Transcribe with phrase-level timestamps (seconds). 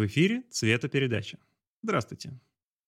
[0.00, 1.38] В эфире «Цветопередача».
[1.82, 2.32] Здравствуйте.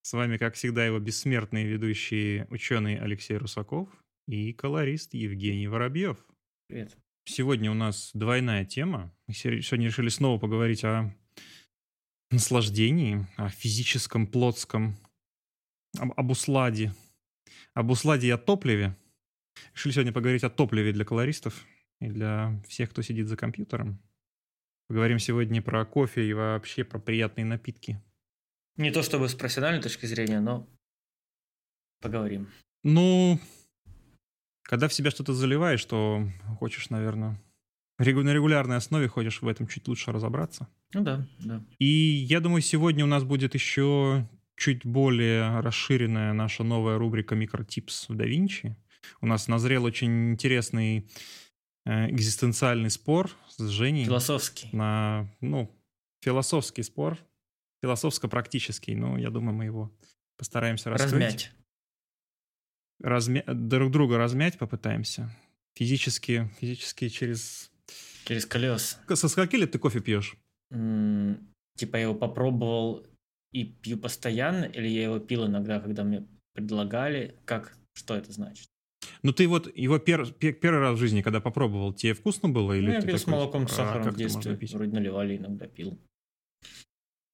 [0.01, 3.87] С вами, как всегда, его бессмертные ведущие ученый Алексей Русаков
[4.27, 6.17] и колорист Евгений Воробьев.
[6.67, 6.97] Привет.
[7.25, 9.15] Сегодня у нас двойная тема.
[9.27, 11.15] Мы сегодня решили снова поговорить о
[12.31, 14.97] наслаждении, о физическом, плотском,
[15.99, 16.95] об, об усладе,
[17.75, 18.97] об усладе и о топливе.
[19.75, 21.63] Решили сегодня поговорить о топливе для колористов
[22.01, 24.01] и для всех, кто сидит за компьютером.
[24.87, 28.01] Поговорим сегодня про кофе и вообще про приятные напитки.
[28.77, 30.67] Не то чтобы с профессиональной точки зрения, но
[32.01, 32.49] поговорим.
[32.83, 33.39] Ну,
[34.63, 36.27] когда в себя что-то заливаешь, то
[36.59, 37.41] хочешь, наверное,
[37.97, 40.67] на регулярной основе хочешь в этом чуть лучше разобраться.
[40.93, 41.63] Ну да, да.
[41.79, 48.09] И я думаю, сегодня у нас будет еще чуть более расширенная наша новая рубрика «Микротипс
[48.09, 48.75] в DaVinci».
[49.21, 51.09] У нас назрел очень интересный
[51.85, 54.05] экзистенциальный спор с Женей.
[54.05, 54.69] Философский.
[54.71, 55.69] На, ну,
[56.21, 57.17] философский спор,
[57.81, 59.91] философско-практический, но я думаю, мы его
[60.37, 61.13] постараемся раскрыть.
[61.13, 61.51] Размять.
[63.01, 63.43] Размя...
[63.47, 65.29] Друг друга размять попытаемся.
[65.75, 67.71] Физически, физически через...
[68.25, 68.99] Через колес.
[69.13, 70.37] Со скольки лет ты кофе пьешь?
[70.71, 73.05] М, Типа я его попробовал
[73.51, 77.39] и пью постоянно, или я его пил иногда, когда мне предлагали.
[77.45, 77.77] Как?
[77.93, 78.67] Что это значит?
[79.23, 80.31] Ну ты вот его пер...
[80.33, 82.73] пе- первый раз в жизни, когда попробовал, тебе вкусно было?
[82.73, 84.55] Или Ну, я пил с молоком, с «А, сахаром как в детстве.
[84.57, 85.97] пить?» Вроде наливали, иногда пил.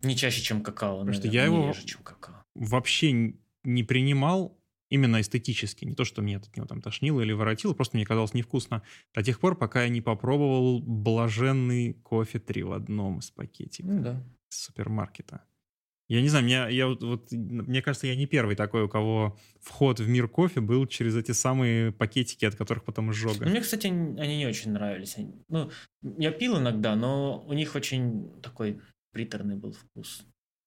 [0.01, 2.43] Не чаще, чем какао, Потому что я его- реже, чем какао.
[2.55, 4.57] Вообще не принимал
[4.89, 5.85] именно эстетически.
[5.85, 8.81] Не то, что меня от него там тошнило или воротило, просто мне казалось невкусно.
[9.13, 13.87] До тех пор, пока я не попробовал блаженный кофе 3 в одном из пакетика.
[13.87, 14.23] Ну да.
[14.49, 15.43] супермаркета.
[16.09, 19.37] Я не знаю, меня, я вот, вот, мне кажется, я не первый такой, у кого
[19.61, 23.45] вход в мир кофе был через эти самые пакетики, от которых потом изжога.
[23.45, 25.17] Мне, кстати, они не очень нравились.
[25.17, 25.69] Они- Ну,
[26.17, 30.25] я пил иногда, но у них очень такой приторный был вкус.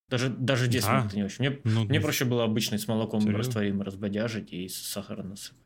[0.09, 1.03] Даже, даже в детстве Да.
[1.03, 1.45] как-то не очень.
[1.49, 3.39] Мне, Ну, мне проще было обычный с молоком Серьезно?
[3.39, 5.62] растворимый разбодяжить и с сахаром насыпать.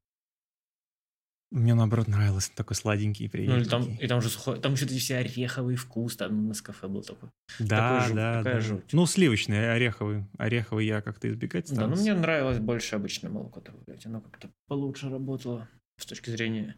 [1.53, 4.85] Мне наоборот нравилось, такой сладенький и Ну, или там, и там же сухой, там еще
[4.85, 7.31] эти все ореховый вкус, там на кафе был такой.
[7.61, 8.61] да, такой жуть, да, такая да.
[8.61, 8.93] жуть.
[8.93, 10.25] Ну, сливочный, ореховый.
[10.39, 12.03] Ореховый я как-то избегать Да, но старался.
[12.03, 14.05] мне нравилось больше обычное молоко добавлять.
[14.07, 15.69] Оно как-то получше работало
[15.99, 16.75] с точки зрения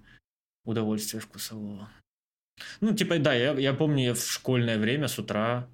[0.64, 1.88] удовольствия вкусового.
[2.80, 5.68] Ну, типа, да, я, я помню, я в школьное время с утра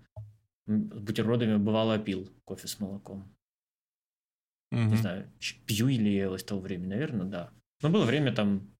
[0.67, 3.35] с бутербродами бывало пил кофе с молоком.
[4.71, 4.91] Мгм.
[4.91, 5.33] Не знаю,
[5.67, 7.51] пью или я его с того времени, наверное, да.
[7.83, 8.74] Но было время там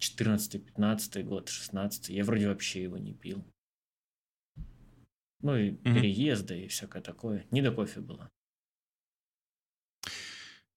[0.00, 3.44] 14-15 год, 16 я вроде вообще его не пил.
[5.42, 5.94] Ну и Мгм.
[5.94, 7.46] переезды и всякое такое.
[7.50, 8.28] Не до кофе было.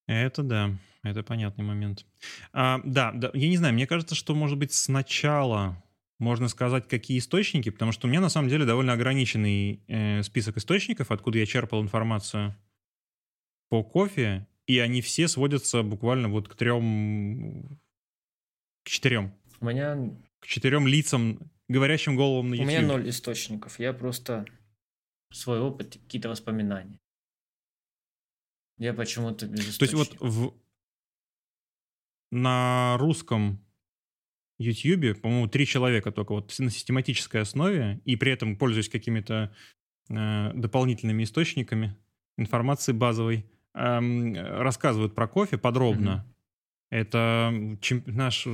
[0.06, 2.06] Это да, это понятный момент.
[2.52, 5.82] А, да, да, я не знаю, мне кажется, что, может быть, сначала
[6.18, 10.56] можно сказать, какие источники, потому что у меня на самом деле довольно ограниченный э, список
[10.56, 12.54] источников, откуда я черпал информацию
[13.68, 17.78] по кофе, и они все сводятся буквально вот к трем,
[18.84, 19.96] к четырем, У меня
[20.40, 22.68] к четырем лицам, говорящим головам на У YouTube.
[22.68, 23.78] меня ноль источников.
[23.78, 24.44] Я просто
[25.32, 27.00] свой опыт, какие-то воспоминания.
[28.78, 30.28] Я почему-то без То есть вот источников.
[30.34, 30.54] в...
[32.30, 33.64] на русском
[34.58, 39.54] YouTube, по-моему, три человека только вот на систематической основе, и при этом пользуясь какими-то
[40.10, 41.96] э, дополнительными источниками
[42.36, 46.26] информации базовой, эм, рассказывают про кофе подробно.
[46.94, 48.46] Это чем- наш,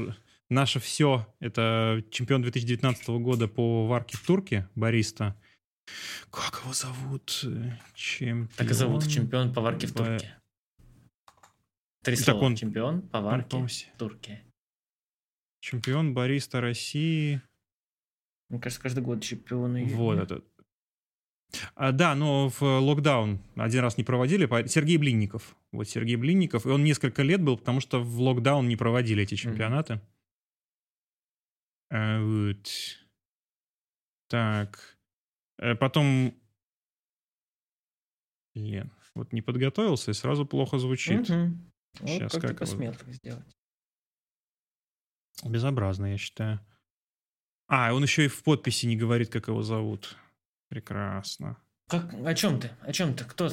[0.49, 1.27] наше все.
[1.41, 5.37] Это чемпион 2019 года по варке в турке, бариста.
[6.31, 7.45] Как его зовут?
[7.95, 8.49] Чемпион.
[8.57, 10.39] Так и зовут чемпион поварки в в- Турке.
[12.03, 12.47] Три Так слова.
[12.47, 14.43] он- Чемпион Он, поварки по-моему, в Турке.
[15.61, 17.43] Чемпион бариста России.
[18.49, 19.85] Мне кажется, каждый год чемпионы.
[19.85, 20.43] Вот это.
[21.75, 24.47] А, да, но в локдаун один раз не проводили.
[24.69, 25.57] Сергей Блинников.
[25.73, 26.67] Вот Сергей Блинников.
[26.67, 30.01] И он несколько лет был, потому что в локдаун не проводили эти чемпионаты.
[31.91, 32.69] А, вот.
[34.29, 34.97] Так.
[35.59, 36.35] Э, Потом...
[38.55, 41.29] Блин, вот не подготовился и сразу плохо звучит.
[41.29, 41.73] Мгм.
[42.01, 43.57] Вот Щас, как, ты как его- посмел так сделать.
[45.45, 46.61] Безобразно, я считаю.
[47.69, 50.17] А, он еще и в подписи не говорит, как его зовут.
[50.71, 51.57] Прекрасно.
[51.89, 52.71] Как, о чем ты?
[52.83, 53.25] О чем ты?
[53.25, 53.53] Кто?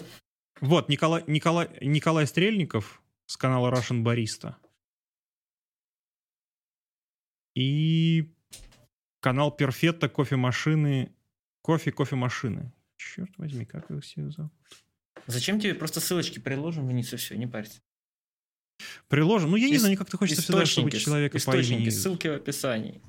[0.62, 4.56] Вот, Николай, Николай, Николай Стрельников с канала Russian Barista.
[7.56, 8.32] И
[9.20, 11.12] канал Перфетто кофемашины.
[11.62, 12.72] Кофе, кофемашины.
[12.98, 14.54] Черт возьми, как его все зовут?
[15.26, 17.82] Зачем тебе просто ссылочки приложим вниз и все, не парься.
[19.08, 19.50] Приложим.
[19.52, 21.90] Ну, я не Ис- знаю, мне как-то хочется всегда, чтобы человека по имени...
[21.90, 23.02] ссылки в описании.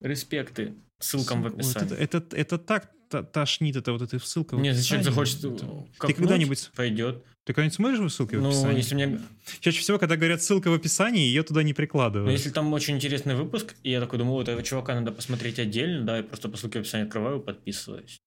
[0.00, 0.74] Респекты.
[1.00, 1.90] Ссылкам в описании.
[1.90, 2.90] Вот это, это, это так
[3.32, 6.70] тошнит, это вот эта ссылка в Нет, зачем захочет Ты когда-нибудь...
[6.74, 7.24] Пойдет.
[7.44, 8.76] Ты когда-нибудь смотришь в ну, описании?
[8.76, 9.20] если мне...
[9.60, 12.26] Чаще всего, когда говорят ссылка в описании, ее туда не прикладывают.
[12.26, 15.58] Но если там очень интересный выпуск, и я такой думаю, вот этого чувака надо посмотреть
[15.58, 18.18] отдельно, да, и просто по ссылке в описании открываю, подписываюсь.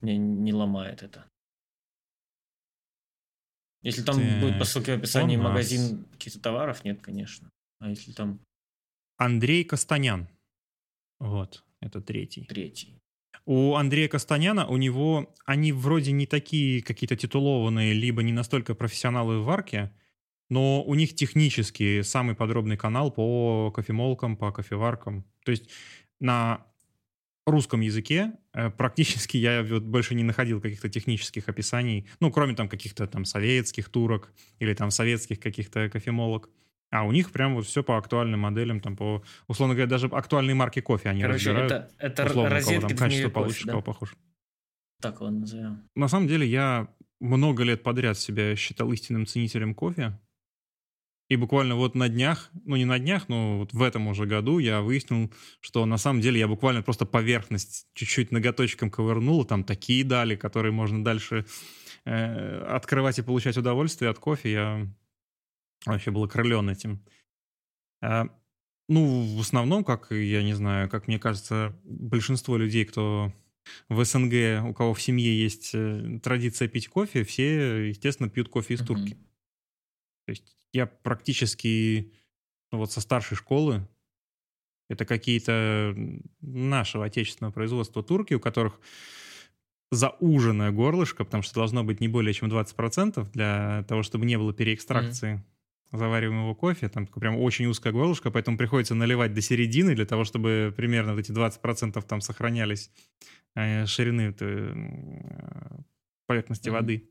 [0.00, 1.24] Мне не ломает это.
[3.82, 7.50] Если там так, будет по ссылке в описании магазин каких-то товаров, нет, конечно.
[7.80, 8.40] А если там...
[9.16, 10.28] Андрей Костанян.
[11.18, 12.44] Вот, это третий.
[12.44, 13.00] Третий.
[13.44, 19.38] У Андрея Костаняна, у него, они вроде не такие какие-то титулованные, либо не настолько профессионалы
[19.38, 19.92] в варке,
[20.48, 25.24] но у них технически самый подробный канал по кофемолкам, по кофеваркам.
[25.44, 25.70] То есть
[26.18, 26.66] на
[27.46, 32.68] русском языке э, практически я вот больше не находил каких-то технических описаний, ну, кроме там
[32.68, 36.50] каких-то там советских турок или там советских каких-то кофемолок.
[36.90, 40.54] А у них прям вот все по актуальным моделям, там по, условно говоря, даже актуальные
[40.54, 41.72] марки кофе они Короче, разбирают.
[41.72, 43.72] это, это условно, розетки кого там качество получше, да?
[43.72, 44.16] кого похож.
[45.00, 45.88] Так его назовем.
[45.94, 46.88] На самом деле я
[47.20, 50.18] много лет подряд себя считал истинным ценителем кофе.
[51.28, 54.60] И буквально вот на днях, ну не на днях, но вот в этом уже году
[54.60, 60.04] я выяснил, что на самом деле я буквально просто поверхность чуть-чуть ноготочком ковырнул, там такие
[60.04, 61.44] дали, которые можно дальше
[62.04, 64.52] э, открывать и получать удовольствие от кофе.
[64.52, 64.86] Я
[65.94, 67.02] вообще был окрылен этим.
[68.02, 68.28] А,
[68.88, 73.32] ну, в основном, как, я не знаю, как мне кажется, большинство людей, кто
[73.88, 78.74] в СНГ, у кого в семье есть э, традиция пить кофе, все, естественно, пьют кофе
[78.74, 79.14] из турки.
[79.14, 79.26] Mm-hmm.
[80.26, 82.12] То есть я практически
[82.70, 83.88] ну, вот со старшей школы,
[84.88, 85.96] это какие-то
[86.40, 88.80] нашего отечественного производства турки, у которых
[89.90, 94.52] зауженное горлышко, потому что должно быть не более чем 20% для того, чтобы не было
[94.52, 95.36] переэкстракции.
[95.36, 95.55] Mm-hmm
[95.92, 100.72] завариваемого кофе, там прям очень узкое горлышко, поэтому приходится наливать до середины для того, чтобы
[100.76, 102.90] примерно вот эти 20% там сохранялись
[103.54, 104.74] э, ширины э,
[106.26, 106.72] поверхности mm-hmm.
[106.72, 107.10] воды.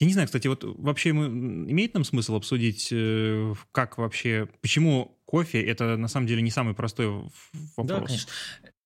[0.00, 5.18] Я не знаю, кстати, вот вообще мы, имеет нам смысл обсудить, э, как вообще, почему
[5.26, 7.08] кофе это на самом деле не самый простой
[7.76, 7.86] вопрос.
[7.86, 8.30] Да, конечно.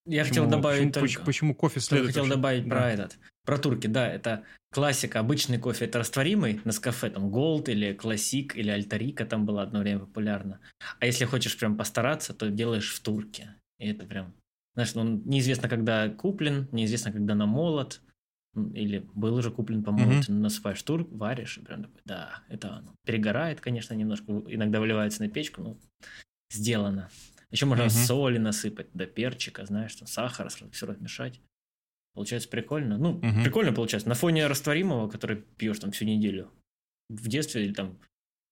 [0.06, 1.24] Я почему, хотел добавить почему, только...
[1.24, 2.14] Почему кофе следует...
[2.14, 2.68] Я хотел добавить да.
[2.68, 4.44] про этот, про турки, да, это
[4.74, 9.62] классика, обычный кофе, это растворимый на кафе, там, Gold или Классик или Альтарика там было
[9.62, 10.58] одно время популярно.
[10.98, 13.54] А если хочешь прям постараться, то делаешь в турке.
[13.78, 14.34] И это прям,
[14.74, 18.00] знаешь, он неизвестно, когда куплен, неизвестно, когда намолот,
[18.56, 20.32] или был уже куплен помолот, mm-hmm.
[20.32, 22.96] насыпаешь тур, варишь, и прям такой, да, это оно.
[23.06, 25.78] Перегорает, конечно, немножко, иногда выливается на печку, но
[26.50, 27.10] сделано.
[27.52, 28.06] Еще можно uh-huh.
[28.06, 31.40] соли насыпать, до перчика, знаешь, там сахара, все размешать.
[32.14, 32.96] Получается прикольно.
[32.96, 33.42] Ну, uh-huh.
[33.42, 34.08] прикольно получается.
[34.08, 36.50] На фоне растворимого, который пьешь там всю неделю.
[37.08, 37.98] В детстве или там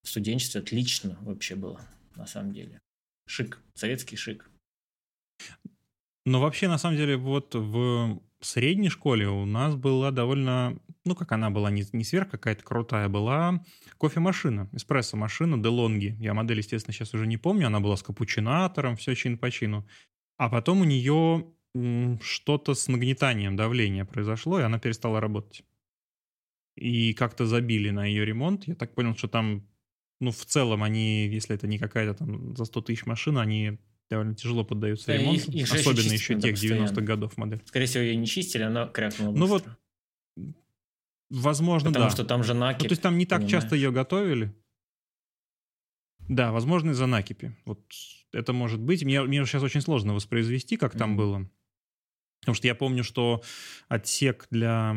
[0.03, 1.81] в студенчестве отлично вообще было,
[2.17, 2.81] на самом деле.
[3.27, 4.51] Шик, советский шик.
[6.27, 11.33] Но вообще, на самом деле, вот в средней школе у нас была довольно, ну, как
[11.33, 13.65] она была, не, не сверх какая-то крутая, была
[13.99, 16.17] кофемашина, эспрессо-машина Делонги.
[16.21, 17.69] Я модель, естественно, сейчас уже не помню.
[17.69, 19.87] Она была с капучинатором, все чин по чину.
[20.37, 25.65] А потом у нее что-то с нагнетанием давления произошло, и она перестала работать.
[26.77, 28.67] И как-то забили на ее ремонт.
[28.67, 29.67] Я так понял, что там,
[30.21, 33.79] ну, в целом они, если это не какая-то там за 100 тысяч машина, они
[34.11, 35.51] довольно тяжело поддаются да, ремонту.
[35.51, 37.63] Их, их особенно еще тех 90-х годов модель.
[37.65, 39.41] Скорее всего, ее не чистили, она крякнула быстро.
[39.41, 39.65] Ну вот,
[41.33, 42.11] Возможно, Потому да.
[42.11, 42.83] что там же накипь.
[42.83, 43.63] Ну, то есть там не так понимаешь?
[43.63, 44.55] часто ее готовили.
[46.29, 47.57] Да, возможно, из-за накипи.
[47.65, 47.81] Вот
[48.33, 49.03] это может быть.
[49.03, 50.99] Мне, мне сейчас очень сложно воспроизвести, как mm-hmm.
[50.99, 51.51] там было.
[52.43, 53.43] Потому что я помню, что
[53.89, 54.97] отсек для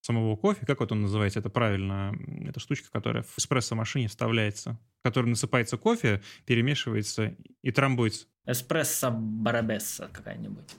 [0.00, 5.02] самого кофе, как вот он называется, это правильно, это штучка, которая в эспрессо-машине вставляется, в
[5.02, 8.26] которой насыпается кофе, перемешивается и трамбуется.
[8.46, 10.76] Эспрессо барабесса какая-нибудь.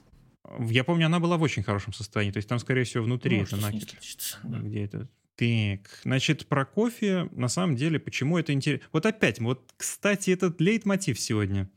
[0.60, 2.32] Я помню, она была в очень хорошем состоянии.
[2.32, 3.92] То есть там, скорее всего, внутри ну, это накипь.
[4.42, 4.58] Да.
[4.58, 5.08] Где это?
[5.36, 8.86] Так, значит, про кофе, на самом деле, почему это интересно?
[8.92, 11.70] Вот опять, вот, кстати, этот лейтмотив сегодня.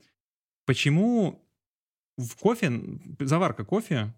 [0.65, 1.44] Почему
[2.17, 2.71] в кофе,
[3.19, 4.13] заварка кофе,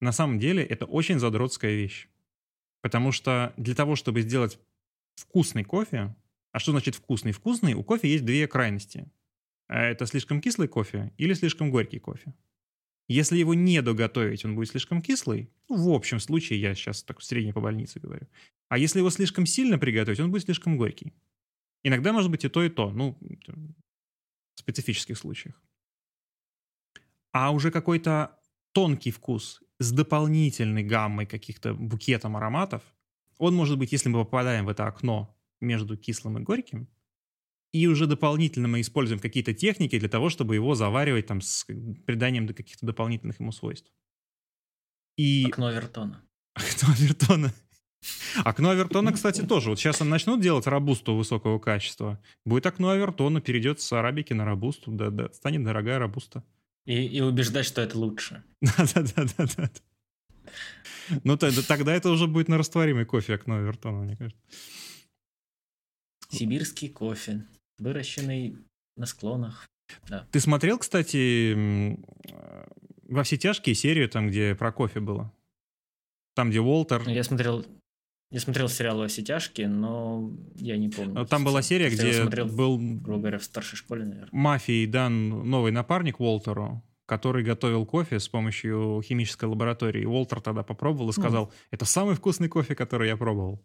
[0.00, 2.08] на самом деле, это очень задротская вещь.
[2.80, 4.58] Потому что для того, чтобы сделать
[5.16, 6.14] вкусный кофе,
[6.52, 7.32] а что значит вкусный?
[7.32, 9.10] Вкусный, у кофе есть две крайности.
[9.66, 12.34] А это слишком кислый кофе или слишком горький кофе.
[13.08, 15.50] Если его не доготовить, он будет слишком кислый.
[15.68, 18.26] Ну, в общем случае, я сейчас так в средней по больнице говорю.
[18.68, 21.14] А если его слишком сильно приготовить, он будет слишком горький.
[21.82, 22.90] Иногда может быть и то, и то.
[22.90, 23.18] Ну,
[24.54, 25.60] в специфических случаях.
[27.40, 28.36] А уже какой-то
[28.72, 32.82] тонкий вкус с дополнительной гаммой каких-то букетом ароматов,
[33.38, 36.88] он может быть, если мы попадаем в это окно между кислым и горьким,
[37.72, 41.64] и уже дополнительно мы используем какие-то техники для того, чтобы его заваривать там с
[42.06, 43.92] приданием каких-то дополнительных ему свойств.
[45.16, 45.46] И...
[45.46, 46.24] Окно Вертона.
[46.54, 47.54] Окно Вертона.
[48.44, 49.70] Окно Авертона, кстати, тоже.
[49.70, 52.20] Вот сейчас они начнут делать рабусту высокого качества.
[52.44, 54.90] Будет окно Авертона, перейдет с арабики на рабусту.
[54.90, 56.42] Да, да, станет дорогая рабуста.
[56.88, 58.42] И, и убеждать, что это лучше.
[58.62, 59.70] Да-да-да-да.
[61.22, 64.40] Ну, тогда это уже будет на растворимый кофе окно Авертона, мне кажется.
[66.30, 67.44] Сибирский кофе,
[67.78, 68.56] выращенный
[68.96, 69.68] на склонах.
[70.08, 70.26] Да.
[70.32, 71.98] Ты смотрел, кстати,
[73.02, 75.30] во все тяжкие серию, там, где про кофе было?
[76.34, 77.06] Там, где Уолтер...
[77.06, 77.66] Я смотрел
[78.30, 81.24] я смотрел сериал «Во все тяжкие», но я не помню.
[81.26, 84.28] Там была серия, где смотрел, был, грубо говоря, в старшей школе, наверное.
[84.32, 90.04] Мафии дан новый напарник Уолтеру, который готовил кофе с помощью химической лаборатории.
[90.04, 91.52] Уолтер тогда попробовал и сказал, mm.
[91.70, 93.64] это самый вкусный кофе, который я пробовал.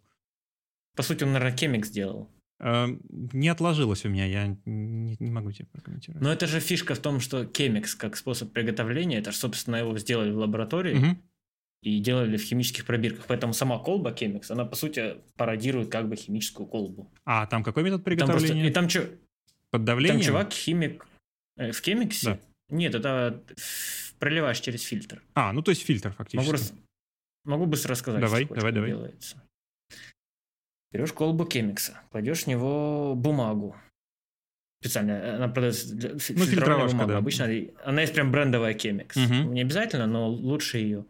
[0.95, 2.29] По сути, он, наверное, кемик сделал.
[2.61, 6.23] Э, не отложилось у меня, я не, не могу тебе прокомментировать.
[6.23, 9.97] Но это же фишка в том, что кемикс как способ приготовления, это же, собственно, его
[9.97, 10.97] сделали в лаборатории.
[10.97, 11.17] Угу
[11.83, 13.25] и делали в химических пробирках.
[13.27, 17.11] Поэтому сама колба Chemex, она по сути пародирует как бы химическую колбу.
[17.25, 18.71] А там какой метод приготовления?
[18.71, 19.17] Там, просто, и там,
[19.69, 20.19] Под давлением?
[20.19, 21.05] Там чувак химик
[21.57, 22.19] э, в Chemex?
[22.23, 22.39] Да.
[22.69, 23.43] Нет, это
[24.19, 25.21] проливаешь через фильтр.
[25.33, 26.49] А, ну то есть фильтр фактически.
[26.49, 26.63] Могу,
[27.43, 28.21] могу быстро рассказать.
[28.21, 28.89] Давай, давай, давай.
[28.89, 29.43] Делается.
[30.91, 33.75] Берешь колбу кемикса, кладешь в него бумагу,
[34.83, 37.13] специально, она продается для ну, фильтровашка, бумага.
[37.13, 37.17] да.
[37.17, 37.49] Обычно
[37.85, 39.11] она есть прям брендовая Chemex.
[39.15, 39.53] Угу.
[39.53, 41.05] Не обязательно, но лучше ее.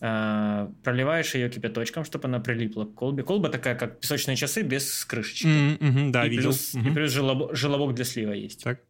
[0.00, 3.22] А, проливаешь ее кипяточком, чтобы она прилипла к колбе.
[3.22, 5.46] Колба такая, как песочные часы, без крышечки.
[5.46, 6.44] Mm-hmm, да, и видел.
[6.44, 6.90] Плюс, mm-hmm.
[6.90, 8.64] И плюс желобок, желобок для слива есть.
[8.64, 8.80] Так.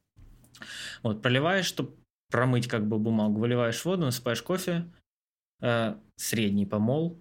[1.02, 1.96] Вот, проливаешь, чтобы
[2.30, 3.40] промыть как бы бумагу.
[3.40, 4.86] Выливаешь воду, насыпаешь кофе.
[5.60, 7.20] Э, средний помол.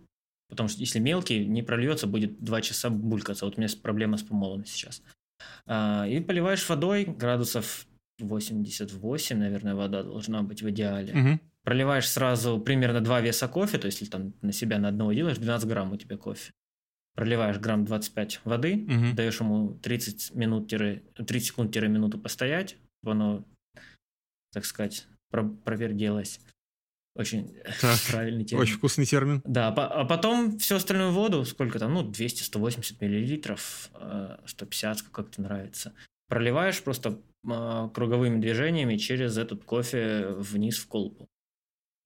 [0.50, 3.46] Потому что если мелкий, не прольется, будет 2 часа булькаться.
[3.46, 5.02] Вот у меня проблема с помолом сейчас.
[5.68, 7.86] Э, и поливаешь водой, градусов
[8.20, 11.14] 88, наверное, вода должна быть в идеале.
[11.14, 15.14] Угу проливаешь сразу примерно два веса кофе, то есть если там на себя на одного
[15.14, 16.52] делаешь, 12 грамм у тебя кофе.
[17.16, 19.16] Проливаешь грамм 25 воды, угу.
[19.16, 23.46] даешь ему 30 минут 30 секунд-минуту постоять, чтобы оно,
[24.54, 26.40] так сказать, проверделось.
[27.16, 28.62] Очень так, правильный термин.
[28.62, 29.42] Очень вкусный термин.
[29.44, 33.90] Да, а потом всю остальную воду, сколько там, ну, 200-180 миллилитров,
[34.46, 35.94] 150, э, как тебе нравится,
[36.30, 41.28] проливаешь просто а, круговыми движениями через этот кофе вниз в колбу.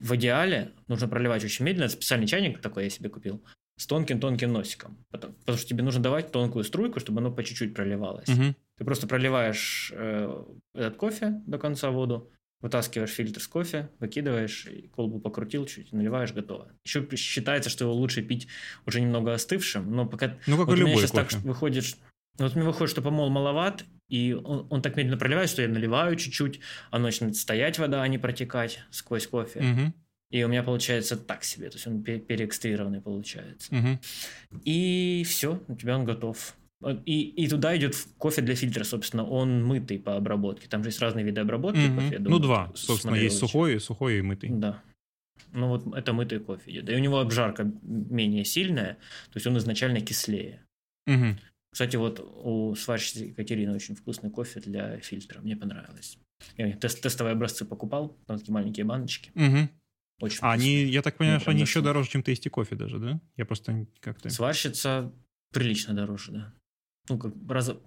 [0.00, 1.88] В идеале нужно проливать очень медленно.
[1.88, 3.42] Специальный чайник такой я себе купил
[3.78, 5.04] с тонким-тонким носиком.
[5.10, 8.28] Потому, потому что тебе нужно давать тонкую струйку, чтобы оно по чуть-чуть проливалось.
[8.28, 8.54] Угу.
[8.78, 10.44] Ты просто проливаешь э,
[10.74, 16.32] этот кофе до конца воду, вытаскиваешь фильтр с кофе, выкидываешь, и колбу покрутил чуть, наливаешь,
[16.32, 16.72] готово.
[16.84, 18.48] Еще считается, что его лучше пить
[18.86, 20.38] уже немного остывшим, но пока...
[20.46, 21.36] Ну, как вот и любой сейчас кофе.
[21.36, 21.96] так выходит...
[22.38, 26.16] Вот мне выходит, что помол маловат, и он, он так медленно проливает, что я наливаю
[26.16, 26.60] чуть-чуть,
[26.90, 29.60] оно начинает стоять вода, а не протекать сквозь кофе.
[29.60, 29.92] Угу.
[30.30, 33.74] И у меня получается так себе, то есть он переэкстрированный получается.
[33.74, 34.60] Угу.
[34.64, 36.54] И все, у тебя он готов.
[37.06, 40.68] И, и туда идет кофе для фильтра, собственно, он мытый по обработке.
[40.68, 42.18] Там же есть разные виды обработки mm кофе.
[42.18, 44.50] Думаю, ну, два, собственно, есть сухой, сухой и мытый.
[44.50, 44.82] Да.
[45.52, 46.90] Ну, вот это мытый кофе идет.
[46.90, 48.94] И у него обжарка менее сильная,
[49.30, 50.66] то есть он изначально кислее.
[51.06, 51.38] Угу.
[51.72, 55.40] Кстати, вот у сварщицы Екатерины очень вкусный кофе для фильтра.
[55.40, 56.18] Мне понравилось.
[56.56, 59.30] Я тест тестовые образцы покупал, там такие маленькие баночки.
[59.34, 59.68] Угу.
[60.20, 63.20] Очень а они, я так понимаю, что они еще дороже, чем тести кофе даже, да?
[63.36, 64.30] Я просто как-то...
[64.30, 65.12] Сварщица
[65.52, 66.52] прилично дороже, да.
[67.08, 67.80] Ну, как раза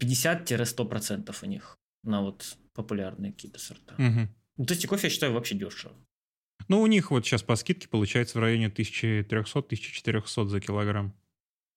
[0.00, 3.94] 50-100% у них на вот популярные какие-то сорта.
[3.94, 4.28] Угу.
[4.58, 5.94] Ну, тести кофе, я считаю, вообще дешево.
[6.68, 11.14] Ну, у них вот сейчас по скидке получается в районе 1300-1400 за килограмм.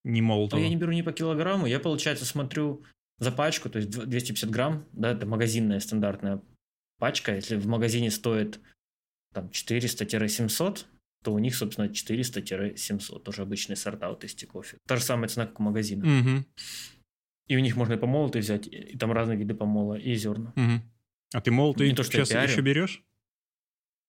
[0.03, 0.59] Не молотого.
[0.59, 2.83] Но я не беру ни по килограмму, я, получается, смотрю
[3.19, 6.41] за пачку, то есть 250 грамм, да, это магазинная стандартная
[6.99, 7.35] пачка.
[7.35, 8.61] Если в магазине стоит
[9.33, 10.85] там 400-700,
[11.23, 14.77] то у них, собственно, 400-700, тоже обычные сорта вот тести кофе.
[14.87, 16.03] Та же самая цена, как у магазина.
[16.05, 16.45] Угу.
[17.47, 20.53] И у них можно и помолотый взять, и там разные виды помола, и зерна.
[20.55, 20.81] Угу.
[21.33, 23.03] А ты молотый Не то, что сейчас еще берешь?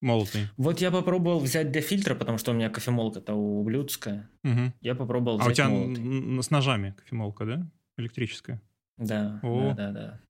[0.00, 0.48] Молотый.
[0.56, 4.30] Вот я попробовал взять для фильтра, потому что у меня кофемолка-то ублюдская.
[4.44, 4.72] Угу.
[4.80, 6.42] Я попробовал взять А у тебя молотый.
[6.42, 7.70] с ножами кофемолка, да?
[7.98, 8.62] Электрическая?
[8.96, 9.74] Да, О.
[9.74, 10.20] да, да, да.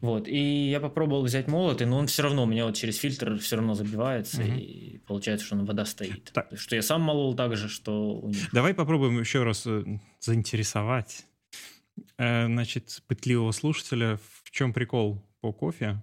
[0.00, 3.38] Вот, и я попробовал взять молотый, но он все равно у меня вот через фильтр
[3.38, 4.52] все равно забивается, угу.
[4.52, 6.30] и получается, что вода стоит.
[6.32, 6.48] Так.
[6.48, 8.50] То есть, что я сам молол так же, что у них.
[8.52, 9.82] Давай попробуем еще раз э,
[10.20, 11.24] заинтересовать,
[12.18, 16.02] э, значит, пытливого слушателя, в чем прикол по кофе.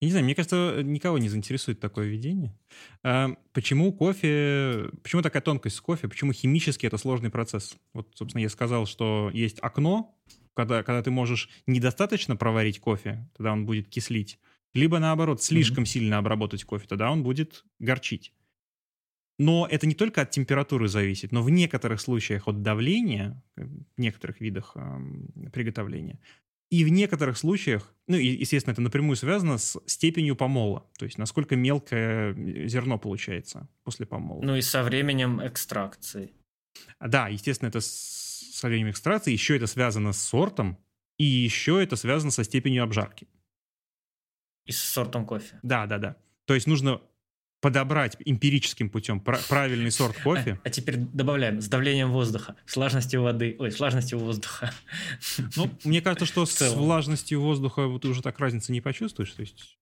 [0.00, 2.54] Я не знаю, мне кажется, никого не заинтересует такое видение.
[3.02, 7.76] Э, почему кофе, почему такая тонкость с кофе, почему химически это сложный процесс?
[7.94, 10.14] Вот, собственно, я сказал, что есть окно,
[10.54, 14.38] когда, когда ты можешь недостаточно проварить кофе, тогда он будет кислить,
[14.72, 15.88] либо наоборот, слишком mm-hmm.
[15.88, 18.32] сильно обработать кофе, тогда он будет горчить.
[19.38, 24.40] Но это не только от температуры зависит, но в некоторых случаях от давления, в некоторых
[24.40, 26.20] видах э, приготовления,
[26.70, 31.18] и в некоторых случаях, ну, и, естественно, это напрямую связано с степенью помола, то есть
[31.18, 32.34] насколько мелкое
[32.68, 34.42] зерно получается после помола.
[34.42, 36.32] Ну и со временем экстракции.
[37.00, 37.80] Да, естественно, это
[38.54, 40.78] со временем экстракции, еще это связано с сортом,
[41.18, 43.26] и еще это связано со степенью обжарки.
[44.64, 45.58] И с сортом кофе.
[45.62, 46.16] Да, да, да.
[46.46, 47.00] То есть нужно
[47.60, 50.60] подобрать эмпирическим путем правильный сорт кофе.
[50.62, 54.72] А, а теперь добавляем с давлением воздуха, с влажностью воды, ой, с влажностью воздуха.
[55.56, 59.32] Ну, мне кажется, что с влажностью воздуха ты уже так разницы не почувствуешь.
[59.32, 59.78] То есть,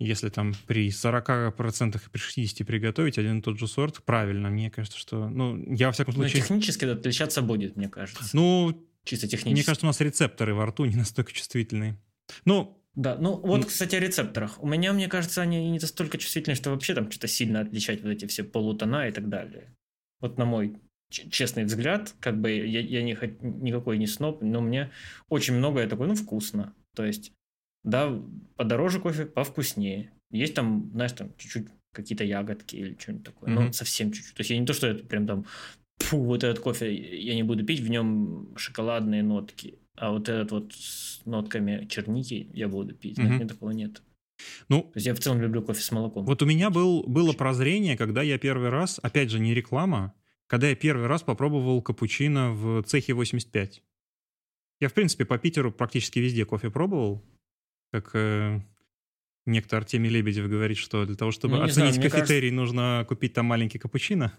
[0.00, 4.70] если там при 40% и при 60% приготовить один и тот же сорт, правильно, мне
[4.70, 6.40] кажется, что, ну, я во всяком случае...
[6.40, 8.24] Но технически это отличаться будет, мне кажется.
[8.32, 9.52] Ну, чисто технически.
[9.52, 11.98] Мне кажется, у нас рецепторы во рту не настолько чувствительные.
[12.44, 14.62] Ну, да, ну вот, кстати, о рецепторах.
[14.62, 18.10] У меня, мне кажется, они не настолько чувствительны, что вообще там что-то сильно отличать вот
[18.10, 19.74] эти все полутона и так далее.
[20.20, 20.76] Вот на мой
[21.10, 24.90] честный взгляд, как бы я, я не, никакой не сноб, но мне
[25.28, 26.74] очень многое такое, ну, вкусно.
[26.94, 27.32] То есть,
[27.82, 28.20] да,
[28.56, 30.12] подороже кофе, повкуснее.
[30.30, 33.66] Есть там, знаешь, там чуть-чуть какие-то ягодки или что-нибудь такое, mm-hmm.
[33.66, 34.34] но совсем чуть-чуть.
[34.34, 35.46] То есть я не то, что это прям там,
[35.98, 39.78] фу, вот этот кофе я не буду пить, в нем шоколадные нотки.
[39.96, 43.18] А вот этот вот с нотками черники я буду пить.
[43.18, 43.26] Угу.
[43.26, 44.02] Нет, такого нет.
[44.68, 46.24] Ну, То есть я в целом люблю кофе с молоком.
[46.24, 50.14] Вот у меня был, было прозрение, когда я первый раз, опять же, не реклама,
[50.46, 53.82] когда я первый раз попробовал капучино в цехе 85.
[54.80, 57.22] Я, в принципе, по Питеру практически везде кофе пробовал.
[57.92, 58.60] Как э,
[59.46, 62.54] некто Артемий Лебедев говорит, что для того, чтобы ну, оценить знаю, кафетерий, кажется...
[62.54, 64.32] нужно купить там маленький капучино.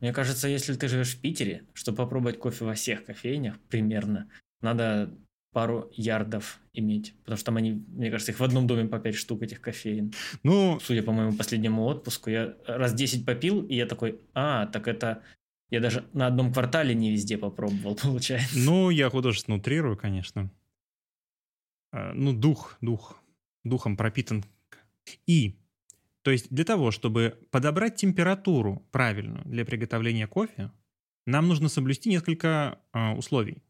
[0.00, 4.30] Мне кажется, если ты живешь в Питере, чтобы попробовать кофе во всех кофейнях примерно,
[4.62, 5.14] надо
[5.52, 9.16] пару ярдов иметь, потому что там они, мне кажется, их в одном доме по пять
[9.16, 10.14] штук этих кофеин.
[10.42, 14.88] Ну, судя по моему последнему отпуску, я раз 10 попил, и я такой, а, так
[14.88, 15.22] это
[15.70, 18.58] я даже на одном квартале не везде попробовал, получается.
[18.58, 20.50] Ну, я художественно утрирую, конечно.
[21.92, 23.20] А, ну, дух, дух,
[23.64, 24.44] духом пропитан.
[25.26, 25.56] И
[26.22, 30.70] то есть для того, чтобы подобрать температуру правильную для приготовления кофе,
[31.26, 33.62] нам нужно соблюсти несколько э, условий.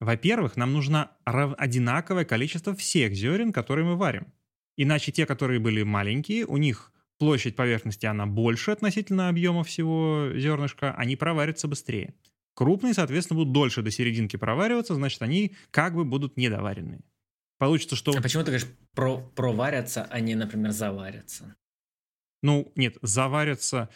[0.00, 4.32] Во-первых, нам нужно одинаковое количество всех зерен, которые мы варим.
[4.76, 10.94] Иначе те, которые были маленькие, у них площадь поверхности, она больше относительно объема всего зернышка,
[10.94, 12.14] они проварятся быстрее.
[12.54, 17.02] Крупные, соответственно, будут дольше до серединки провариваться, значит, они как бы будут недоваренные.
[17.60, 18.12] Получится, что...
[18.16, 21.54] А почему ты говоришь про проварятся, а не, например, заварятся?
[22.42, 23.90] Ну, нет, заварятся...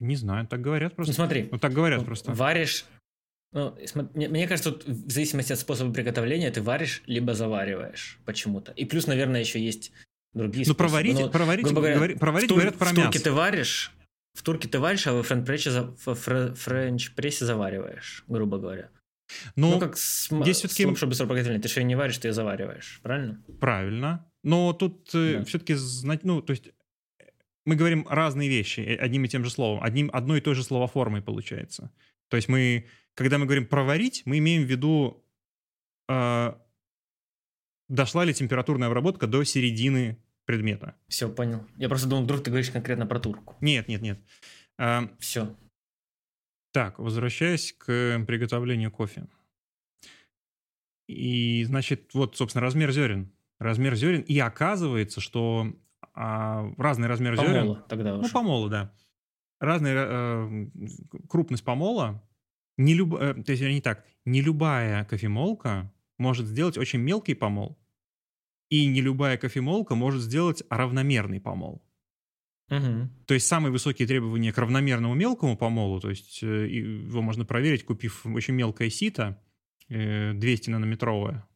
[0.00, 1.12] Не знаю, так говорят просто.
[1.12, 1.48] Ну, смотри.
[1.52, 2.32] Ну, так говорят просто.
[2.32, 2.86] Варишь...
[3.52, 3.76] Ну,
[4.14, 8.72] мне, мне кажется, тут в зависимости от способа приготовления ты варишь либо завариваешь почему-то.
[8.72, 9.92] И плюс, наверное, еще есть
[10.32, 10.88] другие ну, способы.
[10.88, 13.00] Проварить, Но, проварить, говоря, говори, проварить в говорят про в мясо.
[13.02, 13.92] В турке ты варишь,
[14.32, 15.94] в турке ты варишь, а во френч-прессе,
[16.54, 18.90] френч-прессе завариваешь, грубо говоря.
[19.56, 20.84] Ну, ну как с, здесь все-таки...
[20.84, 21.60] с быстро приготовления.
[21.60, 23.42] Ты же ее не варишь, ты ее завариваешь, правильно?
[23.60, 24.26] Правильно.
[24.42, 25.44] Но тут э, да.
[25.44, 26.70] все-таки знать, ну, то есть
[27.64, 30.64] мы говорим разные вещи э, одним и тем же словом, одним, одной и той же
[30.64, 31.92] словоформой получается.
[32.28, 35.22] То есть мы, когда мы говорим проварить, мы имеем в виду,
[36.08, 36.54] э,
[37.88, 40.94] дошла ли температурная обработка до середины предмета.
[41.08, 41.66] Все, понял.
[41.76, 43.56] Я просто думал, вдруг ты говоришь конкретно про турку.
[43.60, 44.18] Нет, нет, нет.
[44.78, 45.54] Э, Все.
[46.72, 49.26] Так, возвращаясь к приготовлению кофе.
[51.08, 53.32] И, значит, вот, собственно, размер зерен.
[53.58, 54.20] Размер зерен.
[54.20, 55.72] И оказывается, что
[56.14, 57.82] а, разный размер помола зерен.
[57.88, 58.22] тогда уже.
[58.22, 58.94] Ну, помола, да.
[59.60, 60.66] Разная э,
[61.28, 62.22] крупность помола.
[62.76, 64.04] Не люб, э, то есть, не так.
[64.24, 67.78] Не любая кофемолка может сделать очень мелкий помол.
[68.68, 71.82] И не любая кофемолка может сделать равномерный помол.
[72.70, 73.08] Угу.
[73.26, 77.84] То есть самые высокие требования к равномерному мелкому помолу, то есть э, его можно проверить,
[77.84, 79.40] купив очень мелкое сито,
[79.88, 81.48] 200 э, нанометровое.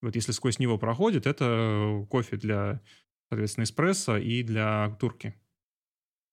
[0.00, 2.80] Вот если сквозь него проходит, это кофе для
[3.28, 5.34] соответственно, эспрессо и для турки.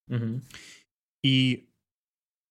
[0.08, 0.42] Угу.
[1.24, 1.70] И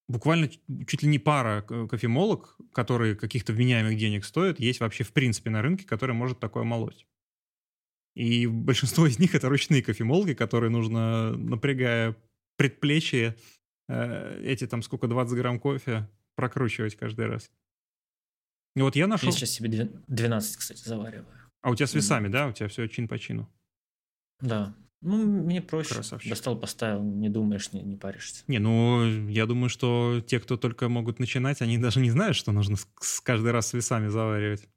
[0.08, 0.48] буквально
[0.86, 5.62] чуть ли не пара кофемолок, которые каких-то вменяемых денег стоят, есть вообще в принципе на
[5.62, 7.06] рынке, который может такое молоть.
[8.14, 12.16] И большинство из них это ручные кофемолки, которые нужно, напрягая
[12.56, 13.36] предплечье,
[13.88, 17.50] э, эти там сколько, 20 грамм кофе прокручивать каждый раз.
[18.76, 19.28] И вот я нашел...
[19.28, 21.26] Я сейчас себе 12, кстати, завариваю.
[21.62, 22.32] А у тебя с весами, mm-hmm.
[22.32, 22.48] да?
[22.48, 23.48] У тебя все чин по чину.
[24.40, 24.74] Да.
[25.00, 25.94] Ну, мне проще.
[25.94, 26.30] Красавчик.
[26.30, 28.44] Достал, поставил, не думаешь, не, не паришься.
[28.46, 32.52] Не, ну, я думаю, что те, кто только могут начинать, они даже не знают, что
[32.52, 34.68] нужно с каждый раз с весами заваривать.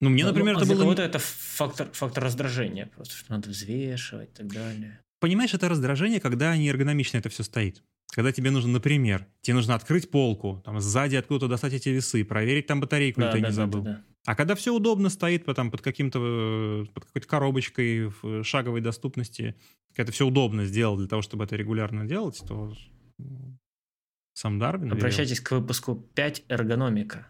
[0.00, 0.80] Ну, мне, Ну, например, а это было...
[0.80, 5.00] кого-то это фактор, фактор раздражения просто, что надо взвешивать и так далее.
[5.20, 7.82] Понимаешь, это раздражение, когда не эргономично это все стоит.
[8.12, 12.66] Когда тебе нужно, например, тебе нужно открыть полку, там сзади откуда-то достать эти весы, проверить
[12.66, 13.82] там батарейку, Да, ты да, не да, забыл.
[13.82, 14.04] да, да.
[14.26, 19.54] А когда все удобно стоит потом под каким-то э, под какой-то коробочкой в шаговой доступности,
[19.94, 22.74] когда все удобно сделал для того, чтобы это регулярно делать, то
[24.34, 24.92] сам Дарвин.
[24.92, 27.26] Обращайтесь к выпуску 5 эргономика.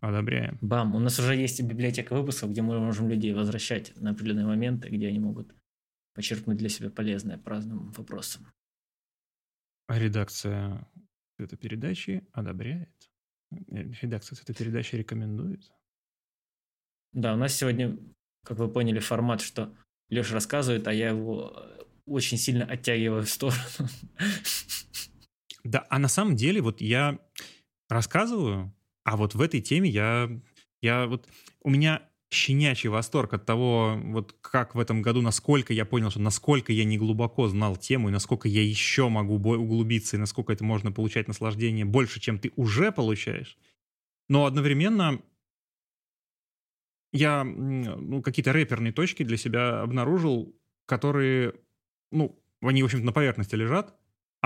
[0.00, 0.58] Одобряем.
[0.60, 4.88] Бам, у нас уже есть библиотека выпусков, где мы можем людей возвращать на определенные моменты,
[4.88, 5.54] где они могут
[6.14, 8.46] почерпнуть для себя полезное по разным вопросам.
[9.88, 10.86] Редакция
[11.38, 13.10] этой передачи одобряет.
[13.50, 15.70] Э, Редакция этой передачи рекомендует.
[17.12, 17.98] Да, у нас сегодня,
[18.44, 19.74] как вы поняли, формат, что
[20.10, 23.58] Леша рассказывает, а я его э, очень сильно оттягиваю в сторону.
[25.64, 27.18] Да, а на самом деле вот я
[27.88, 28.74] рассказываю,
[29.08, 30.30] а вот в этой теме я,
[30.82, 31.26] я вот
[31.62, 36.20] у меня щенячий восторг от того, вот как в этом году, насколько я понял, что
[36.20, 40.62] насколько я не глубоко знал тему, и насколько я еще могу углубиться, и насколько это
[40.62, 43.56] можно получать наслаждение больше, чем ты уже получаешь.
[44.28, 45.22] Но одновременно
[47.10, 51.54] я ну, какие-то рэперные точки для себя обнаружил, которые,
[52.12, 53.98] ну, они, в общем-то, на поверхности лежат,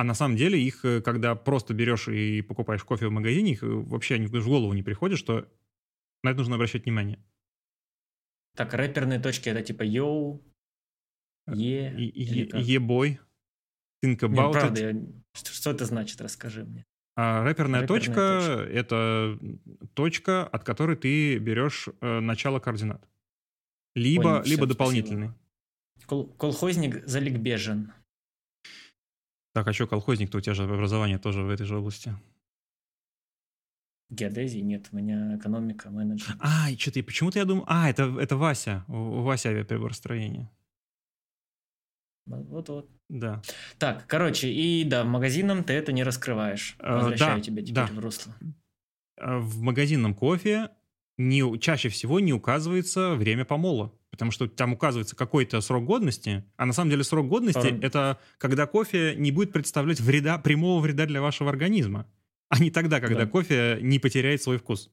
[0.03, 3.63] а на самом деле их, э, когда просто берешь и покупаешь кофе в магазине, их
[3.63, 5.47] э, вообще они в голову не приходят, что
[6.25, 7.25] на это нужно обращать внимание.
[8.57, 10.43] Так, рэперные точки это типа йоу,
[11.47, 12.61] е, или как?
[12.63, 13.21] Е-бой,
[14.05, 14.93] think Не, about правда, it.
[14.93, 16.85] я- что, что это значит, расскажи мне.
[17.15, 18.23] А рэперная, Рэперная точка—
[18.73, 19.39] это
[19.95, 23.09] точка, от которой ты берешь э, начало координат.
[23.95, 25.31] Либо, Понял, либо всё, дополнительный.
[26.07, 27.93] Кол- колхозник заликбежен.
[29.53, 32.15] Так, а что, колхозник-то у тебя же образование тоже в этой же области.
[34.11, 36.39] Геодезии нет, у меня экономика, менеджмент.
[36.43, 37.65] А, и что-то, почему-то я думал...
[37.67, 40.51] А, это, это Вася, у Вася авиаприборостроение.
[42.27, 42.89] Вот-вот.
[43.09, 43.43] Да.
[43.79, 46.77] Так, короче, и да, магазинам ты это не раскрываешь.
[46.79, 47.87] Э, Возвращаю да, тебя теперь да.
[47.87, 48.35] в русло.
[49.19, 50.71] А В магазинном кофе
[51.19, 53.93] не, чаще всего не указывается время помола.
[54.13, 58.21] Потому что там указывается какой-то срок годности, а на самом деле срок годности Порой- это
[58.39, 62.07] когда кофе не будет представлять вреда, прямого вреда для вашего организма,
[62.51, 63.27] а не тогда, когда Да.
[63.31, 64.91] кофе не потеряет свой вкус.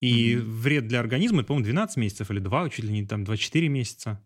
[0.00, 0.50] И Мгм.
[0.60, 4.20] вред для организма, это, по-моему, 12 месяцев или 2, чуть ли не там 24 месяца.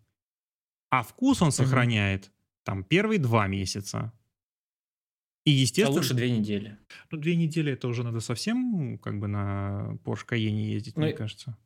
[0.90, 2.30] А вкус он сохраняет
[2.62, 4.12] там первые 2 месяца.
[5.44, 5.98] И, А естественно...
[5.98, 6.78] лучше две недели.
[7.10, 11.12] Ну, две недели это уже надо совсем как бы на Porsche Cayenne ездить, Ну, мне
[11.12, 11.56] кажется.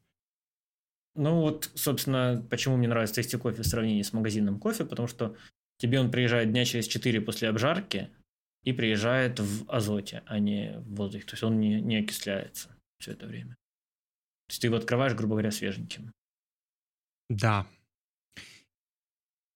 [1.15, 5.37] Ну вот, собственно, почему мне нравится тести кофе в сравнении с магазинным кофе, потому что
[5.79, 8.11] тебе он приезжает дня через 4 после обжарки
[8.63, 11.25] и приезжает в азоте, а не в воздухе.
[11.25, 13.57] То есть он не, не окисляется все это время.
[14.47, 16.13] То есть ты его открываешь, грубо говоря, свеженьким.
[17.29, 17.67] Да.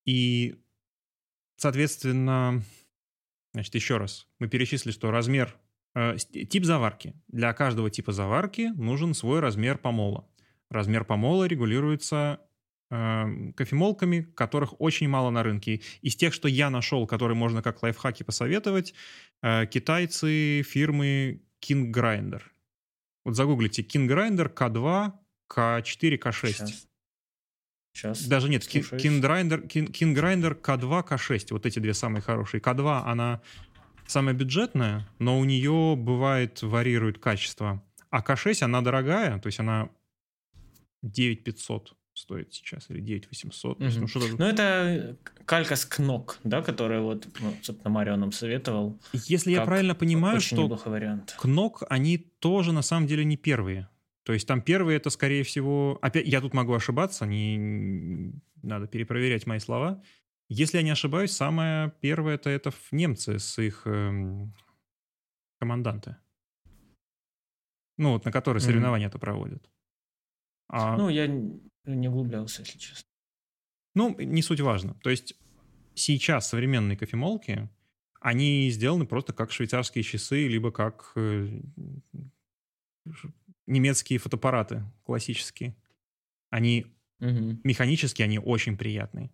[0.06, 0.56] И,
[1.56, 2.62] соответственно,
[3.52, 5.58] значит, еще раз, мы перечислили, что размер,
[5.94, 7.14] э, тип заварки.
[7.28, 10.28] Для каждого типа заварки нужен свой размер помола.
[10.74, 12.40] Размер помола регулируется
[12.90, 15.80] э, кофемолками, которых очень мало на рынке.
[16.02, 18.94] Из тех, что я нашел, которые можно как лайфхаки посоветовать,
[19.42, 22.42] э, китайцы фирмы King Grinder.
[23.24, 25.12] Вот загуглите King Grinder K2,
[25.50, 26.52] K4, K6.
[26.52, 26.86] Сейчас.
[27.94, 28.24] Сейчас.
[28.24, 28.62] Даже нет.
[28.62, 31.46] King Grinder, King, Grinder K2, K6.
[31.50, 32.60] Вот эти две самые хорошие.
[32.60, 33.40] K2, она
[34.06, 37.82] самая бюджетная, но у нее бывает варьирует качество.
[38.10, 39.88] А K6, она дорогая, то есть она
[41.04, 43.78] 9500 стоит сейчас, или 9800.
[43.78, 44.02] То есть, Мгм.
[44.02, 49.00] ну, что-то- Ну, это калька с Кнок, да, которая вот, ну, собственно, Марио нам советовал.
[49.12, 51.34] Если я правильно понимаю, что вариант.
[51.38, 53.88] Кнок, они тоже на самом деле не первые.
[54.22, 55.98] То есть там первые это, скорее всего...
[56.00, 58.32] Опять, я тут могу ошибаться, не...
[58.62, 60.02] надо перепроверять мои слова.
[60.48, 64.54] Если я не ошибаюсь, самое первое это, это немцы с их эм,
[65.60, 66.16] команданты.
[67.98, 68.66] Ну, вот на которые Мгм.
[68.66, 69.68] соревнования-то проводят.
[70.68, 73.04] А, Ну, я не углублялся, если честно.
[73.94, 74.94] Ну, не суть важно.
[75.02, 75.34] То есть
[75.94, 77.68] сейчас современные кофемолки,
[78.20, 81.60] они сделаны просто как швейцарские часы, либо как э,
[83.66, 85.76] немецкие фотоаппараты классические.
[86.50, 86.86] Они
[87.20, 87.60] Мгм.
[87.64, 89.30] механически, они очень приятные.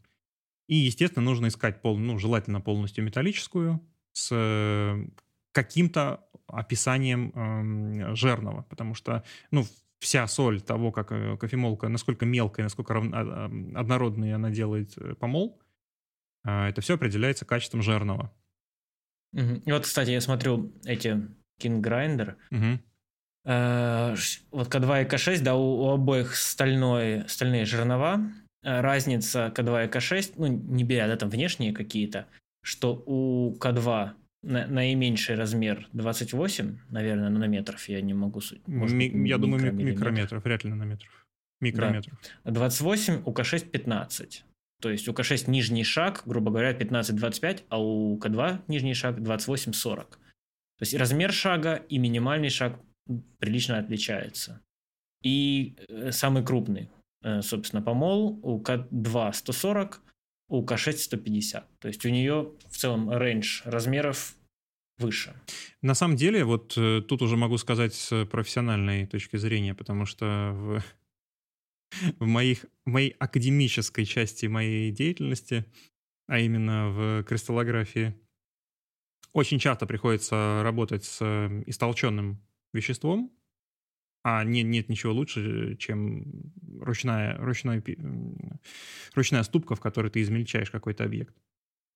[0.69, 3.81] И, естественно, нужно искать, пол, ну, желательно полностью металлическую,
[4.13, 5.07] с э,
[5.53, 9.67] каким-то описанием эм, жирного, потому что, ну,
[10.01, 13.05] вся соль того, как э, кофемолка, насколько мелкая, насколько рав...
[13.13, 15.61] А, однородный она делает э, помол,
[16.45, 18.33] а, это все определяется качеством жирного.
[19.35, 19.63] Угу.
[19.67, 21.29] И вот, кстати, я смотрю эти
[21.63, 22.37] King Grinder.
[22.51, 22.81] Угу.
[23.45, 24.17] Э,
[24.51, 28.21] вот К2 и К6, да, у, у обоих стальной, стальные жернова.
[28.63, 32.27] Разница К2 и К6, ну, не беря, да, там внешние какие-то,
[32.63, 38.41] что у К2 на, наименьший размер 28, наверное, нанометров, я не могу...
[38.67, 41.27] Может, Ми, я думаю, микрометров, вряд ли нанометров.
[41.61, 42.19] Микрометров.
[42.45, 42.51] Да.
[42.51, 44.45] 28, у К6 15.
[44.81, 49.97] То есть у К6 нижний шаг, грубо говоря, 15-25, а у К2 нижний шаг 28-40.
[49.97, 50.17] То
[50.81, 52.81] есть размер шага и минимальный шаг
[53.39, 54.63] прилично отличается.
[55.23, 56.89] И э, самый крупный,
[57.23, 60.03] э, собственно, помол у К2 140,
[60.51, 61.79] у К6 150.
[61.79, 64.35] То есть у нее в целом range размеров
[64.99, 65.35] выше.
[65.81, 70.51] На самом деле, вот э, тут уже могу сказать с профессиональной точки зрения, потому что
[70.53, 70.83] в,
[72.19, 75.65] в, моих, моей академической части моей деятельности,
[76.27, 78.15] а именно в кристаллографии,
[79.33, 81.23] очень часто приходится работать с
[81.67, 83.33] истолченным веществом,
[84.23, 87.83] а нет, нет ничего лучше, чем ручная, ручной,
[89.15, 91.35] ручная ступка, в которой ты измельчаешь какой-то объект.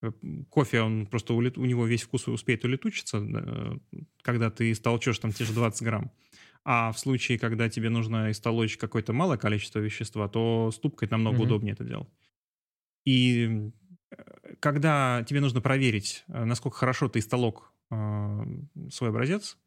[0.02, 0.12] Э,
[0.48, 3.78] кофе, он просто улет, у него весь вкус успеет улетучиться,
[4.22, 6.12] когда ты истолчешь там те же 20 грамм.
[6.64, 11.42] А в случае, когда тебе нужно истолочь какое-то малое количество вещества, то ступкой намного mm-hmm.
[11.42, 12.08] удобнее это делать.
[13.04, 13.70] И
[14.10, 18.44] э, когда тебе нужно проверить, э, насколько хорошо ты истолок э,
[18.90, 19.58] свой образец,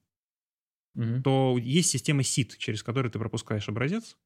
[0.97, 1.21] mm-hmm.
[1.21, 4.17] то есть система SIT, через которую ты пропускаешь образец,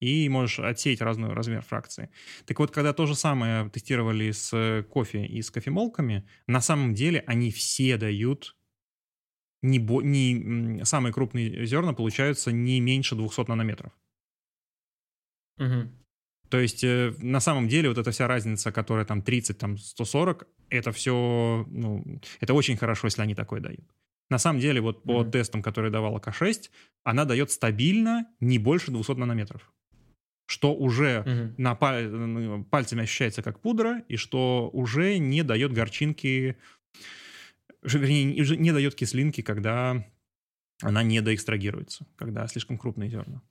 [0.00, 2.10] и можешь отсеять разный размер фракции.
[2.44, 7.22] Так вот, когда то же самое тестировали с кофе и с кофемолками, на самом деле
[7.26, 8.56] они все дают
[9.62, 13.92] не, бо, не самые крупные зерна получаются не меньше 200 нанометров.
[15.58, 15.88] Угу.
[16.48, 20.48] То есть э, на самом деле вот эта вся разница, которая там 30, там 140,
[20.68, 23.88] это все, ну, это очень хорошо, если они такое дают.
[24.32, 26.70] На самом деле вот по mm тестам, которые давала К6,
[27.04, 29.70] она дает стабильно не больше 200 нанометров.
[30.46, 35.74] Что уже mm на паль, ну, пальцами ощущается как пудра, и что уже не дает
[35.74, 36.56] горчинки
[37.82, 40.02] вернее, не дает кислинки, когда
[40.80, 43.42] она не доэкстрагируется, когда слишком крупные зерна.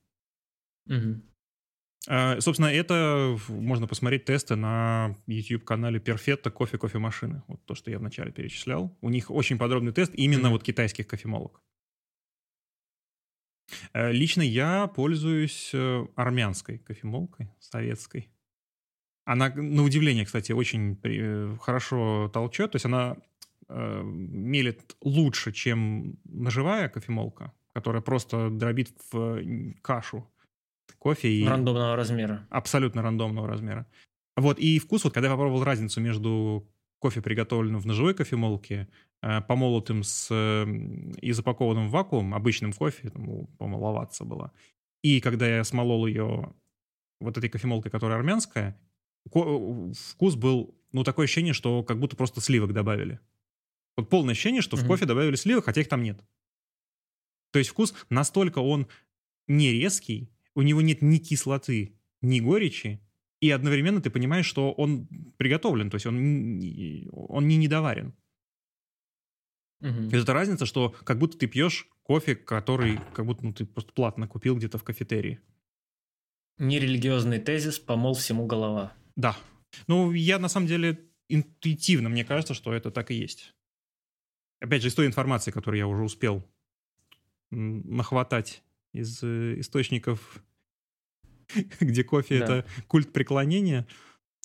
[0.88, 1.22] Угу.
[2.04, 7.44] Собственно, это можно посмотреть тесты на YouTube-канале Perfetto кофе кофемашины.
[7.48, 8.98] Вот то, что я вначале перечислял.
[9.02, 11.62] У них очень подробный тест именно mm вот китайских кофемолок.
[13.94, 18.30] Э, лично я пользуюсь э, армянской кофемолкой, советской.
[19.26, 22.72] Она, на удивление, кстати, очень э, хорошо толчет.
[22.72, 23.18] То есть она
[23.70, 29.44] э, мелит лучше, чем ножевая кофемолка, которая просто дробит в
[29.82, 30.28] кашу
[31.02, 31.30] кофе.
[31.30, 31.46] И...
[31.46, 32.48] Рандомного размера.
[32.50, 33.88] Абсолютно рандомного размера.
[34.38, 38.88] Вот, и вкус, вот когда я попробовал разницу между кофе, приготовленным в ножевой кофемолке,
[39.24, 40.66] э, помолотым с, э,
[41.22, 44.52] и запакованным в вакуум, обычным кофе, там, по-моему, было,
[45.02, 46.54] и когда я смолол ее
[47.20, 48.80] вот этой кофемолкой, которая армянская,
[49.26, 53.20] вкус был, ну, такое ощущение, что как будто просто сливок добавили.
[53.98, 54.84] Вот полное ощущение, что mm-hmm.
[54.84, 56.24] в кофе добавили сливы, хотя их там нет.
[57.52, 58.88] То есть вкус настолько он
[59.48, 63.02] не резкий, у него нет ни кислоты, ни горечи,
[63.40, 66.16] и одновременно ты понимаешь, что он приготовлен, то есть он,
[67.12, 68.14] он не недоварен.
[69.82, 70.10] Угу.
[70.12, 74.28] Это разница, что как будто ты пьешь кофе, который как будто ну, ты просто платно
[74.28, 75.40] купил где-то в кафетерии.
[76.60, 78.94] Нерелигиозный тезис «помол всему голова».
[79.16, 79.36] Да.
[79.88, 83.56] Ну, я на самом деле интуитивно, мне кажется, что это так и есть
[84.62, 86.48] опять же, из той информации, которую я уже успел
[87.50, 90.44] нахватать из э, источников,
[91.80, 92.46] где кофе да.
[92.46, 93.88] это культ преклонения,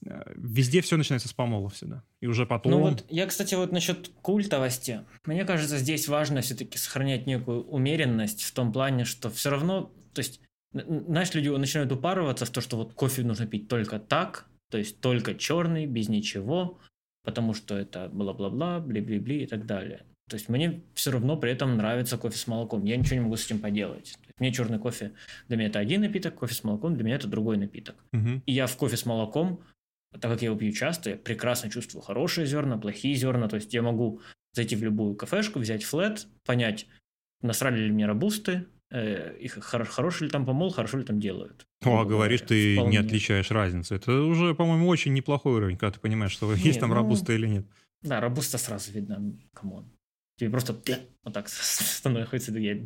[0.05, 2.03] э, везде все начинается с помола всегда.
[2.21, 2.73] И уже потом...
[2.73, 5.05] Ну вот, я, кстати, вот насчет культовости.
[5.25, 10.21] Мне кажется, здесь важно все-таки сохранять некую умеренность в том плане, что все равно, то
[10.21, 10.41] есть,
[10.73, 15.01] знаешь, люди начинают упарываться в то, что вот кофе нужно пить только так, то есть
[15.01, 16.79] только черный, без ничего,
[17.25, 20.05] потому что это бла-бла-бла, бли-бли-бли и так далее.
[20.29, 22.85] То есть мне все равно при этом нравится кофе с молоком.
[22.85, 24.19] Я ничего не могу с этим поделать.
[24.39, 25.13] Мне черный кофе
[25.49, 27.97] для меня это один напиток, кофе с молоком для меня это другой напиток.
[28.13, 28.43] Угу.
[28.45, 29.61] И я в кофе с молоком,
[30.13, 33.49] так как я его пью часто, я прекрасно чувствую хорошие зерна, плохие зерна.
[33.49, 34.21] То есть я могу
[34.53, 36.87] зайти в любую кафешку, взять флет, понять,
[37.43, 41.67] насрали ли мне робусты, э, их хор- хороший ли там помол, хорошо ли там делают.
[41.85, 42.93] О, а говоришь, ты вполне.
[42.93, 43.95] не отличаешь разницу.
[43.95, 47.33] Это уже, по-моему, очень неплохой уровень, когда ты понимаешь, что нет, есть там ну, робуста
[47.33, 47.67] или нет.
[48.03, 49.91] Да, робуста сразу видно, come on.
[50.37, 50.75] Тебе просто
[51.25, 52.79] вот так становится, я...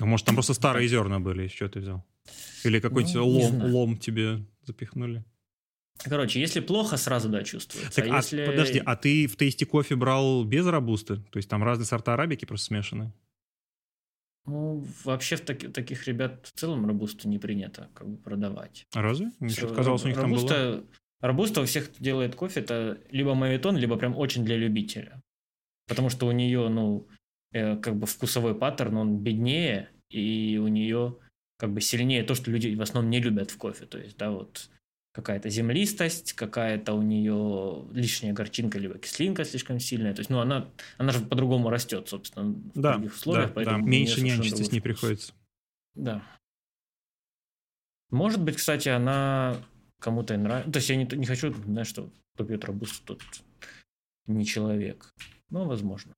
[0.00, 2.04] А может, там просто старые зерна были, из чего ты взял?
[2.64, 5.24] Или какой-нибудь Ну, лом, лом тебе запихнули?
[6.04, 8.02] Короче, если плохо, сразу да, чувствуется.
[8.02, 8.44] Так, а а если...
[8.44, 11.16] подожди, а ты в тесте кофе брал без робусты?
[11.16, 13.12] То есть там разные сорта арабики просто смешаны?
[14.44, 18.86] Ну, вообще в таки- таких ребят в целом робусту не принято как бы продавать.
[18.94, 19.30] А Разве?
[19.40, 20.84] Мне что-то казалось, у них там было.
[21.20, 25.20] робуста у всех, кто делает кофе, это либо мавитон, либо прям очень для любителя.
[25.88, 27.06] Потому что у нее, ну,
[27.52, 31.16] э, как бы вкусовой паттерн, он беднее, и у нее
[31.58, 33.86] как бы сильнее то, что люди в основном не любят в кофе.
[33.86, 34.68] То есть, да, вот
[35.12, 40.12] какая-то землистость, какая-то у нее лишняя горчинка, либо кислинка слишком сильная.
[40.12, 40.68] То есть, ну, она,
[40.98, 43.46] она же по-другому растет, собственно, в Да, других да, условиях.
[43.48, 45.32] да, поэтому неё меньше нянчиться с ней приходится.
[45.94, 46.22] Да.
[48.10, 49.56] Может быть, кстати, она
[50.00, 50.70] кому-то и нравится.
[50.70, 53.22] То есть я не, не хочу, знаешь, что кто пьет робусту, тот
[54.26, 55.14] не человек.
[55.50, 56.14] Но возможно.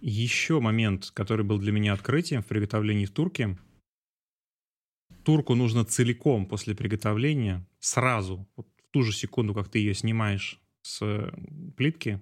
[0.00, 3.56] Еще момент, который был для меня открытием в приготовлении в турке.
[5.24, 10.60] Турку нужно целиком после приготовления, сразу, вот в ту же секунду, как ты ее снимаешь
[10.82, 11.30] с э,
[11.76, 12.20] плитки,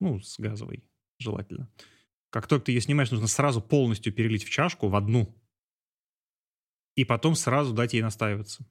[0.00, 0.84] ну, с газовой,
[1.18, 1.70] желательно.
[2.30, 5.34] Как только ты ее снимаешь, нужно сразу полностью перелить в чашку, в одну.
[6.94, 8.66] И потом сразу дать ей настаиваться.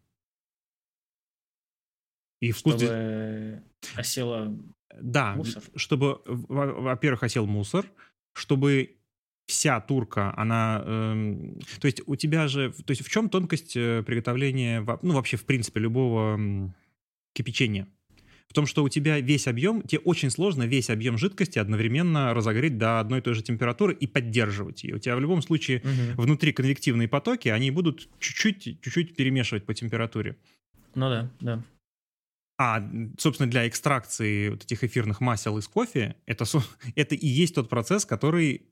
[2.39, 2.75] И вкус...
[2.75, 3.63] здесь- Чтобы
[3.95, 4.57] осела...
[4.99, 5.63] Да, Мусор.
[5.75, 7.85] чтобы, во- во-первых, осел мусор,
[8.33, 8.97] чтобы
[9.45, 10.81] вся турка, она...
[10.85, 12.71] эм, то есть у тебя же...
[12.71, 16.73] То есть в чем тонкость э, приготовления, ну, вообще, в принципе, любого
[17.33, 17.87] кипячения?
[18.47, 22.77] В том, что у тебя весь объем, тебе очень сложно весь объем жидкости одновременно разогреть
[22.77, 24.95] до одной и той же температуры и поддерживать ее.
[24.95, 25.81] У тебя в любом случае
[26.15, 30.35] внутри конвективные потоки, они будут чуть-чуть, чуть-чуть перемешивать по температуре.
[30.95, 31.63] Ну да, да.
[32.63, 36.45] А, собственно, для экстракции вот этих эфирных масел из кофе, это,
[36.95, 38.67] это и есть тот процесс, который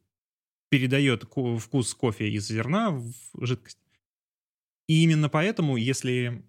[0.70, 3.80] передает вкус кофе из зерна в жидкость.
[4.88, 6.44] И именно поэтому, если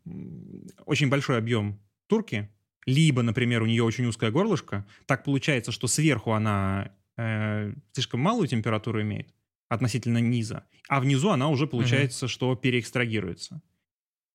[0.84, 2.50] очень большой объем турки,
[2.84, 8.48] либо, например, у нее очень узкое горлышко, так получается, что сверху она э, слишком малую
[8.48, 9.32] температуру имеет
[9.70, 13.62] относительно низа, а внизу она уже получается, что переэкстрагируется.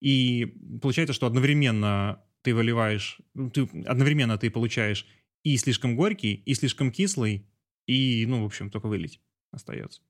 [0.01, 0.45] И
[0.81, 5.07] получается, что одновременно ты выливаешь, ну, ты, одновременно ты получаешь
[5.43, 7.49] и слишком горький, и слишком кислый,
[7.87, 9.19] и, ну, в общем, только вылить
[9.51, 10.01] остается.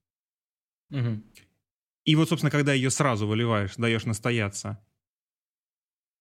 [0.90, 1.24] Мгм.
[2.04, 4.86] И вот, собственно, когда ее сразу выливаешь, даешь настояться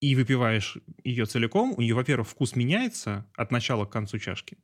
[0.00, 4.56] и выпиваешь ее целиком, у нее, во-первых, вкус меняется от начала к концу чашки.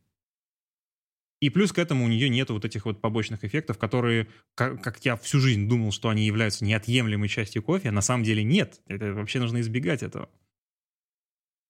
[1.40, 5.04] И плюс к этому у нее нет вот этих вот побочных эффектов, которые, как, как
[5.04, 8.80] я всю жизнь думал, что они являются неотъемлемой частью кофе, а на самом деле нет.
[8.86, 10.28] Это вообще нужно избегать этого.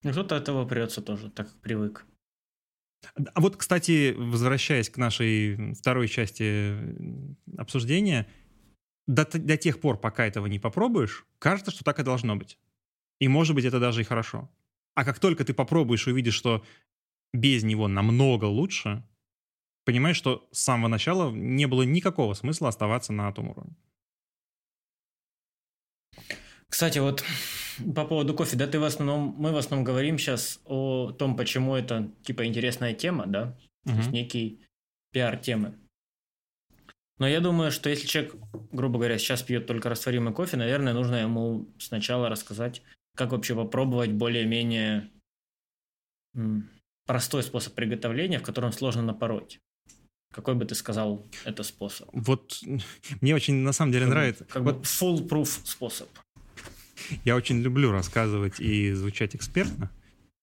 [0.03, 2.07] Ну, Кто-то от этого прется тоже, так как привык.
[3.35, 6.77] А вот, кстати, возвращаясь к нашей второй части
[7.57, 8.29] обсуждения,
[9.07, 12.59] до, до тех пор, пока этого не попробуешь, кажется, что так и должно быть.
[13.19, 14.51] И, может быть, это даже и хорошо.
[14.95, 16.65] А как только ты попробуешь и увидишь, что
[17.33, 19.05] без него намного лучше,
[19.85, 23.77] понимаешь, что с самого начала не было никакого смысла оставаться на том уровне.
[26.69, 27.25] Кстати, вот
[27.95, 31.75] по поводу кофе, да, ты в основном, мы в основном говорим сейчас о том, почему
[31.75, 34.61] это типа интересная тема, да, то есть некий
[35.13, 35.75] пиар темы.
[37.19, 38.35] Но я думаю, что если человек,
[38.73, 42.83] грубо говоря, сейчас пьет только растворимый кофе, наверное, нужно ему сначала рассказать,
[43.15, 45.11] как вообще попробовать более-менее
[47.07, 49.59] простой способ приготовления, в котором сложно напороть.
[50.33, 52.09] Какой бы ты сказал это способ?
[52.13, 52.61] Вот
[53.21, 54.45] мне очень на самом деле Как нравится.
[54.45, 56.09] Как вот бы full-proof способ.
[57.25, 59.91] Я очень люблю рассказывать и звучать экспертно,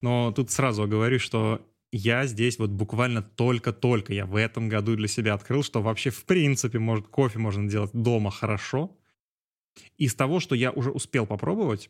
[0.02, 5.08] но тут сразу говорю, что я здесь вот буквально только-только, я в этом году для
[5.08, 8.98] себя открыл, что вообще в принципе может кофе можно делать дома хорошо.
[9.98, 11.90] Из того, что я уже успел попробовать,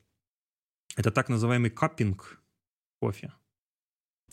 [0.95, 2.41] это так называемый каппинг
[2.99, 3.34] кофе.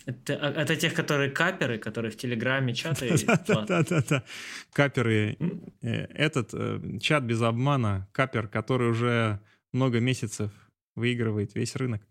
[0.06, 3.14] Это, а- это тех, которые каперы, которые в Телеграме чаты.
[3.46, 4.24] Да-да-да.
[4.72, 5.36] Каперы.
[5.80, 9.40] э, Этот э, чат без обмана, капер, который уже
[9.74, 10.50] много месяцев
[10.96, 12.02] выигрывает весь рынок.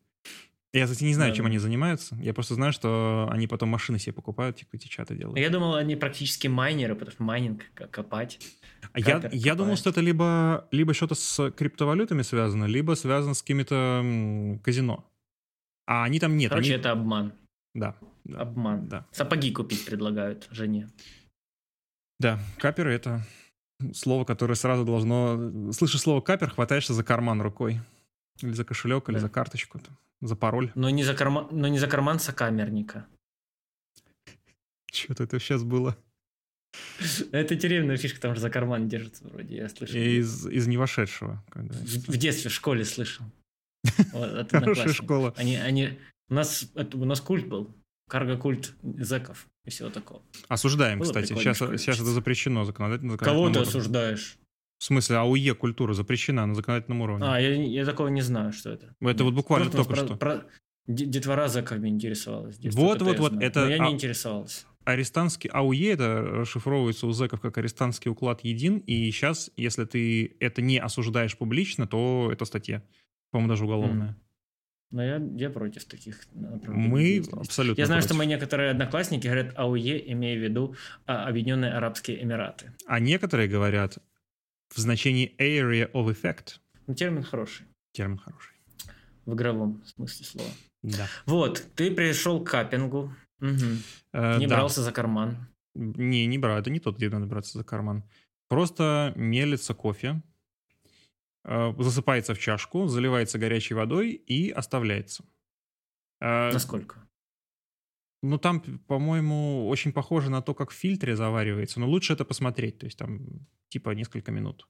[0.75, 1.49] Я, кстати, не знаю, Да, чем да.
[1.49, 2.15] они занимаются.
[2.15, 5.37] Я просто знаю, что они потом машины себе покупают, типа эти чаты делают.
[5.37, 8.39] Я думал, они практически майнеры, потому что майнинг копать.
[8.91, 13.35] А я, капер я думал, что это либо, либо что-то с криптовалютами связано, либо связано
[13.35, 15.07] с какими-то казино.
[15.85, 16.49] А они там нет.
[16.49, 17.33] Короче, они- это обман.
[17.75, 17.95] Да.
[18.23, 18.87] да, Обман.
[18.87, 19.05] Да.
[19.11, 20.89] Сапоги купить предлагают жене.
[22.19, 23.23] Да, каперы— это
[23.93, 25.71] слово, которое сразу должно...
[25.73, 27.79] Слышишь слово капер, хватаешься за карман рукой.
[28.41, 29.21] Или за кошелек, или Да.
[29.21, 30.71] за карточку, там, за пароль.
[30.75, 33.05] Но не за карман, но не за карман сокамерника.
[34.91, 35.97] Что-то это сейчас было.
[37.31, 39.95] Это тюремная фишка, там же за карман держится вроде, я слышал.
[39.95, 41.43] Из, из невошедшего.
[41.49, 43.25] когда- В, в детстве в школе слышал.
[44.13, 45.33] Вот, Хорошая школа.
[45.37, 47.69] Они, они, у нас, у нас культ был,
[48.07, 50.21] карго-культ зэков и всего такого.
[50.47, 51.33] Осуждаем, Было кстати.
[51.33, 53.17] Сейчас, сейчас это запрещено законодательно.
[53.17, 54.37] Кого ты осуждаешь?
[54.79, 57.25] В смысле, АУЕ культура запрещена на законодательном уровне.
[57.25, 58.93] А, я, я такого не знаю, что это.
[58.99, 60.17] Это вот буквально Просто только про- что.
[60.17, 60.45] про-
[60.87, 62.57] де- детвора зэками интересовалась.
[62.73, 64.65] Вот, вот, я вот, это- Но я а- не интересовался.
[64.83, 70.61] Арестантский АУЕ, это расшифровывается у зэков как арестантский уклад един, и сейчас, если ты это
[70.61, 72.83] не осуждаешь публично, то это статья.
[73.31, 74.17] По-моему, даже уголовная.
[74.93, 78.17] Но я, я против таких направлений Мы абсолютно Я знаю, что против.
[78.19, 80.75] мои некоторые одноклассники говорят АУЕ, имея в виду
[81.07, 82.71] а, Объединенные Арабские Эмираты.
[82.85, 83.97] А некоторые говорят
[84.69, 86.59] в значении area of effect.
[86.85, 88.53] Ну, термин хороший Термин хороший.
[89.25, 90.49] в игровом смысле слова.
[90.83, 91.07] Да.
[91.25, 93.79] Вот, ты пришел к капингу, Мгм.
[94.13, 94.57] Э, не да.
[94.57, 95.37] брался за карман.
[95.75, 96.59] Не, не брал.
[96.59, 98.03] Это не тот, где надо браться за карман.
[98.47, 100.21] Просто мелится кофе,
[101.45, 105.25] засыпается в чашку, заливается горячей водой и оставляется.
[106.21, 107.07] Э, Насколько?
[108.21, 111.79] Ну, там, по-моему, очень похоже на то, как в фильтре заваривается.
[111.81, 112.79] Но лучше это посмотреть.
[112.79, 114.67] То есть там типа несколько минут.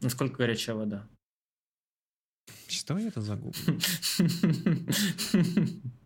[0.00, 1.08] Насколько горячая вода?
[2.68, 3.54] Что я это загуглю?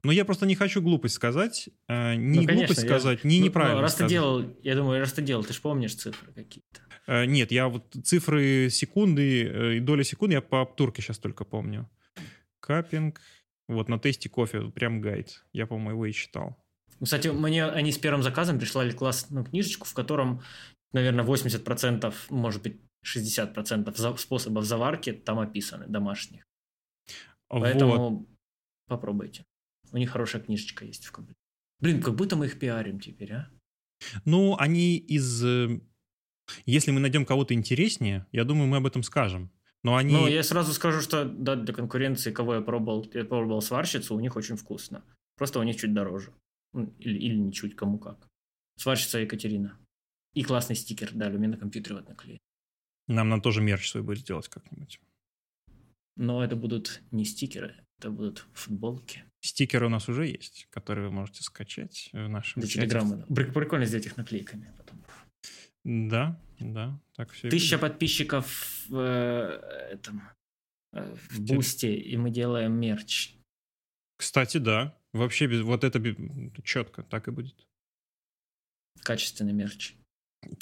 [0.03, 1.69] Ну, я просто не хочу глупость сказать.
[1.87, 4.75] э, Ни Ну, конечно, глупость я- сказать, ни Ну, неправильно ну, Раз ты делал, я
[4.75, 6.81] думаю, раз ты делал, ты же помнишь цифры какие-то.
[7.11, 11.45] Э, Нет, я вот цифры секунды э, и доли секунды я по турке сейчас только
[11.45, 11.91] помню.
[12.61, 13.21] Капинг.
[13.67, 15.45] Вот на тесте кофе прям гайд.
[15.53, 16.57] Я, по-моему, его и читал.
[17.03, 20.43] Кстати, мне они с первым заказом прислали классную книжечку, в котором,
[20.93, 26.45] наверное, 80%, может быть, 60% за- способов заварки там описаны, домашних.
[27.49, 27.63] Вот.
[27.63, 28.27] Поэтому
[28.87, 29.45] попробуйте.
[29.93, 31.41] У них хорошая книжечка есть в комплекте.
[31.81, 33.51] Блин, как будто мы их пиарим теперь, а?
[34.25, 35.43] Ну, они из...
[36.67, 39.51] Если мы найдем кого-то интереснее, я думаю, мы об этом скажем.
[39.83, 40.13] Но они...
[40.13, 44.21] Ну, я сразу скажу, что да, для конкуренции, кого я пробовал, я пробовал сварщицу, у
[44.21, 45.03] них очень вкусно.
[45.37, 46.33] Просто у них чуть дороже.
[46.73, 48.29] Ну, Или, или не чуть, кому как.
[48.77, 49.79] Сварщица Екатерина.
[50.35, 52.39] И классный стикер дали, у меня на компьютере вот наклеен.
[53.09, 55.01] Нам надо тоже мерч свой будет сделать как-нибудь.
[56.17, 59.25] Но это будут не стикеры, это будут футболки.
[59.41, 62.97] Стикеры у нас уже есть, которые вы можете скачать в нашем Для чате.
[63.29, 64.73] Прик- Прикольно сделать их наклейками.
[64.77, 65.03] Потом.
[65.85, 67.49] Да, да, так все.
[67.49, 68.47] Тысяча подписчиков
[68.89, 70.23] в, э, этом,
[70.93, 73.35] э, в Те- Бусте, и мы делаем мерч.
[74.17, 74.97] Кстати, да.
[75.13, 75.99] Вообще, без- вот это
[76.63, 77.67] четко, так и будет.
[79.03, 79.95] Качественный мерч.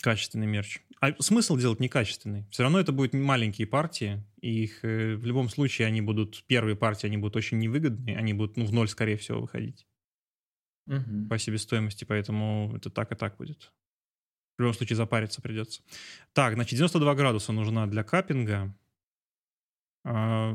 [0.00, 0.80] Качественный мерч.
[1.00, 2.46] А смысл делать некачественный?
[2.50, 6.76] Все равно это будут маленькие партии, и их э, в любом случае они будут, первые
[6.76, 9.86] партии, они будут очень невыгодные, они будут ну, в ноль, скорее всего, выходить
[10.86, 11.28] Мгм.
[11.28, 13.72] по себестоимости, поэтому это так и так будет.
[14.58, 15.82] В любом случае запариться придется.
[16.32, 18.74] Так, значит, 92 градуса нужна для капинга.
[20.04, 20.52] А,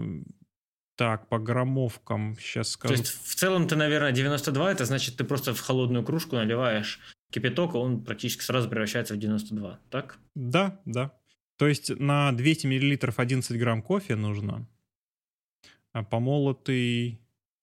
[0.95, 2.93] так, по граммовкам сейчас То скажу.
[2.95, 6.99] есть, в целом ты, наверное, 92, это значит, ты просто в холодную кружку наливаешь
[7.31, 10.19] кипяток, и он практически сразу превращается в 92, так?
[10.35, 11.11] Да, да.
[11.57, 14.67] То есть на 200 миллилитров 11 грамм кофе нужно.
[15.93, 17.19] А помолотый...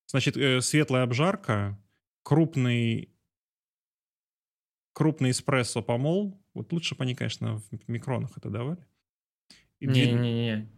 [0.06, 1.78] Значит, э, светлая обжарка,
[2.22, 3.10] крупный,
[5.00, 6.38] крупный эспрессо помол.
[6.52, 8.86] Вот лучше бы они, конечно, в микронах это давали.
[9.80, 10.68] Не-не-не.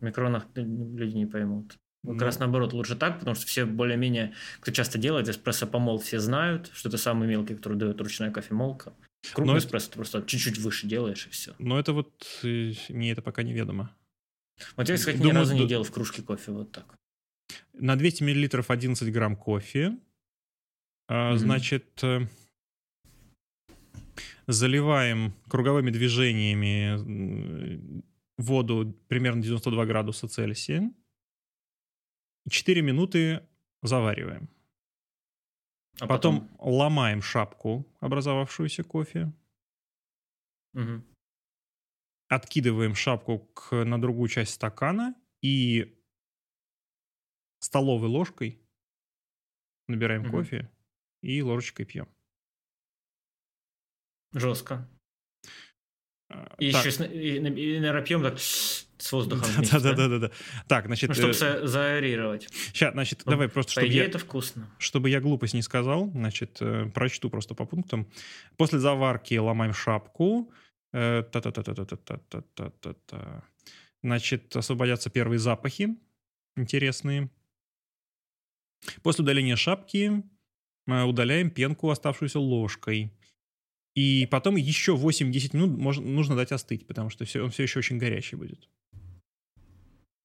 [0.00, 1.76] В микронах люди не поймут.
[2.02, 5.98] Ну, Как раз наоборот, лучше так, потому что все более-менее, кто часто делает эспрессо помол,
[6.00, 8.92] все знают, что это самый мелкий, который дает ручная кофемолка.
[9.32, 11.54] Крупный Но это- эспрессо ты просто чуть-чуть выше делаешь, и все.
[11.60, 13.94] Но это вот э, мне это пока неведомо.
[14.76, 16.96] Вот я, кстати, ни Думаю, разу не д- делал в кружке кофе вот так.
[17.74, 19.96] На 200 миллилитров 11 грамм кофе.
[21.08, 21.38] Мгм.
[21.38, 22.26] Значит, э,
[24.46, 28.02] заливаем круговыми движениями
[28.38, 30.92] воду примерно 92 градуса Цельсия.
[32.48, 33.46] 4 минуты
[33.82, 34.48] завариваем.
[36.00, 39.32] А Потом, ломаем шапку, образовавшуюся кофе.
[40.74, 41.04] Мгм.
[42.28, 45.98] Откидываем шапку к, на другую часть стакана и
[47.60, 48.60] столовой ложкой
[49.88, 50.30] набираем Мгм.
[50.30, 50.70] кофе
[51.22, 52.08] и ложечкой пьем.
[54.38, 54.86] Жестко.
[56.28, 56.84] А, И так.
[56.84, 57.40] еще, и, и,
[57.80, 60.30] наверное, пьем так с воздухом Да, да, да, да, да.
[60.68, 61.32] Так, значит, Ну, чтобы
[61.68, 62.48] зааэрировать.
[62.72, 64.68] сейчас, значит, Ну, давай просто, По чтобы идее, я, это вкусно.
[64.78, 68.06] чтобы я глупость не сказал, значит, э, прочту просто по пунктам.
[68.56, 70.52] После заварки ломаем шапку.
[70.92, 73.42] Э, Та-та-та-та-та-та-та-та-та.
[74.02, 75.96] Значит, освободятся первые запахи
[76.56, 77.28] интересные.
[79.02, 80.22] После удаления шапки
[80.88, 83.12] э, удаляем пенку, оставшуюся ложкой.
[83.96, 87.78] И потом еще 8-10 минут можно, нужно дать остыть, потому что все, он все еще
[87.78, 88.68] очень горячий будет.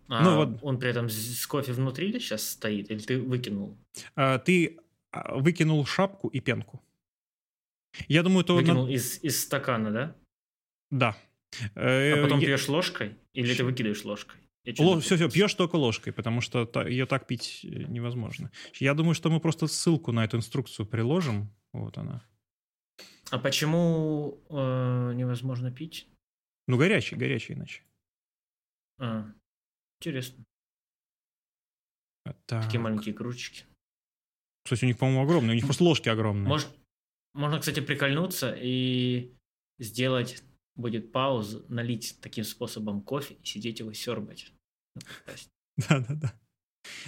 [0.10, 0.60] А ну, вот.
[0.62, 2.92] он при этом с кофе внутри или сейчас стоит?
[2.92, 3.78] Или ты выкинул?
[4.16, 4.78] А, ты
[5.12, 6.84] а, выкинул шапку и пенку.
[8.10, 8.56] Я думаю, то...
[8.56, 8.92] Выкинул на...
[8.92, 10.16] из, из стакана, да?
[10.90, 11.18] Да.
[11.76, 12.48] А потом я...
[12.48, 13.16] пьешь ложкой?
[13.34, 14.42] Или ты выкидываешь ложкой?
[14.80, 15.00] Ло...
[15.00, 18.52] Все, все, пьешь только ложкой, потому что ее так пить э, невозможно.
[18.80, 21.50] Я думаю, что мы просто ссылку на эту инструкцию приложим.
[21.72, 22.22] Вот она.
[23.32, 26.08] А почему э, невозможно пить?
[26.68, 27.82] Ну, горячий, горячий иначе.
[29.00, 29.34] А,
[30.00, 30.44] интересно.
[32.46, 32.66] Так.
[32.66, 33.64] Такие маленькие кружечки.
[34.66, 35.52] Кстати, у них, по-моему, огромные.
[35.52, 36.48] У них просто ложки огромные.
[36.48, 36.68] Мож...
[37.34, 39.34] Можно, кстати, прикольнуться и
[39.80, 40.44] сделать
[40.76, 44.52] будет пауза, налить таким способом кофе и сидеть его сербать.
[45.78, 46.34] Да-да-да.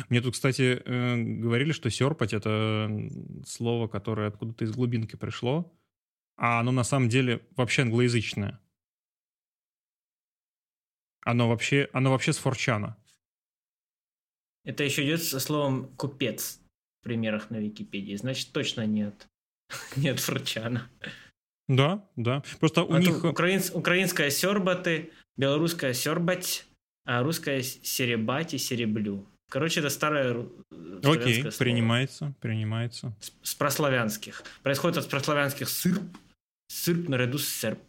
[0.09, 2.89] Мне тут, кстати, э, говорили, что серпать— это
[3.45, 5.73] слово, которое откуда-то из глубинки пришло,
[6.37, 8.59] а оно на самом деле вообще англоязычное.
[11.21, 12.97] Оно вообще, оно вообще с форчана.
[14.65, 16.59] Это еще идет со словом «купец»
[17.01, 18.15] в примерах на Википедии.
[18.15, 19.27] Значит, точно нет.
[19.95, 20.89] Нет форчана.
[21.67, 22.43] Да, да.
[22.59, 23.23] Просто у а них...
[23.23, 23.71] Украинс...
[23.73, 26.65] Украинская сербаты, белорусская сербать,
[27.05, 29.25] а русская серебать и сереблю.
[29.49, 30.47] Короче, это старое
[31.03, 31.55] Окей, слово.
[31.57, 33.15] принимается, принимается.
[33.19, 34.43] С, с прославянских.
[34.63, 36.01] Происходит от прославянских сырп,
[36.73, 37.79] сырп наряду с серб.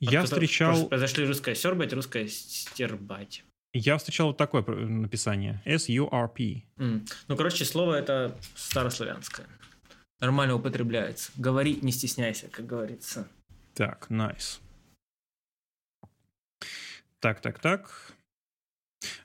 [0.00, 0.88] Я встречал...
[0.88, 3.44] Произошли русская сербать, русская стербать.
[3.74, 5.62] Я встречал вот такое написание.
[5.64, 6.62] S-U-R-P.
[6.76, 7.08] Mm.
[7.28, 9.46] Ну, короче, слово это старославянское
[10.22, 11.32] нормально употребляется.
[11.36, 13.28] Говори, не стесняйся, как говорится.
[13.74, 14.60] Так, nice.
[17.18, 18.14] Так, так, так.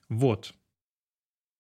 [0.09, 0.53] Вот.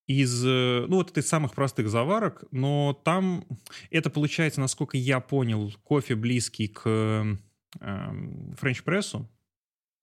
[0.07, 3.45] Из, э, ну, вот из самых простых заварок, но там
[3.91, 7.35] это получается, насколько я понял, кофе близкий к э,
[7.79, 9.29] френч-прессу.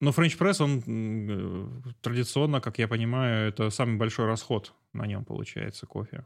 [0.01, 5.85] Но френч-пресс, он э, традиционно, как я понимаю, это самый большой расход на нем получается
[5.85, 6.25] кофе.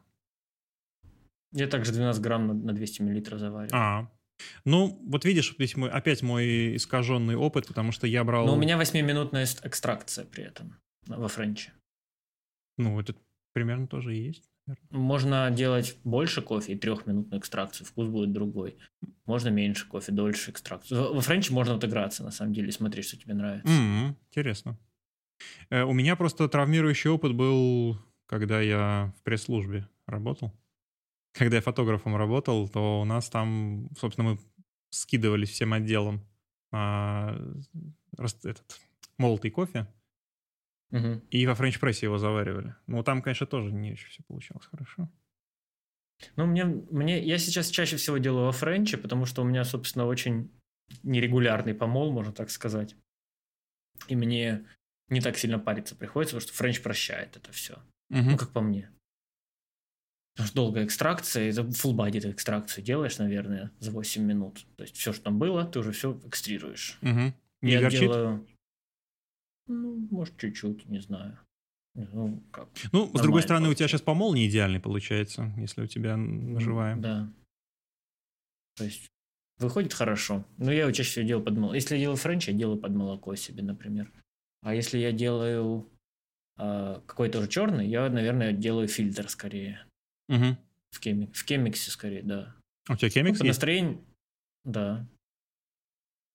[1.51, 3.69] Я также 12 грамм на 200 миллилитров завариваю.
[3.73, 4.11] А,
[4.65, 8.45] ну, вот видишь, здесь мой, опять мой искаженный опыт, потому что я брал...
[8.45, 10.75] Но у меня 8-минутная экстракция при этом
[11.07, 11.71] во френче.
[12.77, 13.15] Ну, это
[13.53, 14.48] примерно тоже и есть.
[14.89, 18.77] Можно делать больше кофе и трехминутную экстракцию, вкус будет другой.
[19.25, 21.13] Можно меньше кофе, дольше экстракцию.
[21.13, 23.67] Во френче можно отыграться, на самом деле, смотри, что тебе нравится.
[23.67, 24.77] Mm-hmm, интересно.
[25.69, 30.53] Э, у меня просто травмирующий опыт был, когда я в пресс-службе работал
[31.33, 34.39] когда я фотографом работал, то у нас там, собственно, мы
[34.89, 36.25] скидывались всем отделом
[36.71, 37.39] а,
[38.17, 38.79] этот
[39.17, 39.87] молотый кофе,
[40.91, 41.21] угу.
[41.29, 42.75] и во френч-прессе его заваривали.
[42.87, 45.09] Ну, там, конечно, тоже не очень все получалось хорошо.
[46.35, 50.05] Ну, мне, мне, я сейчас чаще всего делаю во френче, потому что у меня, собственно,
[50.05, 50.51] очень
[51.03, 52.95] нерегулярный помол, можно так сказать.
[54.07, 54.65] И мне
[55.09, 57.75] не так сильно париться приходится, потому что френч прощает это все.
[58.09, 58.31] Угу.
[58.31, 58.89] Ну, как по мне.
[60.33, 64.65] Потому что долгая экстракция, это full body экстракцию делаешь, наверное, за 8 минут.
[64.77, 66.97] То есть все, что там было, ты уже все экстрируешь.
[67.01, 67.33] Угу.
[67.61, 67.99] Не Я горчит?
[68.01, 68.47] делаю...
[69.69, 71.39] Ну, может, чуть-чуть, не знаю.
[71.95, 72.69] Ну, как?
[72.91, 73.71] ну с другой стороны, получается.
[73.71, 76.95] у тебя сейчас помол не идеальный получается, если у тебя ножевая.
[76.95, 77.31] Да.
[78.75, 79.09] То есть
[79.59, 80.45] выходит хорошо.
[80.57, 81.75] Но я его чаще всего делаю под молоко.
[81.75, 84.11] Если я делаю френч, я делаю под молоко себе, например.
[84.61, 85.89] А если я делаю
[86.57, 89.85] э, какой-то уже черный, я, наверное, делаю фильтр скорее.
[90.29, 90.57] Угу.
[90.91, 92.55] В, кемек, в кемексе скорее, да.
[92.89, 93.57] У тебя кемикс ну, есть?
[93.57, 93.99] настроение,
[94.63, 95.07] да.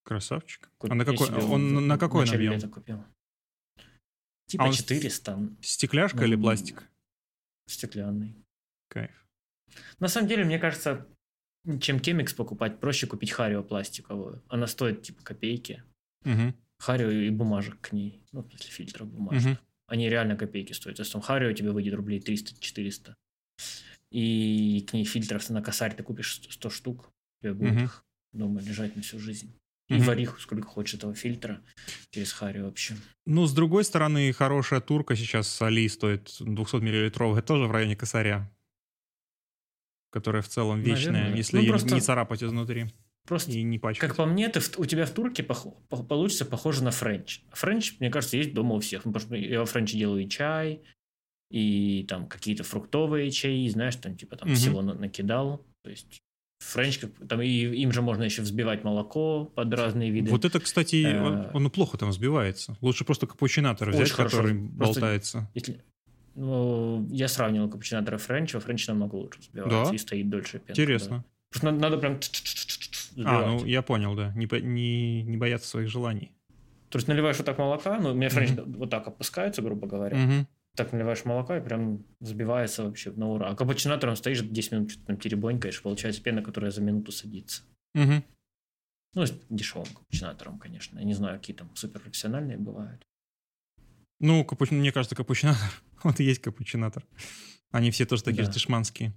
[0.05, 0.70] Красавчик.
[0.78, 0.93] Куп...
[0.93, 2.61] А на какой, он на какой объем?
[2.70, 3.03] купил.
[4.55, 5.57] Типа а 400.
[5.61, 6.84] Стекляшка ну, или пластик?
[7.66, 8.34] Стеклянный.
[8.88, 9.26] Кайф.
[9.98, 11.07] На самом деле, мне кажется,
[11.80, 14.42] чем кемикс покупать, проще купить харио пластиковую.
[14.48, 15.82] Она стоит типа копейки.
[16.24, 16.55] Угу.
[16.78, 18.22] Харио и бумажек к ней.
[18.32, 19.52] Ну, после фильтров бумажек.
[19.52, 19.59] Угу.
[19.88, 20.96] Они реально копейки стоят.
[20.96, 23.14] То есть там харио тебе выйдет рублей 300-400
[24.14, 27.82] и к ней фильтров на косарь ты купишь 100 штук, у тебя будет угу.
[27.82, 29.52] их дома лежать на всю жизнь.
[29.89, 30.05] И угу.
[30.05, 31.61] вари сколько хочешь этого фильтра
[32.11, 32.97] через Hario вообще.
[33.26, 37.95] Ну, с другой стороны, хорошая турка сейчас с Али стоит 200 миллилитровая, тоже в районе
[37.95, 38.51] косаря.
[40.11, 41.37] Которая в целом вечная, Наверное.
[41.37, 41.95] если ну, просто...
[41.95, 42.87] не царапать изнутри.
[43.26, 44.09] Просто, и не пачкать.
[44.09, 47.41] как по мне, ты, у тебя в турке пох, получится похоже на френч.
[47.53, 49.05] Френч, мне кажется, есть дома у всех.
[49.05, 50.82] Ну, потому что я во френче делаю и чай,
[51.51, 54.57] и там какие-то фруктовые чаи, знаешь, там типа там угу.
[54.57, 55.66] всего накидал.
[55.82, 56.22] То есть
[56.59, 60.30] френч, там и им же можно еще взбивать молоко под разные виды.
[60.30, 62.76] Вот это, кстати, э, он, он плохо там взбивается.
[62.80, 64.38] Лучше просто капучинатор взять, хорошо.
[64.38, 65.50] который просто болтается.
[65.55, 65.82] Если,
[66.34, 69.94] ну, я сравнивал капучинатор и френч, а френч намного лучше взбивается да?
[69.94, 70.59] и стоит дольше.
[70.59, 71.16] Пенка, Интересно.
[71.18, 71.24] Да.
[71.50, 72.18] Просто надо, надо прям
[73.24, 74.32] А, ну я понял, да.
[74.34, 76.32] Не, не, не бояться своих желаний.
[76.90, 78.76] То есть наливаешь вот так молока, ну, у меня френч mm-hmm.
[78.76, 80.16] вот так опускается, грубо говоря.
[80.16, 80.46] Mm-hmm.
[80.75, 83.51] Так наливаешь молока и прям взбивается вообще на ура.
[83.51, 87.62] А капучинатором стоишь 10 минут, что-то там теребонькаешь, получается пена, которая за минуту садится.
[87.97, 88.22] Mm-hmm.
[89.14, 90.99] Ну, с дешевым капучинатором, конечно.
[90.99, 93.05] Я не знаю, какие там суперпрофессиональные бывают.
[94.18, 94.70] Ну, капуч...
[94.70, 95.70] мне кажется, капучинатор.
[96.03, 97.05] вот и есть капучинатор.
[97.70, 98.53] Они все тоже такие да.
[98.53, 99.12] дешманские.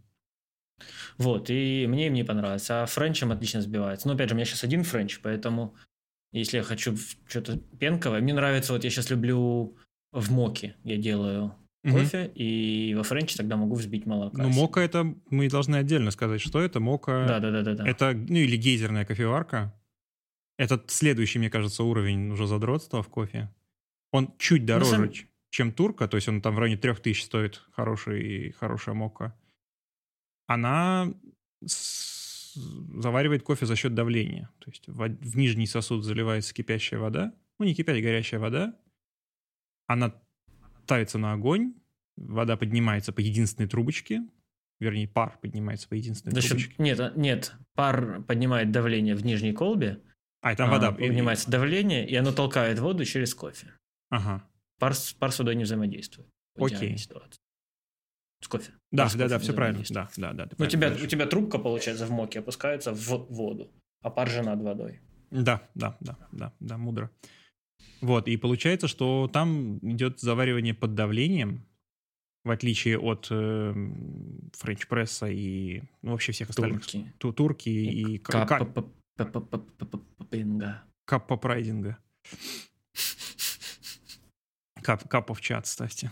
[1.17, 2.69] Вот, и мне им не понравилось.
[2.69, 4.07] А френчем отлично сбивается.
[4.07, 5.75] Но опять же, у меня сейчас один френч, поэтому
[6.31, 6.95] если я хочу
[7.27, 9.77] что-то пенковое, мне нравится, вот я сейчас люблю
[10.11, 12.31] в моке, я делаю кофе, угу.
[12.35, 14.41] и во френче тогда могу взбить молоко.
[14.41, 17.25] Ну, мока это, мы должны отдельно сказать, что это мока.
[17.27, 17.87] Да, да, да, да, да.
[17.87, 19.73] Это, ну, или гейзерная кофеварка.
[20.57, 23.53] Это следующий, мне кажется, уровень уже задротства в кофе.
[24.11, 25.11] Он чуть ну, дороже, сам...
[25.49, 29.35] чем турка, то есть он там в районе 3000 стоит хороший, хорошая мока.
[30.47, 31.13] Она
[31.65, 32.55] с...
[32.55, 34.49] заваривает кофе за счет давления.
[34.59, 38.73] То есть в, в нижний сосуд заливается кипящая вода, ну не кипящая, горячая вода,
[39.87, 40.13] она
[40.83, 41.73] ставится на огонь,
[42.15, 44.21] вода поднимается по единственной трубочке,
[44.79, 46.75] вернее, пар поднимается по единственной За трубочке.
[46.77, 50.01] Нет, нет, пар поднимает давление в нижней колбе,
[50.41, 50.91] а, и там вода.
[50.91, 53.73] Поднимается давление, и оно толкает воду через кофе.
[54.09, 54.47] Ага.
[54.79, 56.29] Пар, пар с водой не взаимодействует.
[56.57, 56.97] Окей.
[56.97, 57.39] Ситуации.
[58.41, 58.71] С кофе.
[58.91, 59.83] Да, да, да, да, все правильно.
[59.89, 60.49] Да, да, да.
[60.57, 63.71] У тебя, у тебя трубка, получается, в моке опускается в воду,
[64.01, 65.01] а пар же над водой.
[65.31, 67.11] Да, да, да, да, да, мудро.
[68.01, 71.67] Вот, и получается, что там идет заваривание под давлением,
[72.43, 73.73] в отличие от э,
[74.53, 76.81] френч-пресса и ну, вообще всех остальных.
[76.81, 77.13] Турки.
[77.17, 78.17] Ту, турки и...
[78.19, 80.83] Каппа-прайдинга.
[81.05, 81.97] Каппа-прайдинга.
[84.81, 86.11] Кап, капа в чат ставьте.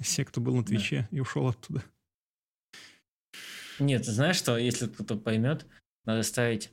[0.00, 1.16] Все, кто был на Твиче да.
[1.16, 1.84] и ушел оттуда.
[3.78, 5.66] Нет, знаешь что, если кто-то поймет,
[6.04, 6.72] надо ставить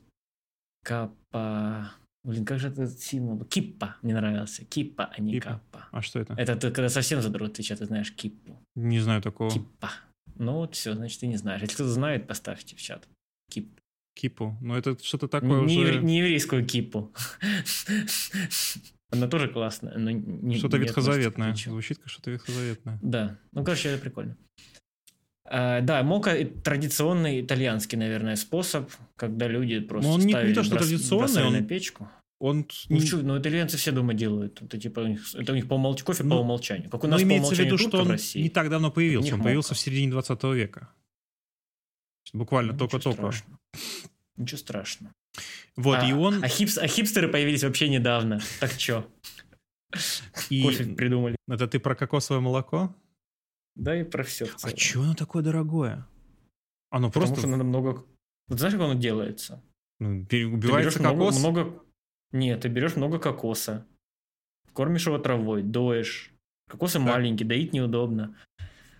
[0.82, 1.92] капа...
[2.24, 3.44] Блин, как же это сильно...
[3.44, 4.64] Киппа мне нравился.
[4.64, 5.50] Киппа, а не Киппа.
[5.50, 5.88] каппа.
[5.92, 6.34] А что это?
[6.34, 8.58] Это ты когда совсем задрот Твича, ты знаешь киппу.
[8.74, 9.50] Не знаю такого.
[9.50, 9.90] Киппа.
[10.36, 11.60] Ну вот все, значит, ты не знаешь.
[11.60, 13.06] Если кто-то знает, поставьте в чат.
[13.50, 13.78] Кип.
[14.14, 14.56] Кипу.
[14.62, 15.98] Ну это что-то такое не, уже...
[16.02, 17.12] Не еврейскую кипу.
[19.10, 21.54] Она тоже классная, но не Что-то ветхозаветное.
[21.54, 22.98] Звучит как что-то ветхозаветное.
[23.02, 23.38] Да.
[23.52, 24.36] Ну, короче, это прикольно.
[25.46, 30.54] А, да, мока традиционный итальянский, наверное, способ, когда люди просто Но он ставят не, не
[30.54, 32.08] то, что традиционный, он, на печку.
[32.38, 32.66] Он...
[32.88, 34.60] Ну, что, ну, итальянцы все дома делают.
[34.62, 36.02] Это типа у них, это у них по умолч...
[36.02, 36.90] кофе ну, по умолчанию.
[36.90, 39.32] Как у нас ну, по имеется в виду, что он не так давно появился.
[39.32, 39.44] Он мока.
[39.44, 40.90] появился в середине 20 века.
[42.32, 43.30] Буквально ну, только-только.
[44.36, 45.12] Ничего страшного.
[45.76, 46.42] Вот, а, и он...
[46.42, 48.40] А, хипс, а хипстеры появились вообще недавно.
[48.60, 49.06] Так что?
[50.50, 50.62] И...
[50.62, 51.36] Кофе придумали.
[51.48, 52.94] Это ты про кокосовое молоко?
[53.76, 54.46] Да, и про все.
[54.62, 56.06] А что оно такое дорогое?
[56.90, 57.40] Оно Потому просто...
[57.40, 58.04] что надо много...
[58.48, 59.62] Вот знаешь, как оно делается?
[59.98, 61.38] Ну, убивается кокос?
[61.38, 61.82] Много, много...
[62.32, 63.86] Нет, ты берешь много кокоса,
[64.72, 66.32] кормишь его травой, доешь.
[66.68, 67.02] Кокосы так.
[67.02, 68.36] маленькие, доить неудобно.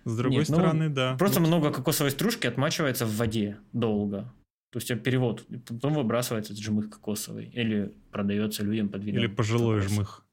[0.05, 1.15] С другой Нет, ну, стороны, ну, да.
[1.17, 1.47] Просто вот.
[1.47, 4.31] много кокосовой стружки отмачивается в воде долго.
[4.71, 7.47] То есть перевод, потом выбрасывается жмых кокосовый.
[7.47, 9.21] Или продается людям под видом.
[9.21, 9.95] Или пожилой кокоса.
[9.95, 10.25] жмых.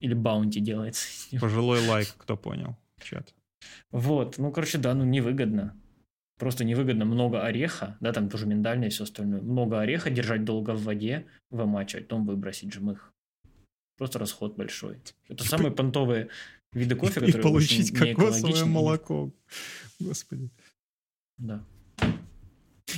[0.00, 1.06] Или баунти делается.
[1.40, 2.76] Пожилой лайк, кто понял.
[3.00, 3.34] Чат.
[3.90, 5.76] Вот, ну, короче, да, ну, невыгодно.
[6.38, 9.42] Просто невыгодно много ореха, да, там тоже миндальное и все остальное.
[9.42, 13.12] Много ореха держать долго в воде, вымачивать, потом выбросить жмых.
[13.98, 14.96] Просто расход большой.
[15.28, 16.30] Это самые понтовые
[16.72, 19.30] виды кофе, которые И получить кокосовое молоко.
[19.98, 20.50] Господи.
[21.36, 21.62] Да.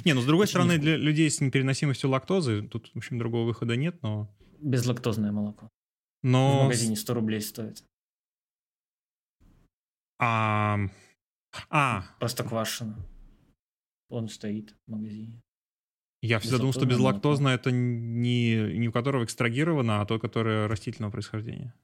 [0.05, 3.77] Не, ну с другой стороны, для людей с непереносимостью лактозы тут, в общем, другого выхода
[3.77, 4.33] нет, но...
[4.61, 5.69] Безлактозное молоко.
[6.23, 6.61] Но...
[6.61, 7.85] В магазине 100 рублей стоит.
[10.25, 10.79] А...
[11.69, 12.05] А.
[12.21, 12.97] Простоквашино.
[14.09, 15.43] Он стоит в магазине.
[16.23, 21.11] Я всегда думал, что безлактозное это не, не у которого экстрагировано, а то, которое растительного
[21.11, 21.75] происхождения.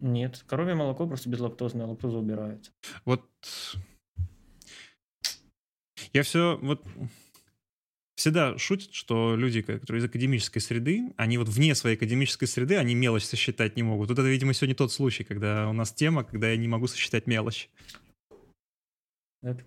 [0.00, 2.72] Нет, коровье молоко просто безлактозное, лактоза убирается.
[3.04, 3.22] Вот
[6.12, 6.84] я все вот
[8.16, 12.94] всегда шутят, что люди, которые из академической среды, они вот вне своей академической среды, они
[12.94, 14.08] мелочь сосчитать не могут.
[14.08, 17.26] Вот это, видимо, сегодня тот случай, когда у нас тема, когда я не могу сосчитать
[17.26, 17.68] мелочь.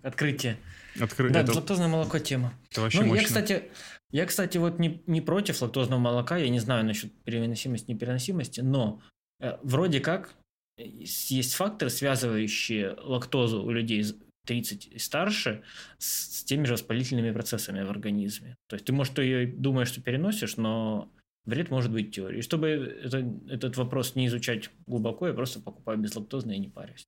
[0.02, 0.58] Открытие.
[1.00, 1.30] Откры...
[1.30, 1.52] Да, это...
[1.52, 2.52] лактозное молоко тема.
[2.70, 3.20] Это вообще ну, мощно.
[3.20, 3.62] я, кстати,
[4.10, 9.00] я, кстати, вот не, не против лактозного молока, я не знаю насчет переносимости, непереносимости, но
[9.40, 10.34] э, вроде как
[10.78, 14.04] есть факторы, связывающие лактозу у людей
[14.48, 15.62] 30 и старше
[15.98, 18.56] с, с теми же воспалительными процессами в организме.
[18.66, 21.12] То есть ты, может, ее думаешь, что переносишь, но
[21.44, 22.42] вред может быть теорией.
[22.42, 23.18] Чтобы это,
[23.48, 27.04] этот вопрос не изучать глубоко, я просто покупаю безлактозное и не парюсь.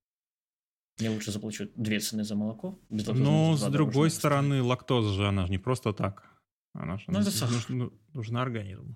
[0.99, 2.79] Мне лучше заплачу две цены за молоко.
[2.89, 4.69] Но, с другой стороны, стоит.
[4.69, 6.23] лактоза же, она же не просто так.
[6.73, 7.55] Она же Ну, это сахар.
[7.55, 8.95] нужна, нужна организму.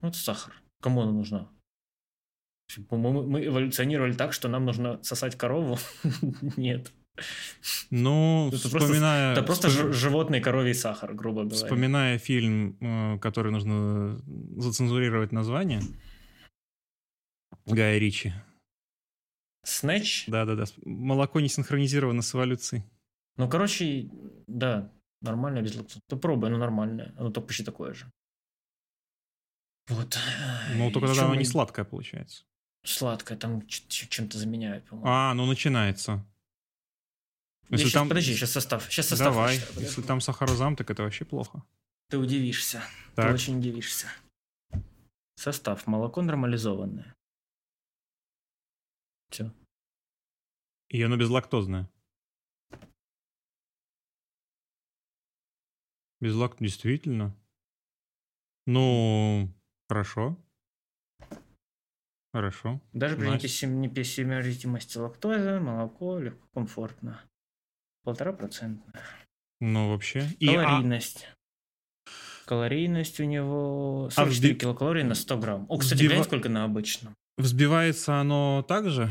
[0.00, 0.54] Ну, это сахар.
[0.80, 1.50] Кому она нужна?
[2.90, 5.76] Мы, мы эволюционировали так, что нам нужно сосать корову?
[6.56, 6.92] Нет.
[7.90, 9.32] Ну, Это просто- вспоминая...
[9.32, 11.56] Это просто ж- животный коровий сахар, грубо говоря.
[11.56, 14.20] Вспоминая фильм, э, который нужно
[14.60, 15.80] зацензурировать название,
[17.66, 18.32] Гая Ричи.
[19.64, 20.24] Снэч?
[20.26, 20.64] Да-да-да.
[20.84, 22.82] Молоко не синхронизировано с эволюцией.
[23.36, 24.10] Ну, короче,
[24.46, 24.92] да,
[25.22, 26.00] нормально без лактозы.
[26.08, 27.14] Попробуй, оно нормальное.
[27.18, 28.10] Оно только почти такое же.
[29.88, 30.18] Вот.
[30.76, 32.44] Ну, только И тогда оно мы- не сладкое получается.
[32.84, 35.08] Сладкое, там чем-то заменяют, по-моему.
[35.10, 36.22] А, ну начинается.
[37.70, 38.08] Если щас- там...
[38.08, 38.84] Подожди, сейчас состав.
[38.90, 39.58] Сейчас состав Давай.
[39.60, 39.82] подожди.
[39.84, 41.62] Если там сахарозам, так это вообще плохо.
[42.08, 42.82] Ты удивишься.
[43.10, 43.34] Ты Так.
[43.34, 44.08] очень удивишься.
[45.36, 45.86] Состав.
[45.86, 47.14] Молоко нормализованное.
[49.30, 49.52] Все.
[50.90, 51.90] И оно безлактозное.
[56.20, 56.56] Безлак...
[56.60, 57.36] Действительно?
[58.66, 59.50] Ну,
[59.88, 60.38] хорошо.
[62.32, 62.80] Хорошо.
[62.92, 67.22] Даже при неписемеритимости лактозы молоко легко комфортно.
[68.04, 69.02] Полтора процентное.
[69.60, 70.28] Ну, вообще.
[70.38, 71.26] И, а, Калорийность.
[72.44, 75.66] Калорийность у него А 44 взби- килокалорий на 100 грамм.
[75.68, 77.14] О, кстати, взбива- глянь, сколько на обычном.
[77.38, 79.08] взбивается оно так же?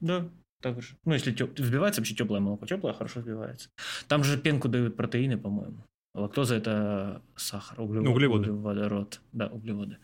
[0.00, 0.28] Да,
[0.60, 0.96] так же.
[1.04, 1.58] Ну, если теп...
[1.58, 2.66] взбивается вообще теплое молоко.
[2.66, 3.68] Теплое хорошо взбивается.
[4.08, 5.84] Там же пенку дают протеины, по-моему.
[6.14, 8.50] Лактоза это сахар, углевод, Углеводы.
[8.50, 9.20] углеводород.
[9.32, 9.98] Да, углеводы.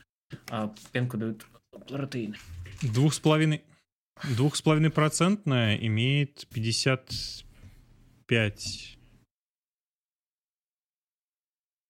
[0.50, 1.44] А пенку дают
[1.88, 2.36] протеины.
[2.82, 3.64] Двух с половиной...
[4.36, 6.46] Двух с половиной процентная имеет
[8.26, 8.98] 55.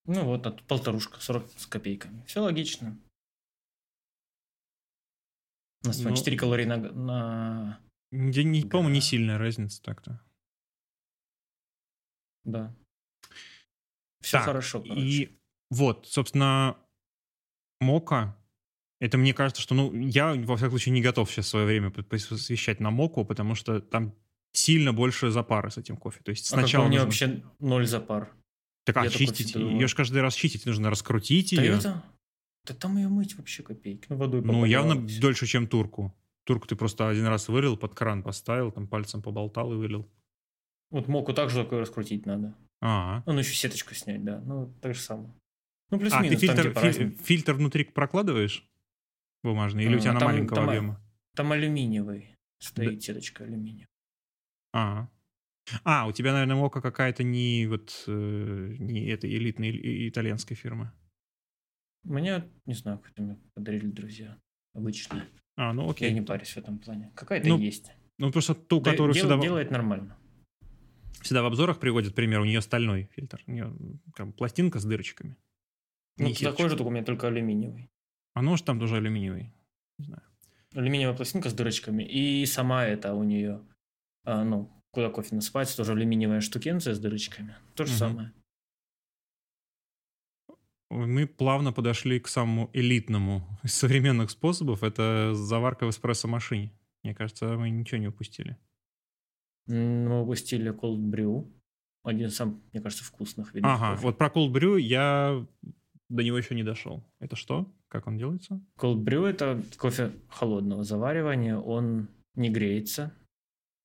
[0.09, 2.22] Ну вот, тут полторушка, 40 с копейками.
[2.26, 2.97] Все логично.
[5.84, 7.80] У нас Ну, 4 калории на, на...
[8.12, 9.07] Я не, по-моему, не Да.
[9.07, 10.20] сильная разница так-то.
[12.45, 12.74] Да.
[14.20, 15.01] Все Так, хорошо, короче.
[15.01, 16.78] И вот, собственно,
[17.80, 18.37] Мока.
[19.01, 22.80] Это мне кажется, что, ну, я, во всяком случае, не готов сейчас свое время посвящать
[22.80, 24.14] на Моку, потому что там
[24.53, 26.20] сильно больше запары с этим кофе.
[26.24, 27.26] То есть А сначала какой у меня нужно...
[27.28, 28.32] вообще ноль запар.
[28.84, 29.55] Так, а чистить?
[29.55, 31.74] Ее же каждый раз чистить нужно, раскрутить Да ее.
[31.74, 32.03] это...
[32.66, 34.07] Да там ее мыть вообще копейки.
[34.09, 36.14] Ну, водой Ну, явно дольше, чем турку.
[36.44, 40.09] Турку ты просто один раз вылил, под кран поставил, там пальцем поболтал и вылил.
[40.90, 42.55] Вот моку также такое раскрутить надо.
[42.80, 44.40] А, Ну, ну, еще сеточку снять, да.
[44.44, 45.28] Ну, так же самое.
[45.90, 47.24] Ну, а ты плюс-минус, там фильтр, типа фи- разница.
[47.24, 48.64] фильтр внутри прокладываешь
[49.42, 49.84] бумажный?
[49.84, 51.01] Или у А, тебя на там- маленького там- объема?
[51.34, 53.86] Там алюминиевый стоит сеточка алюминия.
[54.78, 55.08] А.
[55.84, 60.92] А, у тебя, наверное, Мока какая-то не вот э, не этой элитной итальянской фирмы.
[62.04, 64.38] Мне, не знаю, какой-то мне подарили друзья.
[64.74, 65.24] Обычная.
[65.56, 66.12] А, ну Я окей.
[66.12, 67.10] не парюсь в этом плане.
[67.16, 67.90] Какая-то Ну, есть.
[68.18, 70.16] Ну, просто ту, Да, которую дел- всегда, делает нормально.
[71.22, 73.42] всегда в обзорах приводят пример, у нее стальной фильтр.
[73.46, 73.74] У нее
[74.14, 75.36] прям пластинка с дырочками.
[76.18, 77.90] Ну, такой же, только у меня только алюминиевый.
[78.34, 79.52] А нож там тоже алюминиевый.
[79.98, 80.22] Не знаю.
[80.74, 82.04] Алюминиевая пластинка с дырочками.
[82.04, 83.62] И сама это у нее,
[84.26, 87.54] а, ну, куда кофе насыпается, тоже алюминиевая штукенция с дырочками.
[87.74, 87.98] То же Мгм.
[87.98, 88.32] самое.
[90.88, 94.82] Мы плавно подошли к самому элитному из современных способов.
[94.82, 96.70] Это заварка в эспрессо-машине.
[97.02, 98.56] Мне кажется, мы ничего не упустили.
[99.66, 101.52] Мы упустили cold brew.
[102.04, 104.02] Один из самых, мне кажется, вкусных видов Ага, кофе.
[104.06, 105.44] вот про cold brew я
[106.08, 107.04] до него еще не дошел.
[107.18, 107.66] Это что?
[107.88, 108.60] Как он делается?
[108.78, 111.56] Cold brew– это кофе холодного заваривания.
[111.58, 113.12] Он не греется.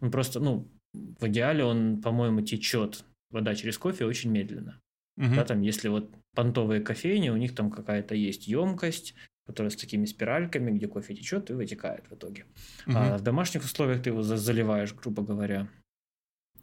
[0.01, 4.81] Он просто, ну, в идеале он, по-моему, течет вода через кофе очень медленно.
[5.15, 5.35] Мгм.
[5.35, 9.13] Да, там, если вот понтовые кофейни, у них там какая-то есть емкость,
[9.45, 12.45] которая с такими спиральками, где кофе течет и вытекает в итоге.
[12.85, 12.97] Мгм.
[12.97, 15.69] А в домашних условиях ты его за- заливаешь, грубо говоря,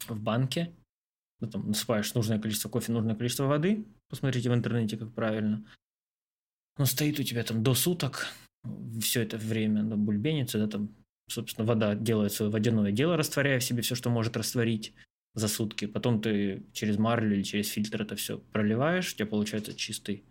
[0.07, 0.75] в банке,
[1.39, 5.65] ну, там, насыпаешь нужное количество кофе, нужное количество воды, посмотрите в интернете, как правильно.
[6.77, 8.27] Он стоит у тебя там до суток,
[9.01, 10.95] все это время ну, бульбенится, да, там,
[11.29, 14.93] собственно, вода делает свое водяное дело, растворяя в себе все, что может растворить
[15.35, 15.85] за сутки.
[15.85, 20.23] Потом ты через марлю или через фильтр это все проливаешь, у тебя получается чистый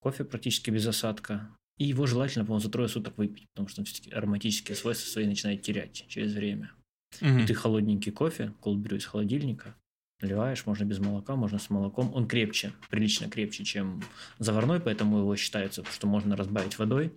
[0.00, 1.50] кофе практически без осадка.
[1.78, 5.26] И его желательно, по-моему, за трое суток выпить, потому что он все-таки ароматические свойства свои
[5.26, 6.72] начинает терять через время.
[7.20, 7.38] Мгм.
[7.38, 9.76] И ты холодненький кофе, brew из холодильника,
[10.20, 12.12] наливаешь, можно без молока, можно с молоком.
[12.14, 14.02] Он крепче, прилично крепче, чем
[14.38, 17.12] заварной, поэтому его считается, что можно разбавить водой,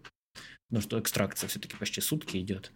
[0.69, 2.71] потому что экстракция все-таки почти сутки идет.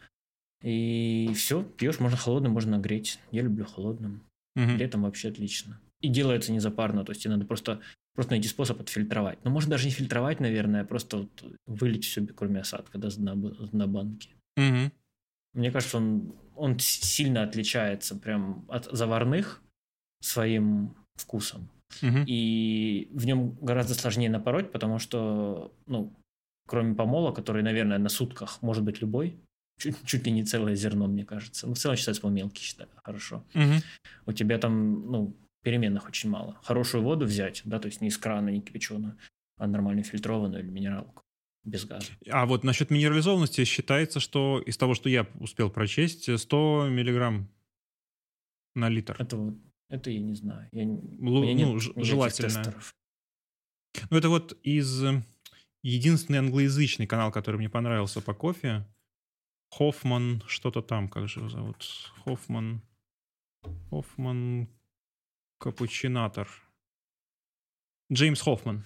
[0.62, 3.20] И все, пьешь, можно холодным, можно греть.
[3.32, 4.22] Я люблю холодным.
[4.56, 4.78] Мгм.
[4.78, 5.80] Летом вообще отлично.
[6.02, 7.82] И делается не запарно, то есть тебе надо просто,
[8.14, 9.44] просто найти способ отфильтровать.
[9.44, 13.16] Но можно даже не фильтровать, наверное, а просто вот вылить все, кроме осадка, да, с
[13.16, 14.30] дна, б- с дна банки.
[14.58, 14.92] Мгм.
[15.54, 19.62] Мне кажется, он, он сильно отличается прям от заварных
[20.22, 21.70] своим вкусом.
[22.02, 22.26] Мгм.
[22.28, 26.14] и в нем гораздо сложнее напороть, потому что, ну,
[26.68, 29.38] кроме помола, который, наверное, на сутках может быть любой,
[29.78, 31.68] чуть, чуть ли не целое зерно, мне кажется.
[31.68, 33.44] Ну, в целом считается, по мелкий, считаю, хорошо.
[33.54, 33.82] Мгм.
[34.26, 36.58] У тебя там, ну, переменных очень мало.
[36.64, 39.18] Хорошую воду взять, да, то есть не из крана, не кипяченую,
[39.58, 41.24] а нормально фильтрованную или минералку
[41.64, 42.08] без газа.
[42.30, 47.50] А вот насчет минерализованности считается, что из того, что я успел прочесть, 100 миллиграмм
[48.76, 49.16] на литр.
[49.20, 49.56] Это вот,
[49.90, 50.70] это я не знаю.
[50.72, 52.50] Я, Лу- ну, нет желательно.
[52.50, 52.94] тестеров.
[54.10, 55.24] Ну, это вот из э,
[55.82, 58.86] единственный англоязычный канал, который мне понравился по кофе.
[59.72, 61.86] Хоффман, что-то там, как же его зовут?
[62.24, 62.82] Хоффман.
[63.90, 64.70] Хоффман
[65.60, 66.50] Капучинатор.
[68.12, 68.84] Джеймс Хоффман.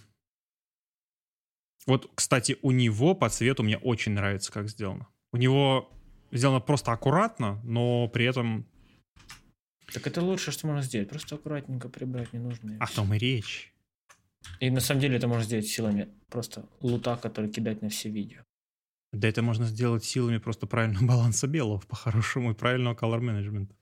[1.86, 5.08] Вот, кстати, у него по цвету мне очень нравится, как сделано.
[5.32, 5.92] У него
[6.32, 8.66] сделано просто аккуратно, но при этом
[9.94, 11.10] Так это лучшее, что можно сделать.
[11.10, 12.78] Просто аккуратненько прибрать ненужные.
[12.80, 13.74] о том и речь.
[14.60, 18.44] И на самом деле это можно сделать силами просто лута, который кидать на все видео.
[19.12, 23.76] Да это можно сделать силами просто правильного баланса белого, по-хорошему, и правильного color менеджмента.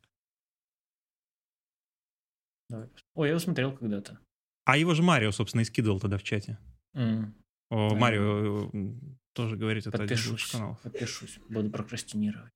[3.15, 4.19] Ой, я его смотрел когда-то.
[4.65, 6.57] А его же Марио, собственно, и скидывал тогда в чате.
[6.93, 7.33] М,
[7.69, 7.95] О, Да.
[7.95, 8.69] Марио
[9.33, 10.51] тоже говорит, это один из Подпишусь.
[10.51, 10.81] каналов.
[10.81, 11.39] Подпишусь.
[11.49, 12.51] Буду прокрастинировать.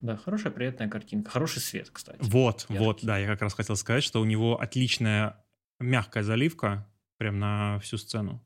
[0.00, 1.30] Да, хорошая, приятная картинка.
[1.30, 2.18] Хороший свет, кстати.
[2.20, 2.78] Вот, Яркий.
[2.84, 5.42] вот, да, я как раз хотел сказать, что у него отличная
[5.80, 6.86] мягкая заливка
[7.16, 8.44] прям на всю сцену.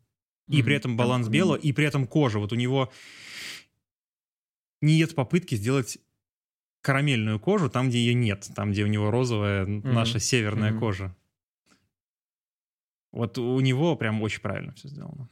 [0.48, 2.38] И при этом баланс белого, и при этом кожа.
[2.38, 2.90] Вот у него
[4.80, 5.98] нет попытки сделать
[6.80, 11.14] карамельную кожу там, где ее нет, там, где у него розовая наша северная кожа.
[13.12, 15.28] Вот у него прям очень правильно все сделано.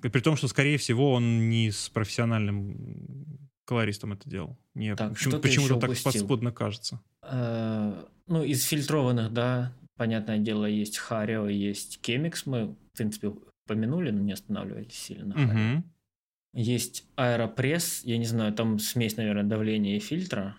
[0.00, 4.56] При том, что, скорее всего, он не с профессиональным колористом это делал.
[4.74, 6.12] Мне Так, почему- почему-то так упустил?
[6.12, 7.00] подспудно кажется.
[7.22, 12.44] Э, Ну, из фильтрованных, да, понятное дело, есть Харио, есть Кемикс.
[12.46, 13.32] Мы, в принципе,
[13.66, 15.34] помянули, но не останавливались сильно.
[15.36, 15.84] Мгм.
[16.54, 18.02] Есть Аэропресс.
[18.04, 20.56] Я не знаю, там смесь, наверное, давления и фильтра.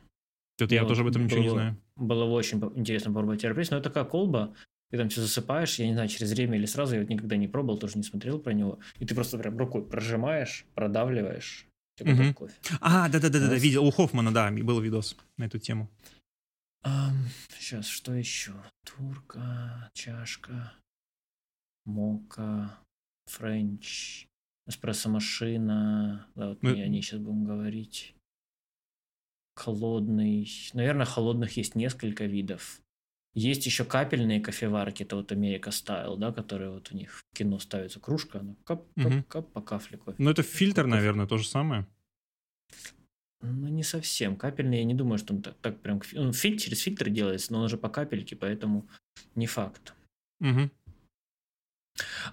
[0.58, 1.78] Тут я Вот тоже об этом ничего не было- знаю.
[1.96, 4.56] Было бы очень интересно попробовать Аэропресс, но это такая колба,
[4.92, 7.48] ты там все засыпаешь, я не знаю, через время или сразу, я вот никогда не
[7.48, 8.80] пробовал, тоже не смотрел про него.
[9.00, 12.34] И ты просто прям рукой прожимаешь, продавливаешь, у тебя готов Мгм.
[12.36, 12.54] кофе.
[12.82, 13.62] А, да-да-да, Раз.
[13.62, 13.86] видел.
[13.86, 15.90] У Хоффмана, да, был видос на эту тему.
[17.58, 18.54] сейчас, что еще?
[18.86, 20.74] Турка, чашка,
[21.86, 22.80] мока,
[23.28, 24.28] френч,
[24.68, 26.28] эспрессо-машина.
[26.36, 28.16] Да, вот Ну, мы о ней сейчас будем говорить.
[29.56, 30.48] Холодный.
[30.74, 32.80] Наверное, холодных есть несколько видов.
[33.34, 37.60] Есть еще капельные кофеварки, это вот America style, да, которые вот у них в кино
[37.60, 39.24] ставится кружка, она кап, кап, Мгм.
[39.24, 40.16] кап по капле кофе.
[40.18, 40.96] Ну, это фильтр, Кофе.
[40.96, 41.86] наверное, то же самое.
[43.42, 44.36] Ну, не совсем.
[44.36, 46.02] Капельный, я не думаю, что он так, так прям...
[46.16, 48.88] Он фильтр, через фильтр делается, но он уже по капельке, поэтому
[49.36, 49.94] не факт.
[50.40, 50.72] Мгм.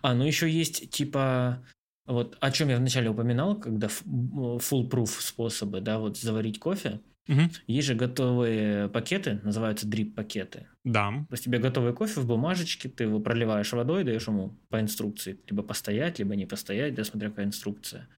[0.03, 1.63] А, ну еще есть типа...
[2.07, 7.01] Вот о чем я вначале упоминал, когда full-proof способы, да, вот заварить кофе.
[7.27, 7.51] Мгм.
[7.67, 10.67] Есть же готовые пакеты, называются дрип-пакеты.
[10.85, 11.11] Да.
[11.11, 15.41] То есть тебе готовый кофе в бумажечке, ты его проливаешь водой, даешь ему по инструкции,
[15.49, 18.09] либо постоять, либо не постоять, да, смотря какая инструкция.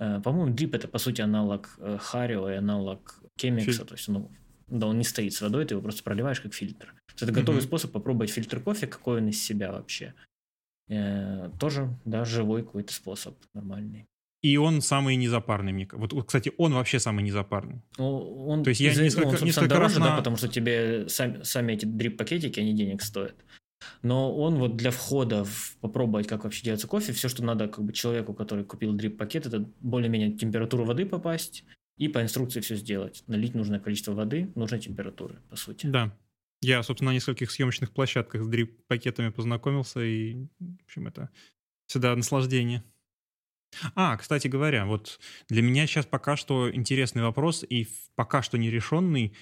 [0.00, 4.32] Э, По-моему, дрип это по сути аналог э, Харио и аналог Кемикса, то есть ну,
[4.66, 6.86] да, он не стоит с водой, ты его просто проливаешь как фильтр.
[6.86, 7.68] То есть Это готовый Мгм.
[7.68, 10.14] способ попробовать фильтр кофе, какой он из себя вообще.
[10.90, 14.06] Э, Тоже, да, живой какой-то способ нормальный.
[14.42, 17.82] И он самый незапарный, мне Вот, кстати, он вообще самый незапарный.
[17.98, 21.08] Ну, он, То есть я несколько- он, несколько дороже, раз да, на- потому что тебе
[21.08, 23.34] сами, сами эти дрип-пакетики, они денег стоят.
[24.02, 27.84] Но он вот для входа в попробовать, как вообще делается кофе, все, что надо как
[27.84, 31.64] бы человеку, который купил дрип-пакет, это более-менее температуру воды попасть
[31.98, 33.22] и по инструкции все сделать.
[33.26, 35.86] Налить нужное количество воды, нужной температуры, по сути.
[35.86, 36.16] Да.
[36.62, 41.30] Я, собственно, на нескольких съемочных площадках с дрип-пакетами познакомился, и, в общем, это
[41.86, 42.84] всегда наслаждение.
[43.94, 49.34] А, кстати говоря, вот для меня сейчас пока что интересный вопрос, и пока что нерешенный,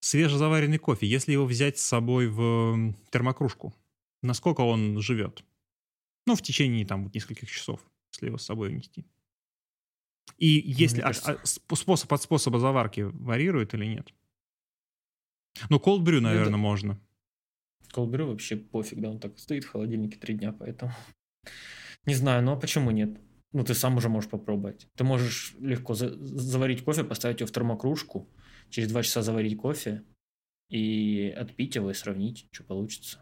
[0.00, 3.74] свежезаваренный кофе, если его взять с собой в термокружку,
[4.22, 5.44] насколько он живет?
[6.26, 7.80] Ну, в течение там вот нескольких часов,
[8.12, 9.06] если его с собой унести.
[10.38, 14.12] И если от- кажется- от- сп- способ от способа заварки варьирует или нет?
[15.68, 16.28] Ну, cold brew, да.
[16.28, 16.98] наверное, можно.
[17.92, 20.92] Колбрю вообще пофиг, да, он так стоит в холодильнике три дня, поэтому...
[22.06, 23.20] Не знаю, ну а почему нет?
[23.52, 24.88] Ну, ты сам уже можешь попробовать.
[24.96, 28.28] Ты можешь легко за- заварить кофе, поставить его в термокружку,
[28.70, 30.02] через два часа заварить кофе
[30.70, 33.18] и отпить его и сравнить, что получится.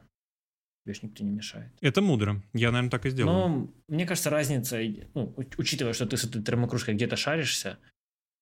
[0.85, 1.73] Тебе ж никто не мешает.
[1.81, 2.43] Это мудро.
[2.55, 3.37] Я, наверное, так и сделаю.
[3.37, 4.79] Но мне кажется, разница,
[5.15, 7.79] ну, учитывая, что ты с этой термокружкой где-то шаришься,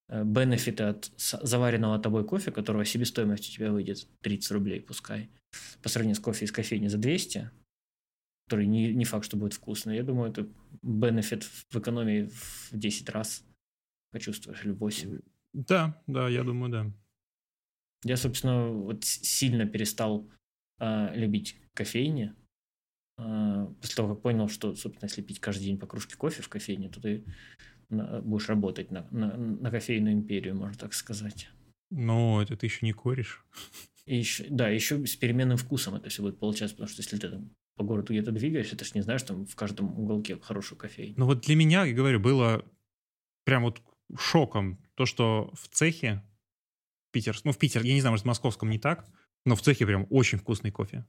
[0.09, 5.31] бенефиты от заваренного тобой кофе, которого себестоимость у тебя выйдет 30 рублей, пускай,
[5.83, 7.51] по сравнению с кофе из кофейни за 200,
[8.47, 9.91] который не, не факт, что будет вкусно.
[9.91, 10.49] Я думаю, это
[10.83, 13.45] бенефит в экономии в 10 раз
[14.11, 15.21] почувствуешь, или 8.
[15.53, 16.93] Да, да, я думаю, да.
[18.05, 20.31] Я, собственно, вот сильно перестал
[20.79, 22.35] э, любить кофейни.
[23.19, 26.49] Э, после того, как понял, что, собственно, если пить каждый день по кружке кофе в
[26.49, 27.25] кофейне, то ты
[27.91, 31.49] на, будешь работать на, на, на кофейную империю, можно так сказать.
[31.91, 33.45] Но это ты еще не коришь.
[34.05, 37.29] И еще, да, еще с переменным вкусом это все будет получаться, потому что если ты
[37.29, 41.15] там по городу где-то двигаешься, ты же не знаешь, там в каждом уголке хорошую кофейню.
[41.17, 42.65] Ну вот для меня, я говорю, было
[43.45, 43.83] прям вот
[44.17, 46.23] шоком то, что в цехе
[47.13, 49.09] Питер, ну в Питер, я не знаю, может в московском не так,
[49.45, 51.07] но в цехе прям очень вкусный кофе.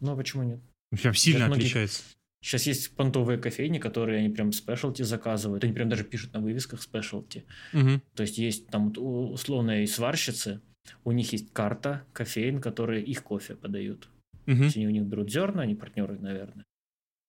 [0.00, 0.60] Ну а почему нет?
[0.90, 2.02] Прям сильно Сейчас отличается.
[2.42, 5.62] Сейчас есть понтовые кофейни, которые они прям спешлти заказывают.
[5.62, 7.44] Они прям даже пишут на вывесках спешлти.
[7.74, 8.00] Угу.
[8.14, 10.60] То есть есть там условные сварщицы,
[11.04, 14.08] у них есть карта кофеин, которые их кофе подают.
[14.46, 14.56] Угу.
[14.56, 16.64] То есть они у них берут зерна, они партнеры, наверное.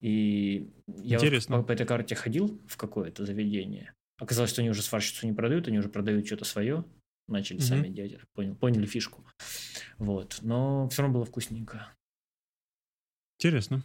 [0.02, 1.58] И я Интересно.
[1.58, 3.94] Вот по, по этой карте ходил в какое-то заведение.
[4.18, 6.86] Оказалось, что они уже сварщицу не продают, они уже продают что-то свое.
[7.28, 7.66] Начали угу.
[7.66, 8.20] сами делать.
[8.34, 9.26] Понял, поняли фишку.
[9.98, 10.40] Вот.
[10.42, 11.94] Но все равно было вкусненько.
[13.38, 13.84] Интересно.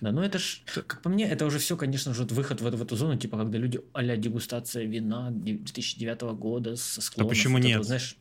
[0.00, 2.82] Да, ну это ж, как по мне, это уже все, конечно же, выход в, в
[2.82, 7.30] эту зону, типа, когда люди а дегустация вина 2009 года со склонов.
[7.30, 7.78] А почему нет?
[7.78, 8.16] Вот, знаешь,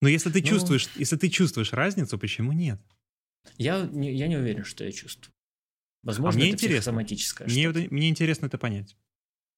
[0.00, 2.80] но если ты ну, чувствуешь, если ты чувствуешь разницу, почему нет?
[3.56, 5.32] Я не, я не уверен, что я чувствую.
[6.02, 6.92] Возможно, а мне это интересно.
[6.92, 7.48] соматическое.
[7.48, 8.96] Мне, мне интересно это понять.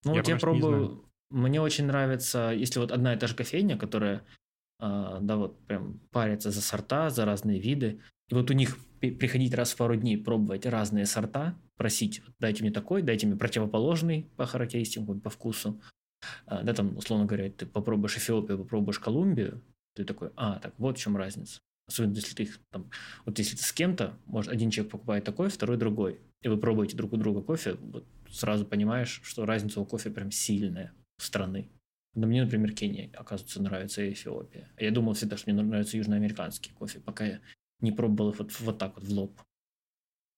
[0.04, 1.04] Ну, я вот я пробую.
[1.28, 4.24] Мне очень нравится, если вот одна и та же кофейня, которая,
[4.80, 8.00] э, да, вот прям парится за сорта, за разные виды.
[8.30, 12.70] И вот у них приходить раз в пару дней, пробовать разные сорта, просить, дайте мне
[12.70, 15.80] такой, дайте мне противоположный по характеристикам, по вкусу.
[16.46, 19.62] А, да, там, условно говоря, ты попробуешь Эфиопию, попробуешь Колумбию,
[19.94, 21.58] ты такой, а, так вот в чем разница.
[21.88, 22.90] Особенно если ты там,
[23.24, 26.96] вот если ты с кем-то, может, один человек покупает такой, второй другой, и вы пробуете
[26.96, 31.68] друг у друга кофе, вот сразу понимаешь, что разница у кофе прям сильная в страны.
[32.14, 34.68] Но мне, например, Кения, оказывается, нравится Эфиопия.
[34.78, 37.40] Я думал всегда, что мне нравится южноамериканский кофе, пока я
[37.80, 39.40] не пробовал их вот, вот так вот в лоб.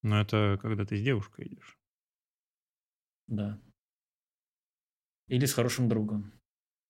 [0.01, 1.77] Но это когда ты с девушкой идешь.
[3.27, 3.59] Да.
[5.27, 6.31] Или с хорошим другом.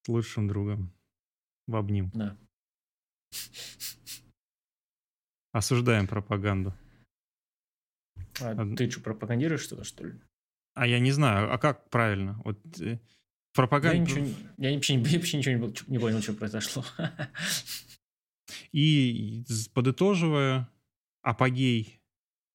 [0.05, 0.91] С лучшим другом.
[1.67, 2.17] В обнимку.
[2.17, 2.37] Да.
[5.51, 6.73] Осуждаем пропаганду.
[8.41, 8.75] А Од...
[8.75, 10.19] ты что, пропагандируешь что-то, что ли?
[10.73, 12.41] А я не знаю, а как правильно?
[12.43, 12.99] Вот э,
[13.53, 13.95] пропаганда...
[13.95, 14.25] Я, ничего,
[14.57, 16.83] я вообще, я вообще ничего не, не понял, что произошло.
[18.73, 20.69] И подытоживая,
[21.21, 22.01] апогей,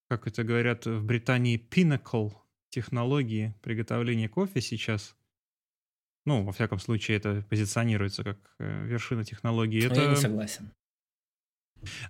[0.09, 2.33] как это говорят в Британии, pinnacle
[2.71, 5.17] технологии приготовления кофе сейчас,
[6.27, 9.85] ну, во всяком случае, это позиционируется как э, вершина технологии.
[9.85, 10.03] Это...
[10.03, 10.73] Я не согласен.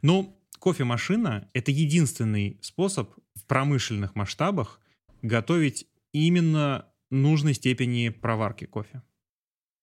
[0.03, 4.81] Ну, кофемашина– это единственный способ в промышленных масштабах
[5.23, 9.03] готовить именно нужной степени проварки кофе.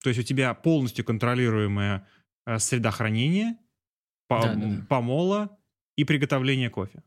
[0.04, 2.08] То есть у тебя полностью контролируемая
[2.46, 3.58] э, среда хранения,
[4.30, 4.86] да, да.
[4.88, 5.58] помола
[5.96, 7.04] и приготовления кофе.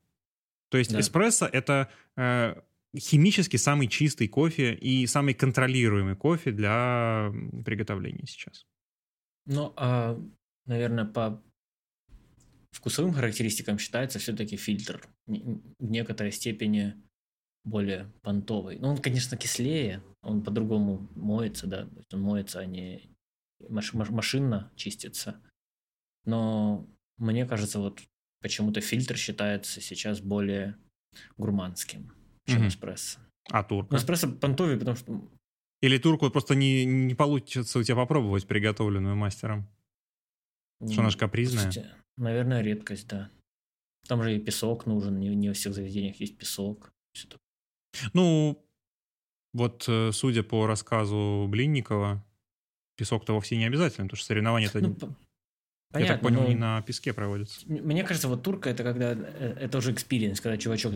[0.71, 1.01] То есть да.
[1.01, 2.55] эспрессо— это э,
[2.97, 7.33] химически самый чистый кофе и самый контролируемый кофе для
[7.65, 8.67] приготовления сейчас.
[9.47, 10.19] Ну, а,
[10.67, 11.43] наверное, по
[12.71, 16.95] вкусовым характеристикам считается все-таки фильтр в некоторой степени
[17.65, 18.79] более понтовый.
[18.79, 23.11] Ну, он, конечно, кислее, он по-другому моется, да, то есть он моется, а не
[23.69, 25.43] маш- машинно чистится.
[26.25, 26.87] Но
[27.19, 28.01] мне кажется, вот
[28.41, 30.77] почему-то фильтр считается сейчас более
[31.37, 32.13] гурманским,
[32.47, 32.69] чем mm-hmm.
[32.69, 33.19] эспрессо.
[33.51, 33.93] А турка?
[33.93, 35.29] Ну, эспрессо понтовый, потому что...
[35.81, 39.69] Или турку просто не, не получится у тебя попробовать приготовленную мастером?
[40.87, 41.63] Что она же капризная?
[41.65, 43.31] Слушайте, наверное, редкость, да.
[44.07, 46.93] Там же и песок нужен, не, не во всех заведениях есть песок.
[48.13, 48.65] Ну,
[49.53, 52.25] вот э, судя по рассказу Блинникова,
[52.97, 54.97] песок-то вовсе не обязательно, потому что соревнования это ну,
[55.91, 56.49] Понятно, Я так понял, но...
[56.49, 57.61] не на песке проводится.
[57.67, 60.93] Мне кажется, вот турка это когда э, это уже experience, когда чувачок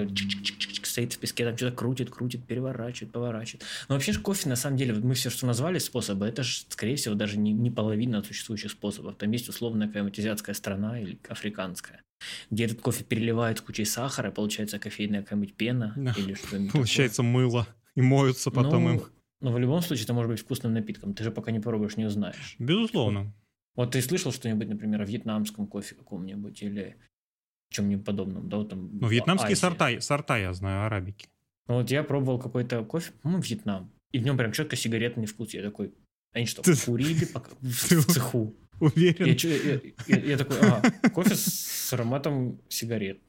[0.82, 3.64] стоит в песке, там что-то крутит, крутит, переворачивает, поворачивает.
[3.88, 6.64] Но вообще же кофе, на самом деле, вот мы все, что назвали способы, это же,
[6.68, 9.16] скорее всего, даже не, не половина от существующих способов.
[9.16, 12.02] Там есть условная какая-нибудь азиатская страна или африканская,
[12.50, 16.14] где этот кофе переливают с кучей сахара, получается кофейная какая-нибудь пена да.
[16.18, 17.30] или что-нибудь Получается такое.
[17.30, 19.02] мыло, и моются потом ну, им.
[19.40, 21.14] Но в любом случае это может быть вкусным напитком.
[21.14, 22.56] Ты же пока не пробуешь, не узнаешь.
[22.58, 23.32] Безусловно.
[23.74, 26.96] Вот ты слышал что-нибудь, например, о вьетнамском кофе каком-нибудь или
[27.70, 28.98] чем-нибудь подобном, да, вот там.
[28.98, 31.26] Ну, вьетнамские сорта, сорта я знаю, арабики.
[31.68, 35.54] Ну, вот я пробовал какой-то кофе, ну, Вьетнам, и в нем прям четко сигаретный вкус.
[35.54, 35.94] Я такой,
[36.32, 38.54] Они что, Ты- курили пока в, Ты в цеху?
[38.80, 39.26] Уверен?
[39.26, 43.20] Я, я- я- я такой, ага, кофе с ароматом сигарет.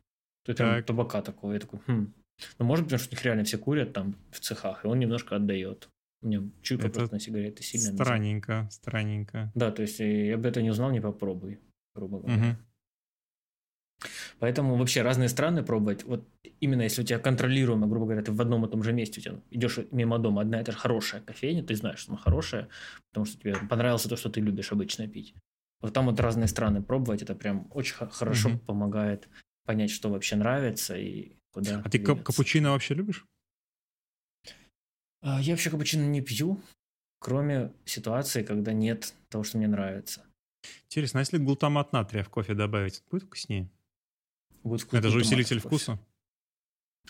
[0.47, 0.85] Есть прям Так.
[0.85, 1.53] табака такого.
[1.53, 2.11] Я такой, хм.
[2.59, 5.35] Ну, может, потому что у них реально все курят там в цехах, и он немножко
[5.35, 5.87] отдает.
[6.23, 7.91] У меня Это просто на сигареты сильно.
[7.93, 9.51] Странненько, странненько.
[9.55, 11.59] Да, то есть э, я бы это не узнал, не попробуй,
[11.93, 12.37] грубо говоря.
[12.37, 12.57] Мгм.
[14.39, 16.03] Поэтому вообще разные страны пробовать.
[16.03, 16.27] Вот
[16.59, 19.23] именно если у тебя контролируемо, грубо говоря, ты в одном и том же месте, у
[19.23, 22.69] тебя идешь мимо дома, одна та же хорошая кофейня, ты знаешь, что она хорошая,
[23.11, 25.35] потому что тебе понравилось то, что ты любишь обычно пить.
[25.81, 28.59] Вот там вот разные страны пробовать, это прям очень хорошо Мгм.
[28.59, 29.27] помогает
[29.65, 33.25] понять, что вообще нравится и куда А ты кап- капучино вообще любишь?
[35.23, 36.59] А, Я вообще капучино не пью,
[37.19, 40.21] кроме ситуации, когда нет того, что мне нравится.
[40.85, 43.69] Интересно, а если глутамат натрия в кофе добавить, будет вкуснее?
[44.63, 45.97] Будет вкус Это же усилитель вкуса.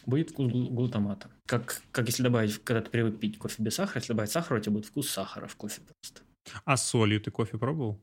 [0.05, 1.29] Будет вкус глу- глутамата.
[1.45, 4.61] Как, как если добавить, когда ты привык пить кофе без сахара, если добавить сахара, у
[4.61, 6.21] тебя будет вкус сахара в кофе просто.
[6.65, 8.01] А с солью ты кофе пробовал?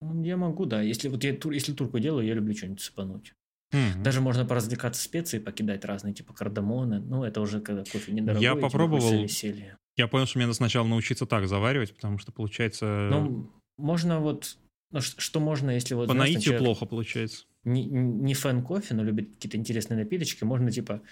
[0.00, 0.82] Я могу, да.
[0.82, 3.32] Если вот я тур- если турку делаю, я люблю что-нибудь сыпануть.
[3.72, 4.02] Мгм.
[4.02, 7.00] Даже можно поразвлекаться специи, покидать разные, типа кардамоны.
[7.00, 8.42] Ну, это уже когда кофе недорогой.
[8.42, 9.22] Я попробовал.
[9.22, 9.76] веселья.
[9.96, 14.58] Я понял, что мне надо сначала научиться так заваривать, потому что получается Ну, можно вот...
[14.90, 16.06] Ну, ш- что можно, если вот...
[16.08, 17.46] по знаешь, наитию человек плохо получается.
[17.64, 21.02] Не, не фэн кофе, но любит какие-то интересные напиточки, можно типа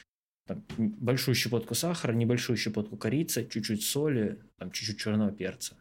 [0.47, 5.77] там, большую щепотку сахара, небольшую щепотку корицы, чуть-чуть соли, там чуть-чуть черного перца.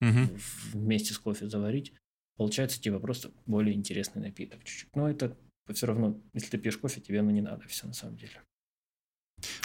[0.00, 1.92] В- вместе с кофе заварить,
[2.36, 4.94] получается типа просто более интересный напиток чуть-чуть.
[4.96, 5.36] Но это
[5.72, 8.32] все равно, если ты пьешь кофе, тебе оно не надо все на самом деле.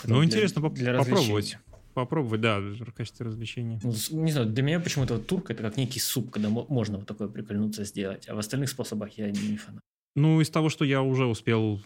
[0.03, 1.57] Это Ну, для- интересно поп- для попробовать.
[1.93, 3.79] Попробовать, да, в качестве развлечения.
[3.83, 3.91] Ну,
[4.23, 7.07] Не знаю, для меня почему-то вот турка это как некий суп, когда мо- можно вот
[7.07, 9.81] такое прикольнуться сделать, а в остальных способах я не фанат.
[10.15, 11.81] Ну, из того, что я уже успел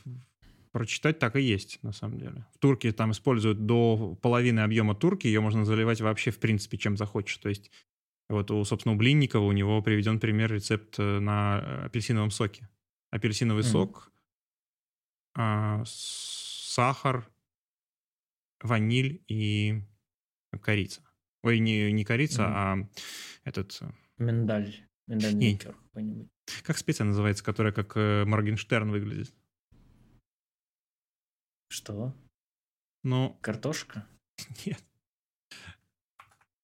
[0.74, 2.46] прочитать, так и есть, на самом деле.
[2.54, 6.98] В турке там используют до половины объема турки, ее можно заливать вообще, в принципе, чем
[6.98, 7.38] захочешь.
[7.38, 7.72] То есть,
[8.30, 12.68] вот у, собственно, у Блинникова у него приведен пример рецепт э, на э, апельсиновом соке.
[13.12, 13.72] Апельсиновый Мгм.
[13.72, 14.12] сок,
[15.36, 17.30] а, сахар,
[18.62, 19.84] ваниль и
[20.62, 21.04] корица.
[21.44, 22.54] Ой, не, не корица, Мгм.
[22.56, 22.90] а
[23.44, 23.78] этот...
[23.82, 26.30] э, Миндаль, миндальный ликер какой-нибудь.
[26.64, 29.34] Как специя называется, которая как э, Моргенштерн выглядит?
[31.70, 32.14] Что?
[33.04, 34.08] Ну, Картошка?
[34.66, 34.84] Нет.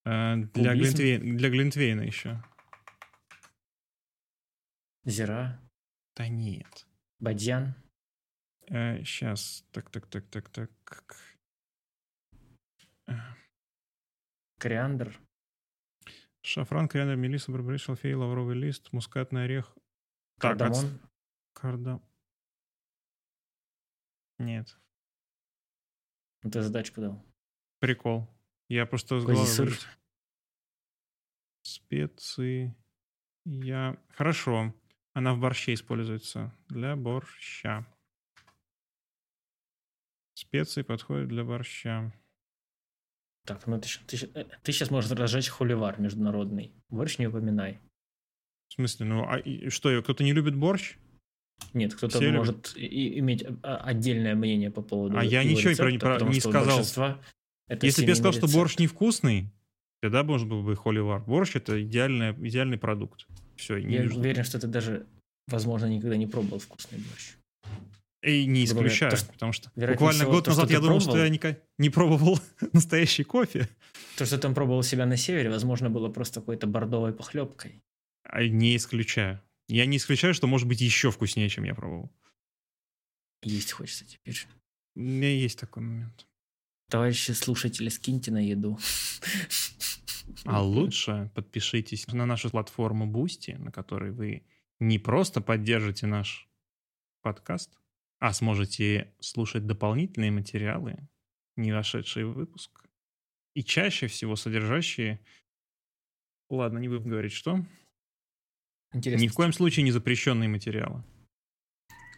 [0.05, 0.75] Э, Для?
[0.75, 2.41] Глинтвей- для Глинтвейна еще.
[5.03, 5.59] Зира?
[6.17, 6.87] Да нет.
[7.19, 7.75] Бадьян?
[8.67, 9.63] сейчас.
[9.71, 11.15] Так, так, так, так, так.
[13.07, 13.13] Э,
[14.59, 15.17] Кориандр?
[16.41, 19.77] Шафран, кориандр, мелисса, барбарис, шалфей, лавровый лист, мускатный орех.
[20.39, 20.99] Так, от- Кардамон?
[21.53, 22.01] Карда.
[24.39, 24.77] Нет.
[26.43, 27.23] Ну, ты задачку дал.
[27.79, 28.27] Прикол.
[28.69, 29.71] Я просто с головы.
[31.63, 32.75] Специи.
[33.45, 34.01] Я...
[34.09, 34.73] Хорошо.
[35.17, 36.53] Она в борще используется.
[36.69, 37.87] Для борща.
[40.35, 42.13] Специи подходят для борща.
[43.47, 46.71] Так, ну ты, ты, э, ты сейчас можешь разжечь холивар международный.
[46.89, 47.79] Борщ не упоминай.
[48.69, 50.97] В смысле, ну а и- что, кто-то не любит борщ?
[51.73, 55.49] Нет, кто-то Все может и- и иметь а, отдельное мнение по поводу А я его
[55.57, 56.77] ничего про- рецепта, про- потому не сказал.
[56.77, 57.01] Если
[58.03, 58.81] бы я сказал, семейный что борщ рецепт.
[58.81, 59.49] невкусный,
[59.99, 61.23] тогда может был бы холивар.
[61.23, 63.25] Борщ это идеальный, идеальный продукт.
[63.57, 64.19] Все, не Я вижу.
[64.19, 65.05] уверен, что ты даже,
[65.47, 67.33] возможно, никогда не пробовал вкусный борщ.
[68.23, 70.99] И не исключаю, то, что- потому что буквально всего, год то, что назад я думал,
[70.99, 72.39] что пробовал- я ника- не пробовал
[72.73, 73.69] настоящий кофе.
[74.17, 77.81] То, что ты там пробовал себя на севере, возможно, было просто какой-то бордовой похлебкой.
[78.23, 79.41] А Не исключаю.
[79.69, 82.09] Я не исключаю, что может быть еще вкуснее, чем я пробовал.
[83.43, 84.45] Есть хочется теперь.
[84.95, 86.25] У меня есть такой момент.
[86.89, 88.79] Товарищи слушатели, скиньте на еду.
[90.45, 94.45] А лучше подпишитесь на нашу платформу Boosty, на которой вы
[94.79, 96.47] не просто поддержите наш
[97.21, 97.77] подкаст,
[98.19, 100.97] а сможете слушать дополнительные материалы,
[101.57, 102.87] не вошедшие в выпуск,
[103.53, 105.19] и чаще всего содержащие...
[106.49, 107.65] Ладно, не будем говорить, что.
[108.93, 109.21] Интересно.
[109.21, 111.03] Ни в коем случае не запрещенные материалы.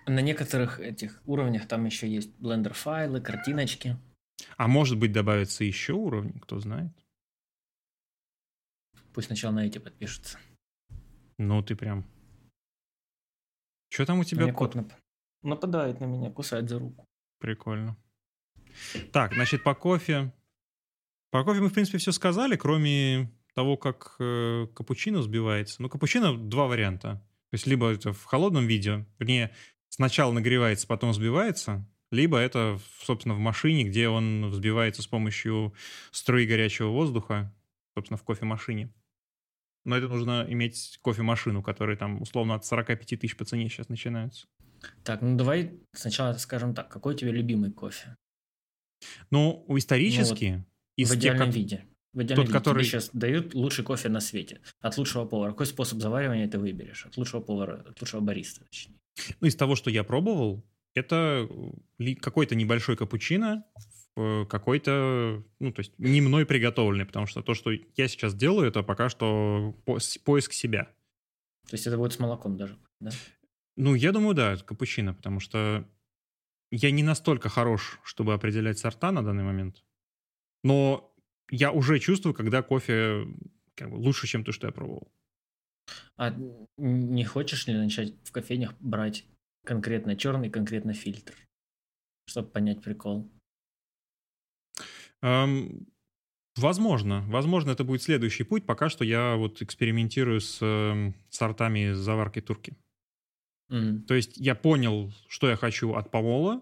[0.06, 3.98] На некоторых этих уровнях там еще есть блендер-файлы, картиночки.
[4.58, 6.92] А может быть, добавятся еще уровни, кто знает.
[9.14, 10.40] Пусть сначала на эти подпишутся.
[11.38, 12.06] Ну, ты прям...
[13.92, 14.74] Что там у тебя кот?
[14.74, 14.94] кот нап-
[15.42, 17.06] нападает на меня, кусает за руку.
[17.40, 17.98] Прикольно.
[19.12, 20.34] Так, значит, по кофе.
[21.32, 25.82] По кофе мы, в принципе, все сказали, кроме того, как э, капучино взбивается.
[25.82, 27.16] Ну, капучино два варианта.
[27.50, 29.56] То есть, либо это в холодном виде, вернее,
[29.90, 35.74] сначала нагревается, потом взбивается, либо это, собственно, в машине, где он взбивается с помощью
[36.12, 37.54] струи горячего воздуха,
[37.96, 38.94] собственно, в кофемашине.
[39.86, 44.48] Но это нужно иметь кофемашину, которая там условно от 45 тысяч по цене сейчас начинаются.
[45.04, 48.16] Так, ну давай сначала скажем так, какой у тебя любимый кофе?
[49.30, 50.46] Ну, исторически...
[50.46, 50.66] Ну, вот
[50.98, 51.86] из в идеальном тех, виде.
[52.14, 52.84] В идеальном Тот, виде который...
[52.84, 54.62] тебе сейчас дают лучший кофе на свете.
[54.82, 55.52] От лучшего повара.
[55.52, 57.06] Какой способ заваривания ты выберешь?
[57.06, 58.98] От лучшего повара, от лучшего бариста, точнее.
[59.40, 60.66] Ну, из того, что я пробовал,
[60.96, 61.50] это
[62.22, 63.66] какой-то небольшой капучино,
[64.16, 68.84] какой-то, ну, то есть не мной приготовленный, потому что то, что я сейчас делаю, это
[68.84, 69.76] пока что
[70.26, 70.86] поиск себя.
[71.70, 73.12] То есть это будет с молоком даже, да?
[73.78, 75.88] Ну, я думаю, да, это капучино, потому что
[76.72, 79.86] я не настолько хорош, чтобы определять сорта на данный момент.
[80.64, 81.16] Но
[81.50, 83.26] я уже чувствую, когда кофе
[83.76, 85.12] как бы, лучше, чем то, что я пробовал.
[86.18, 86.36] А
[86.78, 89.26] не хочешь ли начать в кофейнях брать
[89.66, 91.36] конкретно черный, конкретно фильтр,
[92.28, 93.30] чтобы понять прикол?
[95.24, 95.86] Um,
[96.56, 97.24] возможно.
[97.28, 98.66] Возможно, это будет следующий путь.
[98.66, 102.78] Пока что я вот экспериментирую с э, сортами заварки турки.
[103.70, 104.04] Mm.
[104.04, 106.62] То есть я понял, что я хочу от помола.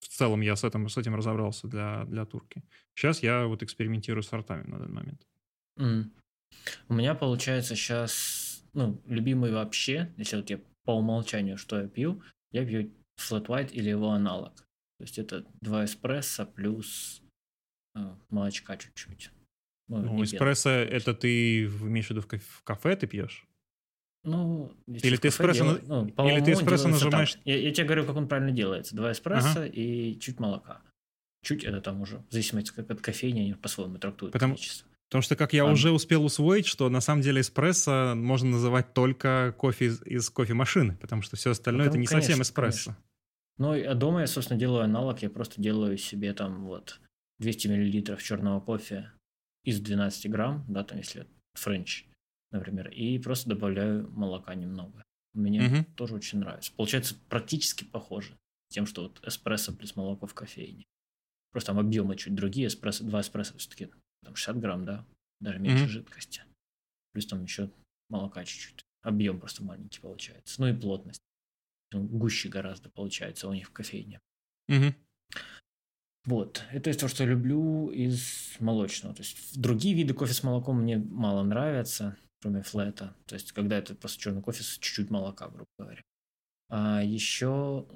[0.00, 2.62] В целом я с этим, с этим разобрался для, для турки.
[2.94, 5.26] Сейчас я вот экспериментирую с сортами на данный момент.
[5.78, 6.10] Mm.
[6.88, 12.22] У меня получается сейчас, ну, любимый вообще, если вот я по умолчанию, что я пью,
[12.50, 14.54] я пью flat white или его аналог.
[14.98, 17.22] То есть это два эспрессо плюс
[17.96, 19.30] э, молочка чуть-чуть.
[19.88, 23.46] Ну, ну эспрессо это ты имеешь в виду в кафе ты пьешь?
[24.24, 27.38] Ну, или ты эспрессо, делает, ну, или ты эспрессо нажимаешь...
[27.44, 28.94] Я, я тебе говорю, как он правильно делается.
[28.94, 29.66] Два эспрессо ага.
[29.66, 30.80] и чуть молока.
[31.44, 34.88] Чуть это там уже, в зависимости как от кофейни, они по-своему трактуют Потому, количество.
[35.12, 35.70] Потому что, как я а...
[35.70, 40.96] уже успел усвоить, что на самом деле эспрессо можно называть только кофе из, из кофемашины,
[40.96, 42.92] потому что все остальное ну, это не конечно, совсем эспрессо.
[42.92, 43.04] Конечно.
[43.58, 46.98] Ну, а дома я, собственно, делаю аналог, я просто делаю себе там вот
[47.40, 49.12] 200 миллилитров черного кофе
[49.64, 52.06] из 12 грамм, да, там если french,
[52.50, 55.04] например, и просто добавляю молока немного.
[55.34, 55.84] Мне угу.
[55.94, 56.72] тоже очень нравится.
[56.74, 58.38] Получается практически похоже
[58.70, 60.84] тем, что вот эспрессо плюс молоко в кофейне.
[61.50, 63.90] Просто там объемы чуть другие, эспрессо, два эспрессо все-таки
[64.22, 65.06] там 60 грамм, да,
[65.40, 65.88] даже меньше mm-hmm.
[65.88, 66.42] жидкости.
[67.12, 67.70] Плюс там еще
[68.08, 68.84] молока чуть-чуть.
[69.02, 70.60] Объем просто маленький получается.
[70.60, 71.20] Ну и плотность.
[71.92, 74.20] Ну, гуще гораздо получается у них в кофейне.
[74.70, 74.94] Mm-hmm.
[76.24, 79.14] Вот, это то, что я люблю из молочного.
[79.14, 83.14] То есть другие виды кофе с молоком мне мало нравятся кроме флета.
[83.26, 86.02] То есть, когда это просто черный кофе с чуть-чуть молока, грубо говоря.
[86.68, 87.86] А еще,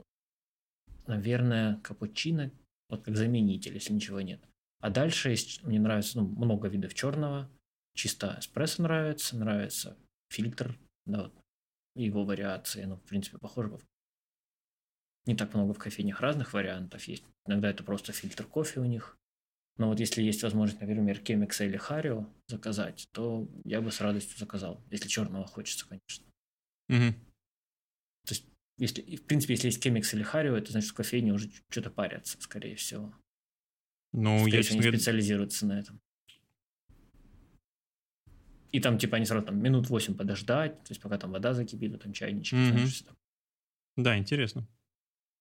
[1.06, 2.52] наверное, капучино,
[2.88, 4.40] вот как заменитель, если ничего нет.
[4.80, 7.50] А дальше есть, мне нравится ну, много видов черного.
[7.94, 9.96] Чисто эспрессо нравится, нравится
[10.30, 11.32] фильтр, да,
[11.94, 13.78] его вариации, ну, в принципе, похоже.
[15.26, 17.24] Не так много в кофейнях разных вариантов есть.
[17.46, 19.16] Иногда это просто фильтр кофе у них.
[19.78, 24.38] Но вот если есть возможность, например, Кемикса или Харио заказать, то я бы с радостью
[24.38, 26.24] заказал, если черного хочется, конечно.
[26.88, 27.18] Угу.
[28.26, 28.44] То есть,
[28.78, 32.40] если, в принципе, если есть Кемикс или Харио, это значит, в кофейне уже что-то парятся,
[32.40, 33.14] скорее всего.
[34.16, 36.00] Ну, скорее я всего, они специализируются на этом.
[38.72, 41.94] И там, типа, они сразу там минут 8 подождать, то есть пока там вода закипит,
[41.94, 42.58] а там чайничек.
[42.58, 42.70] Mm-hmm.
[42.70, 43.16] Знаешь, там.
[43.96, 44.66] Да, интересно.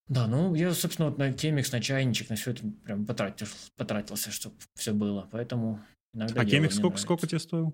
[0.07, 3.47] Да, ну я, собственно, вот на Кемикс, на чайничек, на все это прям потратил,
[3.77, 5.27] потратился, чтобы все было.
[5.31, 5.79] Поэтому
[6.13, 6.41] иногда.
[6.41, 7.73] А Кемикс сколько, сколько тебе стоил?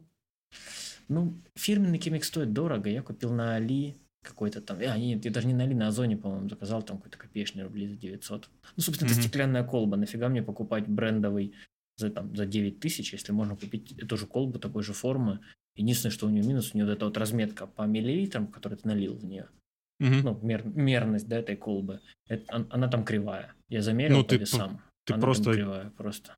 [1.08, 2.90] Ну, фирменный Кемикс стоит дорого.
[2.90, 4.78] Я купил на Али какой-то там.
[4.80, 7.88] А, нет, я даже не на Али, на Озоне, по-моему, заказал там какой-то копеечный рублей
[7.88, 8.50] за 900.
[8.76, 9.14] Ну, собственно, mm-hmm.
[9.14, 9.98] это стеклянная колба.
[9.98, 11.54] Нафига мне покупать брендовый
[11.98, 15.40] за, там, за 9 тысяч, если можно купить эту же колбу такой же формы.
[15.76, 18.88] Единственное, что у нее минус, у нее вот эта вот разметка по миллилитрам, которую ты
[18.88, 19.48] налил в нее
[20.02, 20.16] угу.
[20.24, 23.54] ну, мер, мерность да, этой колбы, это, она там кривая.
[23.70, 24.82] Я замерил ну, по ты, весам.
[25.06, 25.54] Ты она просто...
[25.54, 26.36] кривая, просто.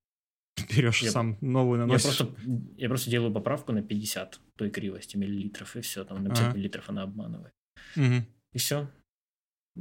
[0.76, 2.20] Берешь я, сам новую наносишь.
[2.20, 2.42] Я просто,
[2.78, 6.56] я просто делаю поправку на 50 той кривости миллилитров, и все, там на 50 ага.
[6.56, 7.54] миллилитров она обманывает.
[7.96, 8.26] Угу.
[8.54, 8.90] И все.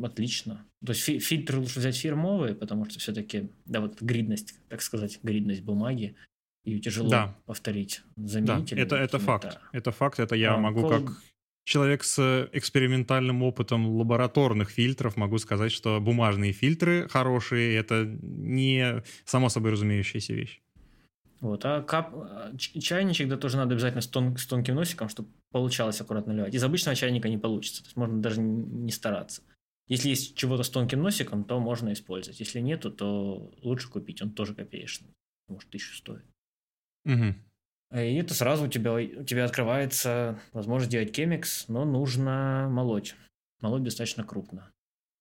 [0.01, 0.65] Отлично.
[0.85, 5.19] То есть фи- фильтры лучше взять фирмовые, потому что все-таки, да, вот гридность, так сказать,
[5.23, 6.17] гридность бумаги,
[6.65, 7.37] ее тяжело да.
[7.45, 8.03] повторить.
[8.17, 8.77] Заменитель.
[8.77, 9.45] Да, это, это факт.
[9.45, 9.61] Да.
[9.73, 10.91] Это факт, это я а, могу кол...
[10.91, 11.23] как
[11.65, 19.49] человек с экспериментальным опытом лабораторных фильтров, могу сказать, что бумажные фильтры хорошие, это не само
[19.49, 20.61] собой разумеющаяся вещь.
[21.43, 22.15] Вот, а кап...
[22.57, 24.37] чайничек, да, тоже надо обязательно с, тон...
[24.37, 26.55] с тонким носиком, чтобы получалось аккуратно наливать.
[26.55, 29.43] Из обычного чайника не получится, то есть можно даже не стараться.
[29.89, 32.39] Если есть чего-то с тонким носиком, то можно использовать.
[32.39, 35.11] Если нету, то лучше купить, он тоже копеечный,
[35.49, 36.25] может, тысячу стоит.
[37.07, 37.35] Угу.
[38.01, 43.17] И это сразу у тебя, у тебя открывается возможность делать кемикс, но нужно молоть.
[43.61, 44.71] Молоть достаточно крупно.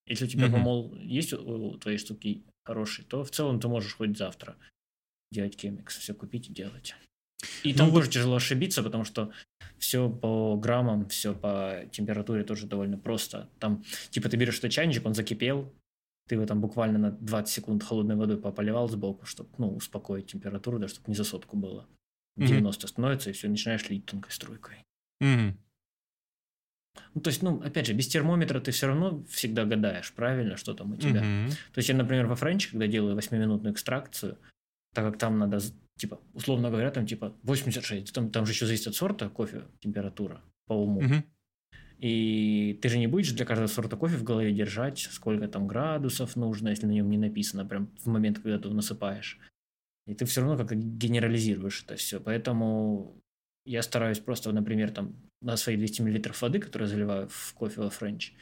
[0.05, 0.51] Если у тебя mm-hmm.
[0.51, 4.55] помол есть у твоей штуки хороший, то в целом ты можешь хоть завтра
[5.31, 6.95] делать кемикс, все купить и делать.
[7.63, 8.13] И там ну, тоже вот...
[8.13, 9.31] тяжело ошибиться, потому что
[9.77, 13.49] все по граммам, все по температуре тоже довольно просто.
[13.59, 15.73] Там, типа, ты берешь этот чайничек, он закипел,
[16.27, 20.79] ты его там буквально на 20 секунд холодной водой пополивал сбоку, чтобы, ну, успокоить температуру,
[20.79, 21.87] да, чтобы не за сотку было.
[22.37, 22.89] 90 mm-hmm.
[22.89, 24.85] становится, и все, начинаешь лить тонкой струйкой.
[25.21, 25.53] Mm-hmm.
[27.13, 30.73] Ну, то есть, ну, опять же, без термометра ты все равно всегда гадаешь, правильно, что
[30.73, 31.21] там у тебя.
[31.21, 31.49] Mm-hmm.
[31.49, 34.37] То есть, я, например, во френче, когда делаю 8-минутную экстракцию,
[34.93, 35.59] так как там надо,
[35.97, 40.41] типа, условно говоря, там, типа, 86, там, там же еще зависит от сорта кофе, температура
[40.67, 41.01] по уму.
[41.01, 41.23] Mm-hmm.
[41.99, 46.35] И ты же не будешь для каждого сорта кофе в голове держать, сколько там градусов
[46.35, 49.39] нужно, если на нем не написано прям в момент, когда ты его насыпаешь.
[50.07, 52.19] И ты все равно как-то генерализируешь это все.
[52.19, 53.21] Поэтому
[53.65, 57.89] я стараюсь просто, например, там на свои 200 мл воды, которые заливаю в кофе во
[57.91, 58.33] french,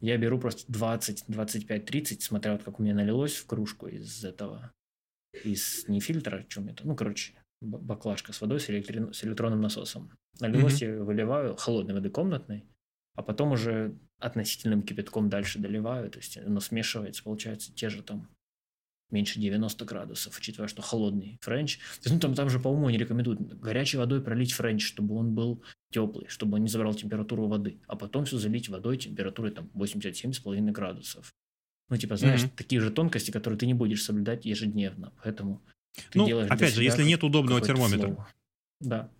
[0.00, 4.24] я беру просто 20, 25, 30, смотря вот как у меня налилось в кружку из
[4.24, 4.72] этого,
[5.44, 9.12] из не фильтра, чем это, ну, короче, баклажка с водой с, электри...
[9.12, 10.10] с электронным насосом.
[10.40, 10.96] Налилось, mm-hmm.
[10.96, 12.64] я выливаю холодной воды комнатной,
[13.14, 18.28] а потом уже относительным кипятком дальше доливаю, то есть оно смешивается, получается, те же там
[19.10, 21.76] меньше 90 градусов, учитывая, что холодный french.
[21.78, 25.14] То есть, ну, там, там же по уму не рекомендуют горячей водой пролить french, чтобы
[25.16, 29.52] он был теплый, чтобы он не забрал температуру воды, а потом все залить водой температурой
[29.52, 31.34] там 87,5 градусов.
[31.92, 32.56] Ну, типа, знаешь, mm-hmm.
[32.56, 35.60] такие же тонкости, которые ты не будешь соблюдать ежедневно, поэтому
[36.10, 38.14] ты ну, делаешь опять же, если нет удобного термометра.
[38.14, 38.26] Флоу.
[38.80, 39.10] Да.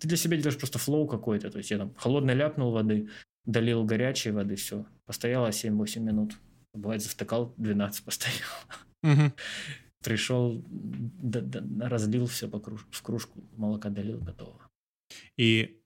[0.00, 3.10] Ты для себя делаешь просто флоу какой-то, то есть я там холодно ляпнул воды,
[3.44, 6.36] долил горячей воды, все, постояла 7-8 минут.
[6.74, 8.34] Бывает, завтыкал 12 постоял.
[9.04, 9.32] Угу.
[10.02, 10.64] Пришел,
[11.80, 14.68] разлил все по круж- в кружку, молока долил, готово.
[15.36, 15.80] И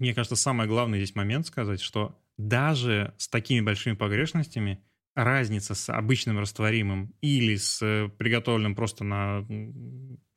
[0.00, 4.82] мне кажется, самый главный здесь момент сказать, что даже с такими большими погрешностями
[5.14, 7.78] разница с обычным растворимым или с
[8.18, 9.46] приготовленным просто на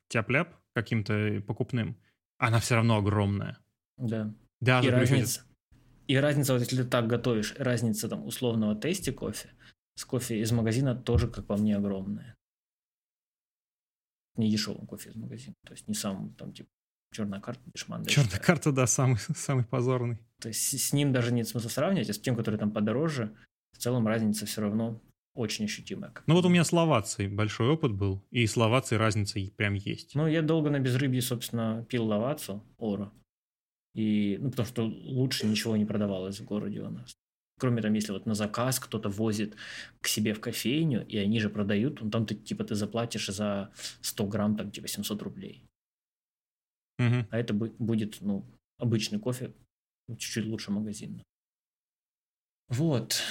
[0.08, 1.96] тяп-ляп каким-то покупным,
[2.38, 3.58] она все равно огромная.
[3.96, 4.34] Да.
[4.60, 5.44] Даже и разница,
[6.06, 9.50] и разница, вот если ты так готовишь, разница там условного тесте кофе
[9.96, 12.36] с кофе из магазина тоже, как по мне, огромная.
[14.36, 15.54] Не дешевым кофе из магазина.
[15.64, 16.68] То есть не сам там типа
[17.12, 18.04] черная карта дешман.
[18.06, 20.18] Черная карта, да, самый, самый позорный.
[20.40, 23.36] То есть с ним даже нет смысла сравнивать, а с тем, который там подороже,
[23.74, 25.00] в целом разница все равно
[25.34, 26.12] очень ощутимая.
[26.26, 30.14] Ну вот у меня с лавацией большой опыт был, и с лавацией разница прям есть.
[30.14, 33.12] Ну я долго на безрыбье, собственно, пил лавацу, ора.
[33.94, 37.14] И, ну, потому что лучше ничего не продавалось в городе у нас.
[37.60, 39.56] Кроме там, если вот на заказ кто-то возит
[40.00, 43.70] к себе в кофейню, и они же продают, ну, там ты, типа, ты заплатишь за
[44.00, 45.62] 100 грамм, там, типа, 700 рублей.
[46.98, 47.26] Угу.
[47.30, 48.44] А это будет, ну,
[48.78, 49.52] обычный кофе,
[50.08, 51.22] чуть-чуть лучше магазина.
[52.68, 53.22] Вот.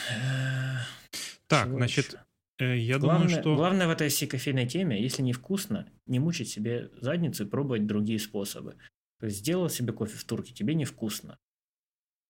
[1.48, 2.20] Так, Чего значит, еще?
[2.60, 3.56] Э, я главное, думаю, что...
[3.56, 7.86] Главное в этой всей кофейной теме, если не вкусно, не мучить себе задницу и пробовать
[7.86, 8.76] другие способы.
[9.20, 11.38] То есть сделал себе кофе в турке, тебе невкусно.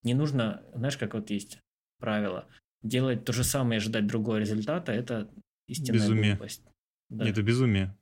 [0.04, 1.60] Не нужно, знаешь, как вот есть
[2.00, 2.48] правило,
[2.82, 5.30] делать то же самое и ожидать другого результата, это
[5.68, 6.32] истинная безумие.
[6.32, 6.64] глупость.
[7.10, 7.28] Да.
[7.28, 7.98] Это безумие.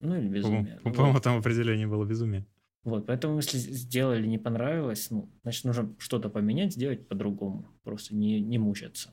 [0.00, 0.80] Ну или безумие.
[0.82, 1.22] По-моему, вот.
[1.22, 2.44] там определение было безумие.
[2.86, 7.68] Вот, поэтому если сделали, не понравилось, ну, значит, нужно что-то поменять, сделать по-другому.
[7.82, 9.12] Просто не, не мучаться.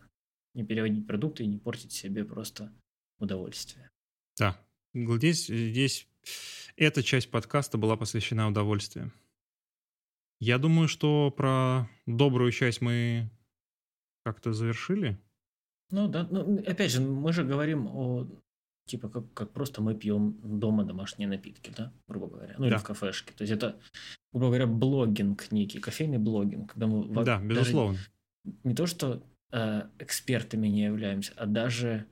[0.53, 2.71] Не переводить продукты и не портить себе просто
[3.17, 3.89] удовольствие.
[4.37, 4.61] Да.
[4.93, 6.07] Здесь, здесь
[6.75, 9.11] эта часть подкаста была посвящена удовольствию.
[10.39, 13.31] Я думаю, что про добрую часть мы
[14.23, 15.17] как-то завершили.
[15.89, 18.27] Ну да, ну, опять же, мы же говорим о
[18.85, 22.69] типа как, как просто мы пьем дома домашние напитки, да, грубо говоря, ну да.
[22.69, 23.33] или в кафешке.
[23.33, 23.79] То есть это,
[24.31, 27.97] грубо говоря, блогинг некий, кофейный блогинг, когда мы да, безусловно.
[28.63, 32.05] не то что э, экспертами не являемся, а даже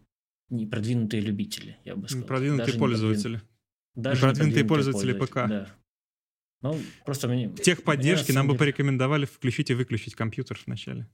[0.49, 2.27] не продвинутые любители, я бы сказал.
[2.27, 3.41] Продвинутые даже пользователи.
[3.95, 5.35] Даже продвинутые пользователи, ПК.
[5.47, 5.67] Да.
[6.61, 7.49] Ну, просто мне...
[7.49, 11.09] В техподдержке нам бы порекомендовали включить и выключить компьютер вначале.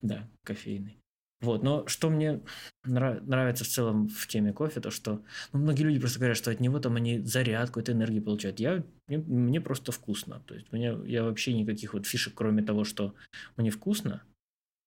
[0.00, 1.02] Да, кофейный.
[1.42, 2.40] Вот, но что мне
[2.84, 5.22] нрав- нравится в целом в теме кофе, то что
[5.52, 8.58] ну, многие люди просто говорят, что от него там они заряд какой-то энергии получают.
[8.58, 10.40] Я, мне, мне просто вкусно.
[10.46, 13.14] То есть мне, я вообще никаких вот фишек, кроме того, что
[13.56, 14.22] мне вкусно.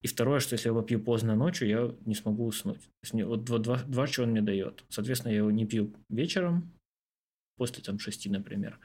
[0.02, 2.80] И второе, что если я его пью поздно ночью, я не смогу уснуть.
[2.80, 4.84] То есть мне, вот два, два, два, что он мне дает.
[4.90, 6.72] Соответственно, я его не пью вечером,
[7.58, 8.80] после там шести, например.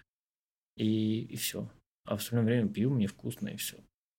[0.77, 1.71] И, и все.
[2.05, 3.79] А в остальное время пью, мне вкусно и все.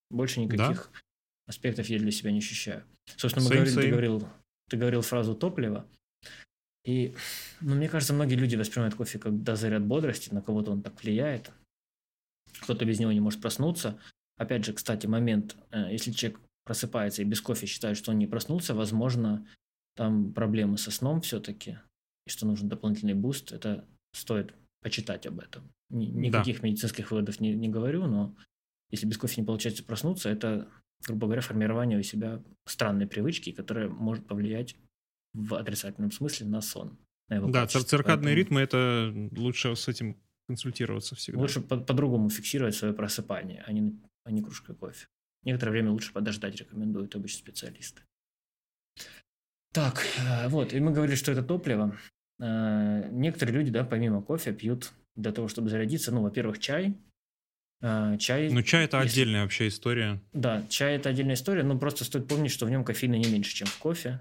[0.10, 1.00] Больше никаких да?
[1.48, 2.84] Аспектов я для себя не ощущаю.
[3.18, 3.82] Собственно, мы same, говорили, same.
[3.82, 4.28] Ты, говорил,
[4.70, 5.88] ты говорил фразу топливо.
[6.86, 7.16] И,
[7.62, 11.02] ну, мне кажется, многие люди воспринимают кофе как да, заряд бодрости, на кого-то он так
[11.02, 11.52] влияет.
[12.62, 14.00] Кто-то без него не может проснуться.
[14.38, 18.28] Опять же, кстати, момент, э, если человек просыпается и без кофе считает, что он не
[18.28, 19.48] проснулся, возможно,
[19.96, 21.80] там проблемы со сном все-таки,
[22.26, 25.72] и что нужен дополнительный boost, это стоит почитать об этом.
[25.90, 28.36] Ни- Никаких медицинских выводов не, не говорю, но
[28.92, 30.70] если без кофе не получается проснуться, это,
[31.07, 34.76] грубо говоря, формирование у себя странной привычки, которая может повлиять
[35.34, 36.98] в отрицательном смысле на сон.
[37.30, 40.18] на его Да, циркадные Поэтому ритмы это лучше с этим
[40.48, 41.40] консультироваться всегда.
[41.41, 45.07] Лучше по- по-другому фиксировать свое просыпание, а не, а не кружкой кофе.
[45.44, 48.02] Некоторое время лучше подождать, рекомендуют обычно специалисты.
[49.73, 51.98] Так, э, вот, и мы говорили, что это топливо.
[52.40, 56.95] Э, Некоторые люди, да, помимо кофе, пьют для того, чтобы зарядиться, ну, во-первых, чай.
[57.82, 61.78] Э, Чай, Ну, чай это если- отдельная вообще история, да, чай это отдельная история, но
[61.78, 64.20] просто стоит помнить, что в нем кофеина не меньше, чем в кофе.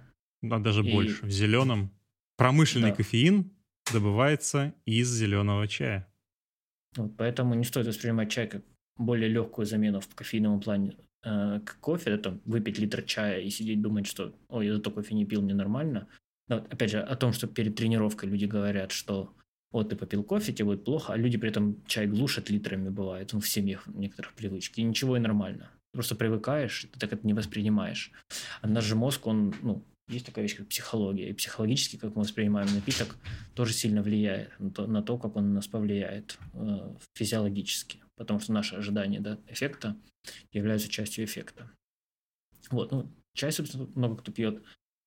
[0.50, 1.24] а даже И- больше.
[1.24, 1.90] В зеленом
[2.36, 2.96] промышленный Да.
[2.96, 3.50] кофеин
[3.92, 6.06] добывается из зеленого чая.
[6.96, 8.62] Вот, поэтому не стоит воспринимать чай как
[8.98, 12.10] более легкую замену в кофейном плане э, к кофе.
[12.10, 15.54] Это выпить литр чая и сидеть думать, что ой, я зато кофе не пил, мне
[15.54, 16.06] нормально.
[16.48, 19.32] Но, опять же, о том, что перед тренировкой люди говорят, что
[19.74, 23.32] вот ты попил кофе, тебе будет плохо, а люди при этом чай глушат литрами бывает,
[23.32, 25.70] ну, в семьях некоторых привычки, и ничего и нормально.
[25.92, 28.12] Просто привыкаешь, ты так это не воспринимаешь.
[28.62, 31.30] А наш же мозг, он, ну, есть такая вещь, как психология.
[31.30, 33.16] И психологически, как мы воспринимаем напиток,
[33.54, 38.02] тоже сильно влияет на то, на то как он на нас повлияет э, физиологически.
[38.16, 39.96] Потому что наши ожидания да, эффекта
[40.52, 41.70] являются частью эффекта.
[42.70, 44.62] Вот, ну, чай, собственно, много кто пьет.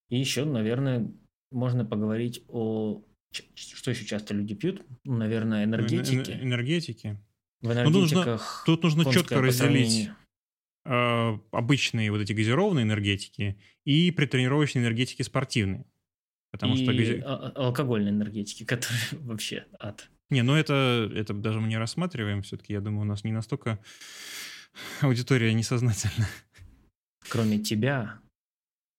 [0.10, 1.12] И еще, наверное,
[1.52, 3.02] можно поговорить о...
[3.32, 4.84] Что еще часто люди пьют?
[5.06, 6.32] Ну, наверное, Эн- энергетики.
[6.32, 7.18] эн- Энергетики.
[7.62, 8.64] В Ну, нужно- энергетиках...
[8.66, 10.10] Тут нужно четко разделить
[10.86, 15.86] э, обычные вот эти газированные энергетики и предтренировочные энергетики спортивные.
[16.52, 16.92] Потому и что...
[16.94, 20.10] гази- а- а- алкогольной энергетики, которые вообще ад.
[20.30, 22.42] Не, ну это, это даже мы не рассматриваем.
[22.42, 23.80] Все-таки, я думаю, у нас не настолько
[25.02, 26.28] аудитория несознательна.
[27.30, 28.20] Кроме тебя.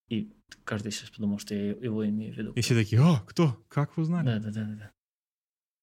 [0.09, 0.33] И
[0.65, 2.53] каждый сейчас подумал, что я его имею в виду.
[2.53, 3.65] И все такие, о, кто?
[3.69, 4.27] Как вы узнали?
[4.27, 4.91] Да, да, да, да.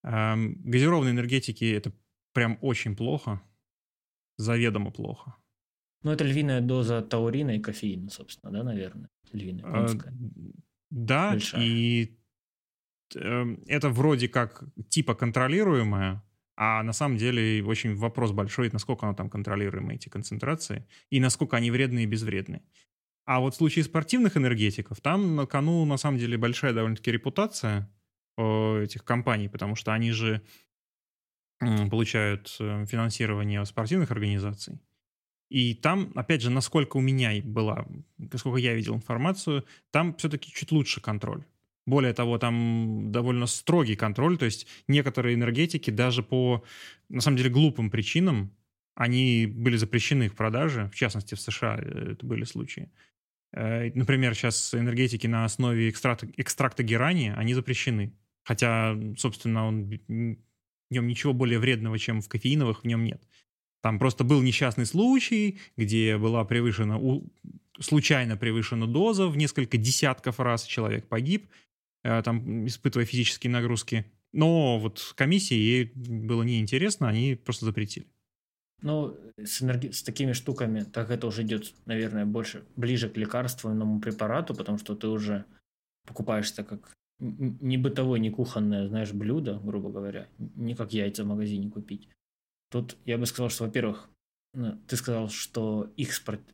[0.03, 1.91] Ам, газированные энергетики это
[2.33, 3.41] прям очень плохо.
[4.37, 5.35] Заведомо плохо.
[6.03, 9.09] Ну, это львиная доза таурина и кофеина, собственно, да, наверное.
[9.31, 10.13] Львиная, А, конская.
[10.91, 11.63] Да, Большая.
[11.63, 12.19] и
[13.15, 16.21] эм, это вроде как типа контролируемое,
[16.57, 21.57] а на самом деле очень вопрос большой, насколько оно там контролируемое, эти концентрации, и насколько
[21.57, 22.61] они вредные и безвредные.
[23.25, 27.89] А вот в случае спортивных энергетиков, там на кону на самом деле большая довольно-таки репутация
[28.37, 30.41] у этих компаний, потому что они же
[31.89, 34.79] получают э, финансирование спортивных организаций.
[35.49, 37.85] И там, опять же, насколько у меня была,
[38.17, 41.43] насколько я видел информацию, там все-таки чуть лучше контроль.
[41.85, 46.63] Более того, там довольно строгий контроль, то есть некоторые энергетики даже по,
[47.09, 48.51] на самом деле, глупым причинам,
[48.95, 52.89] они были запрещены их продажи, в частности, в США э, это были случаи.
[53.55, 58.13] Э, Например, сейчас энергетики на основе экстракта, экстракта герани, они запрещены.
[58.43, 63.23] Хотя, собственно, он, в нем ничего более вредного, чем в кофеиновых, в нем нет.
[63.81, 67.31] Там просто был несчастный случай, где была превышена, у-
[67.79, 71.47] случайно превышена доза в несколько десятков раз, человек погиб,
[72.03, 74.05] э, там, испытывая физические нагрузки.
[74.33, 78.05] Но вот комиссии ей было неинтересно, они просто запретили.
[78.85, 83.99] Ну, с, энерги- с такими штуками, так это уже идет, наверное, больше ближе к лекарственному
[83.99, 85.43] препарату, потому что ты уже
[86.07, 91.27] покупаешь это как не бытовое, не кухонное, знаешь, блюдо, грубо говоря, не как яйца в
[91.27, 92.09] магазине купить.
[92.69, 94.07] Тут я бы сказал, что, во-первых,
[94.53, 96.45] ну, ты сказал, что их, спор-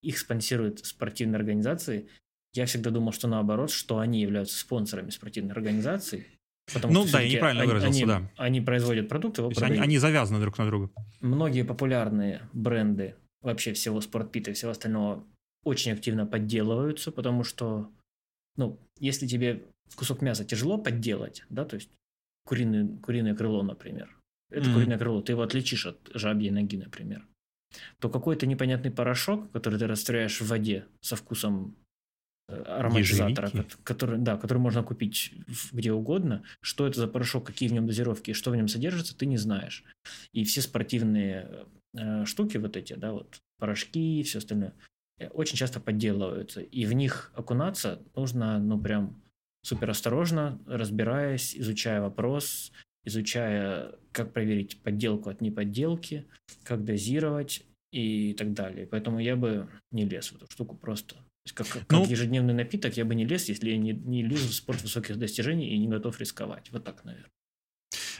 [0.00, 2.08] их спонсируют спортивные организации.
[2.54, 6.33] Я всегда думал, что наоборот, что они являются спонсорами спортивных организаций.
[6.72, 8.30] Потому Ну что да, я неправильно они- выразился, они, да.
[8.36, 10.90] Они производят продукт, его они, они завязаны друг на друга.
[11.20, 15.24] многие популярные бренды вообще всего спортпита и всего остального
[15.64, 17.90] очень активно подделываются, потому что,
[18.56, 19.62] ну, если тебе
[19.96, 21.90] кусок мяса тяжело подделать, да, то есть
[22.46, 24.16] куриный, куриное крыло, например,
[24.50, 24.74] это Мгм.
[24.74, 27.26] куриное крыло, ты его отличишь от жабьей ноги, например,
[27.98, 31.76] то какой-то непонятный порошок, который ты растворяешь в воде со вкусом
[32.48, 33.76] ароматизатора, Ежевики?
[33.84, 35.32] который, да, который можно купить
[35.72, 39.26] где угодно, что это за порошок, какие в нем дозировки, что в нем содержится, ты
[39.26, 39.84] не знаешь.
[40.32, 44.74] И все спортивные э, штуки вот эти, да, вот порошки и все остальное,
[45.18, 46.60] э, очень часто подделываются.
[46.60, 49.22] И в них окунаться нужно, ну, прям
[49.62, 52.72] супер осторожно, разбираясь, изучая вопрос,
[53.04, 56.26] изучая, как проверить подделку от неподделки,
[56.64, 58.86] как дозировать и так далее.
[58.86, 61.16] Поэтому я бы не лез в эту штуку просто.
[61.52, 64.54] Как, как Ну- ежедневный напиток я бы не лез, если я не, не лезу в
[64.54, 66.70] спорт высоких достижений и не готов рисковать.
[66.72, 67.30] Вот так, наверное.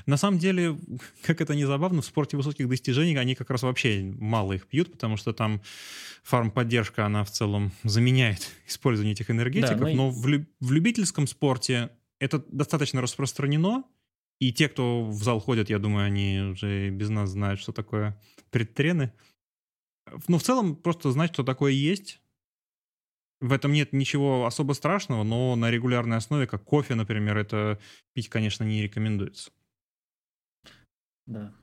[0.07, 0.79] На самом деле,
[1.23, 4.93] как это не забавно, в спорте высоких достижений они как раз вообще мало их пьют,
[4.93, 5.63] потому что там
[6.23, 9.79] фармподдержка, она в целом заменяет использование этих энергетиков.
[9.79, 11.91] Да, ну и- но в, лю- в любительском спорте
[12.21, 13.85] это достаточно распространено,
[14.41, 18.21] И те, кто в зал ходят, я думаю, они уже без нас знают, что такое
[18.51, 19.13] предтрены.
[20.29, 22.21] Ну, в целом, просто знать, что такое есть.
[23.41, 27.79] В этом нет ничего особо страшного, но на регулярной основе, как кофе, например, это
[28.15, 29.51] пить, конечно, не рекомендуется.
[31.27, 31.55] Да.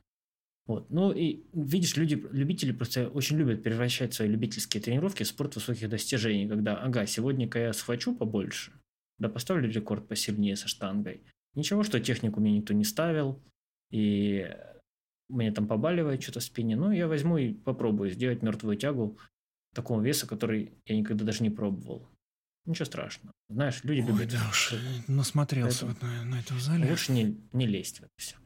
[0.66, 0.90] Вот.
[0.90, 5.88] Ну и видишь, люди, любители просто очень любят превращать свои любительские тренировки в спорт высоких
[5.88, 8.72] достижений, когда, ага, сегодня-ка я схвачу побольше,
[9.18, 11.22] да поставлю рекорд посильнее со штангой.
[11.54, 13.42] Ничего, что технику мне никто не ставил,
[13.90, 14.48] и
[15.28, 19.18] мне там побаливает что-то в спине, ну я возьму и попробую сделать мертвую тягу
[19.74, 22.08] такого веса, который я никогда даже не пробовал.
[22.64, 23.32] Ничего страшного.
[23.48, 24.30] Знаешь, люди Ой, любят...
[24.30, 24.74] да уж,
[25.08, 26.88] насмотрелся Поэтому- вот на, на это в зале.
[26.88, 28.36] Лучше не, не лезть в это все.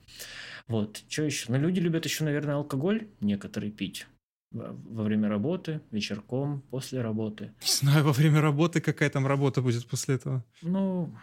[0.67, 1.53] Вот, что еще?
[1.53, 4.07] Ну, люди любят еще, наверное, алкоголь некоторые пить
[4.51, 7.55] во, время работы, вечерком, после работы.
[7.61, 10.45] Не знаю, во время работы какая там работа будет после этого.
[10.63, 11.15] Ну,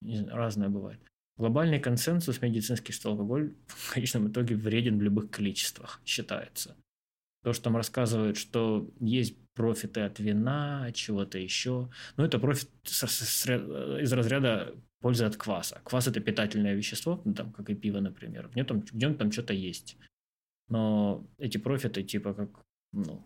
[0.00, 1.00] знаю, разное бывает.
[1.36, 6.76] Глобальный консенсус медицинский, что алкоголь в конечном итоге вреден в любых количествах, считается.
[7.46, 11.88] То, что там рассказывают, что есть профиты от вина, от чего-то еще.
[12.16, 15.80] Но это профит из разряда пользы от кваса.
[15.84, 18.48] Квас– это питательное вещество, ну, там, как и пиво, например.
[18.48, 19.96] В нем там, в нем там что-то есть.
[20.68, 22.50] Но эти профиты типа как,
[22.92, 23.24] ну...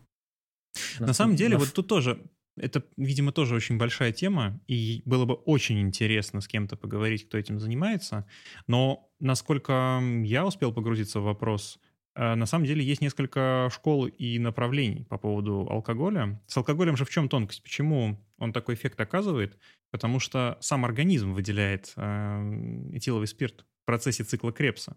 [0.99, 2.23] На самом деле, на вот тут тоже,
[2.59, 7.39] это, видимо, тоже очень большая тема, и было бы очень интересно с кем-то поговорить, кто
[7.39, 8.27] этим занимается.
[8.67, 11.81] Но насколько я успел погрузиться в вопрос,
[12.17, 16.41] на самом деле есть несколько школ и направлений по поводу алкоголя.
[16.47, 17.63] С алкоголем же в чем тонкость?
[17.63, 19.57] Почему он такой эффект оказывает?
[19.91, 24.97] Потому что сам организм выделяет э, этиловый спирт в процессе цикла Крепса.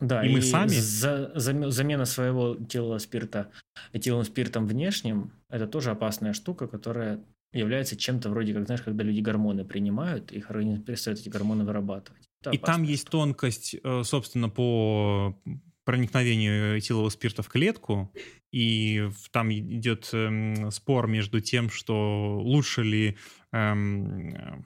[0.00, 3.50] Да, И мы сами- за- заме- замена своего этилового спирта
[3.92, 9.20] этиловым спиртом внешним– это тоже опасная штука, которая является чем-то вроде как, знаешь, когда люди
[9.20, 12.22] гормоны принимают, их организм перестает эти гормоны вырабатывать.
[12.42, 13.12] Это И там опасная есть штука.
[13.12, 15.40] тонкость, э, собственно, по
[15.88, 18.12] проникновению этилового спирта в клетку,
[18.52, 23.16] и там идет эм, спор между тем, что лучше ли...
[23.52, 24.62] эм, э,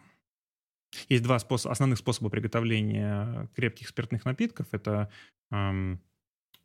[1.09, 4.67] есть два способа, основных способа приготовления крепких спиртных напитков.
[4.73, 5.13] Это
[5.53, 6.03] эм,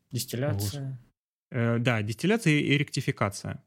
[0.09, 0.99] Дистилляция.
[1.51, 3.63] Э, да, дистилляция и ректификация.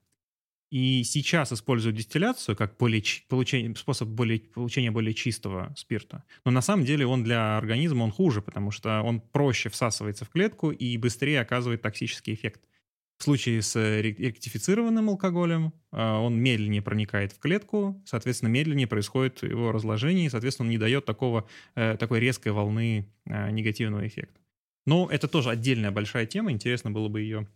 [0.71, 6.23] И сейчас используют дистилляцию как более, получение, способ более, получения более чистого спирта.
[6.45, 10.29] Но на самом деле он для организма он хуже, потому что он проще всасывается в
[10.29, 12.61] клетку и быстрее оказывает токсический эффект.
[13.19, 18.87] В случае с э, ре- ректифицированным алкоголем э, он медленнее проникает в клетку, соответственно, медленнее
[18.87, 24.07] происходит его разложение, и, соответственно, он не дает такого, э, такой резкой волны э, негативного
[24.07, 24.41] эффекта.
[24.87, 27.47] Но это тоже отдельная большая тема, интересно было бы ее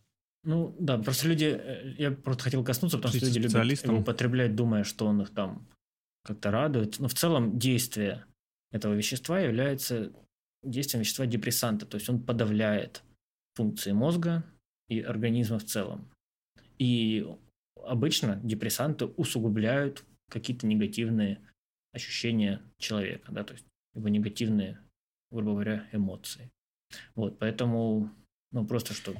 [0.45, 4.55] Ну да, просто люди, э, я просто хотел коснуться, потому что люди любят его употреблять,
[4.55, 5.67] думая, что он их там
[6.23, 6.99] как-то радует.
[6.99, 8.25] Но в целом действие
[8.71, 10.13] этого вещества является
[10.63, 13.03] действием вещества депрессанта, то есть он подавляет
[13.55, 14.45] функции мозга
[14.89, 16.11] и организма в целом.
[16.79, 17.27] И
[17.83, 21.41] обычно депрессанты усугубляют какие-то негативные
[21.93, 23.65] ощущения человека, да, то есть
[23.95, 24.81] его негативные,
[25.31, 26.51] грубо говоря, эмоции.
[27.15, 28.11] Вот, поэтому,
[28.51, 29.15] ну, просто что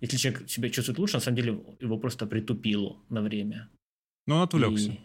[0.00, 3.70] если человек себя чувствует лучше, на самом деле его просто притупило на время.
[4.26, 4.92] Но он отвлекся.
[4.92, 5.00] И-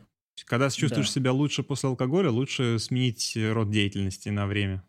[0.45, 1.13] Когда чувствуешь Да.
[1.13, 4.83] себя лучше после алкоголя, лучше сменить род деятельности на время.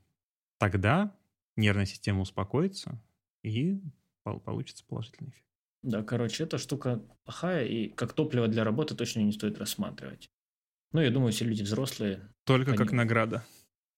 [0.58, 1.14] Тогда
[1.56, 3.00] нервная система успокоится
[3.42, 3.80] и
[4.22, 5.44] пол- получится положительный эффект.
[5.82, 10.28] Да, короче, эта штука плохая, и как топливо для работы точно не стоит рассматривать.
[10.92, 12.96] Ну, я думаю, все люди взрослые, Только как Понятно.
[12.98, 13.46] награда.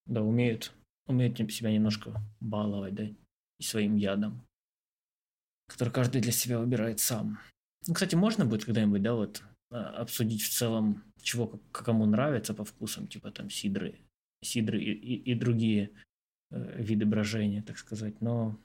[0.07, 0.73] да, умеют,
[1.07, 4.46] умеют себя немножко баловать, да, и своим ядом,
[5.69, 7.39] который каждый для себя выбирает сам.
[7.87, 12.65] Ну, кстати, можно будет когда-нибудь, да, вот а, обсудить в целом, чего кому нравится по
[12.65, 13.99] вкусам, типа там сидры,
[14.43, 15.91] сидры и, и- и другие
[16.51, 18.59] э, виды брожения, так сказать, но,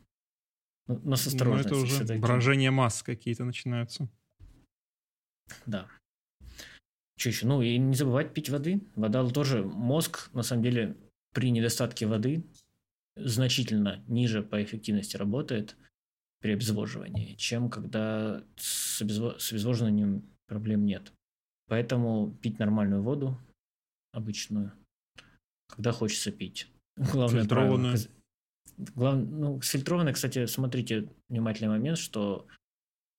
[0.88, 4.08] но, но с Но осторожностью это уже брожение масс какие-то начинаются.
[5.66, 5.88] Да.
[7.18, 7.46] Что еще?
[7.48, 8.82] Ну и не забывать пить воды.
[8.96, 10.98] Вода тоже мозг, на самом деле,
[11.34, 12.44] при недостатке воды
[13.16, 15.76] значительно ниже по эффективности работает
[16.42, 21.14] при обезвоживании, чем когда с, обезво- с обезвоживанием проблем нет.
[21.68, 23.38] Поэтому пить нормальную воду,
[24.12, 24.74] обычную,
[25.70, 26.68] когда хочется пить.
[26.98, 27.94] Главное Фильтрованную.
[27.94, 28.12] правило-
[28.96, 29.16] Глав...
[29.18, 32.48] Ну, с фильтрованной, кстати, смотрите внимательный момент, что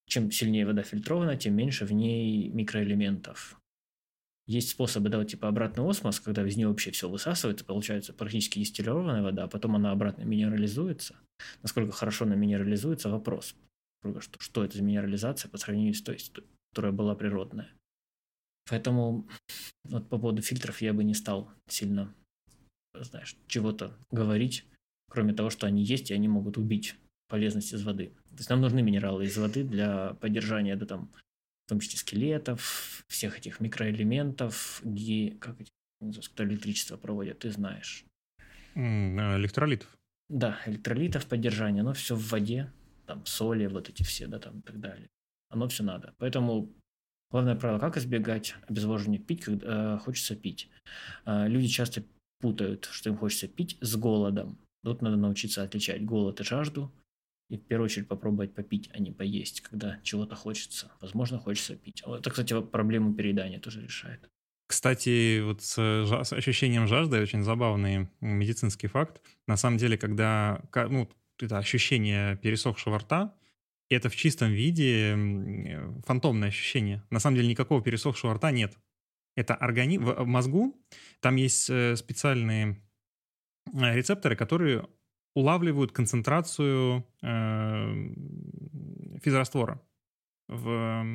[0.08, 3.58] чем сильнее вода фильтрована, тем меньше в ней микроэлементов.
[4.52, 9.22] Есть способы, да, типа обратный осмос, когда из нее вообще все высасывается, получается практически дистиллированная
[9.22, 11.16] вода, а потом она обратно минерализуется.
[11.62, 13.54] Насколько хорошо она минерализуется, вопрос.
[14.02, 16.18] Что, что это за минерализация по сравнению с той,
[16.70, 17.72] которая была природная.
[18.68, 19.26] Поэтому
[19.84, 22.14] вот по поводу фильтров я бы не стал сильно,
[22.94, 24.66] знаешь, чего-то говорить,
[25.08, 26.94] кроме того, что они есть, и они могут убить
[27.28, 28.08] полезность из воды.
[28.32, 31.10] То есть нам нужны минералы из воды для поддержания, да, там,
[31.72, 35.70] том числе скелетов, всех этих микроэлементов, ги, как эти,
[36.28, 38.04] кто электричество проводит, ты знаешь.
[38.74, 39.88] Э, электролитов.
[40.28, 42.70] Да, электролитов поддержание, но все в воде,
[43.06, 45.08] там соли, вот эти все, да, там и так далее.
[45.48, 46.14] Оно все надо.
[46.18, 46.70] Поэтому
[47.30, 50.68] главное правило, как избегать обезвоживания пить, когда э, хочется пить.
[51.24, 52.04] Э, люди часто
[52.40, 54.58] путают, что им хочется пить с голодом.
[54.84, 56.92] Тут надо научиться отличать голод и жажду.
[57.48, 60.90] И в первую очередь попробовать попить, а не поесть, когда чего-то хочется.
[61.00, 62.02] Возможно, хочется пить.
[62.06, 64.30] Это, кстати, проблему переедания тоже решает.
[64.66, 69.20] Кстати, вот с, с ощущением жажды очень забавный медицинский факт.
[69.46, 73.36] На самом деле, когда ну, это ощущение пересохшего рта,
[73.90, 75.14] это в чистом виде
[76.06, 77.02] фантомное ощущение.
[77.10, 78.78] На самом деле никакого пересохшего рта нет.
[79.36, 80.74] Это организм в мозгу,
[81.20, 82.82] там есть э, специальные
[83.72, 84.86] э, рецепторы, которые
[85.34, 88.14] улавливают концентрацию э,
[89.22, 89.80] физраствора
[90.48, 91.06] в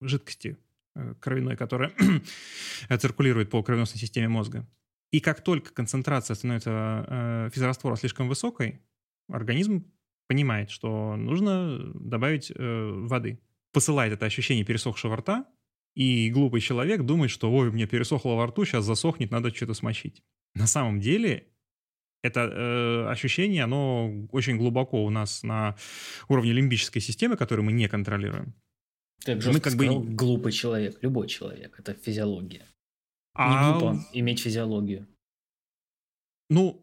[0.00, 0.58] жидкости
[0.94, 1.92] э, кровяной, которая
[2.98, 4.66] циркулирует по кровеносной системе мозга.
[5.12, 8.80] И как только концентрация становится э, физраствора слишком высокой,
[9.28, 9.90] организм
[10.26, 13.38] понимает, что нужно добавить воды.
[13.72, 15.46] Посылает это ощущение пересохшего рта,
[15.94, 20.22] и глупый человек думает, что ой, мне пересохло во рту, сейчас засохнет, надо что-то смочить.
[20.54, 21.48] На самом деле
[22.24, 25.76] это э, ощущение, оно очень глубоко у нас на
[26.28, 28.54] уровне лимбической системы, которую мы не контролируем.
[29.24, 32.66] Ты мы как сказал, бы глупый человек, любой человек, это физиология.
[33.34, 33.44] А...
[33.50, 35.06] Не глупо иметь физиологию.
[36.48, 36.82] Ну,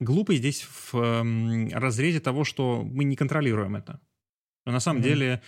[0.00, 4.00] глупый здесь в э, разрезе того, что мы не контролируем это.
[4.64, 5.04] Но на самом mm-hmm.
[5.04, 5.42] деле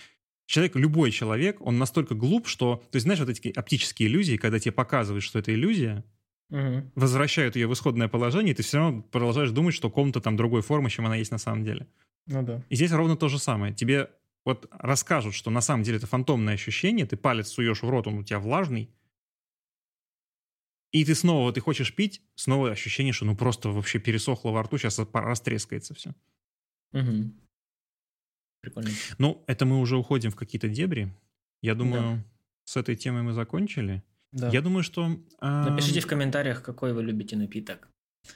[0.45, 2.83] человек, любой человек, он настолько глуп, что...
[2.91, 6.03] То есть, знаешь, вот эти оптические иллюзии, когда тебе показывают, что это иллюзия,
[6.49, 6.91] угу.
[6.95, 10.61] возвращают ее в исходное положение, и ты все равно продолжаешь думать, что комната там другой
[10.61, 11.87] формы, чем она есть на самом деле.
[12.27, 12.63] Ну да.
[12.69, 13.73] И здесь ровно то же самое.
[13.73, 14.09] Тебе
[14.45, 18.19] вот расскажут, что на самом деле это фантомное ощущение, ты палец суешь в рот, он
[18.19, 18.89] у тебя влажный,
[20.91, 24.77] и ты снова, ты хочешь пить, снова ощущение, что ну просто вообще пересохло во рту,
[24.77, 26.15] сейчас растрескается все.
[26.93, 27.31] Угу.
[28.61, 28.89] Прикольно.
[29.19, 31.13] Ну, это мы уже уходим в какие-то дебри.
[31.61, 32.23] Я думаю, да.
[32.65, 34.03] с этой темой мы закончили.
[34.31, 34.49] Да.
[34.49, 35.17] Я думаю, что...
[35.41, 35.69] Э...
[35.69, 37.89] Напишите в комментариях, какой вы любите напиток.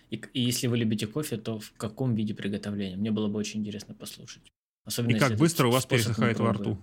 [0.09, 2.97] И, и если вы любите кофе, то в каком виде приготовления.
[2.97, 4.51] Мне было бы очень интересно послушать.
[4.85, 6.77] Особенно, и как быстро у вас пересыхает во рту.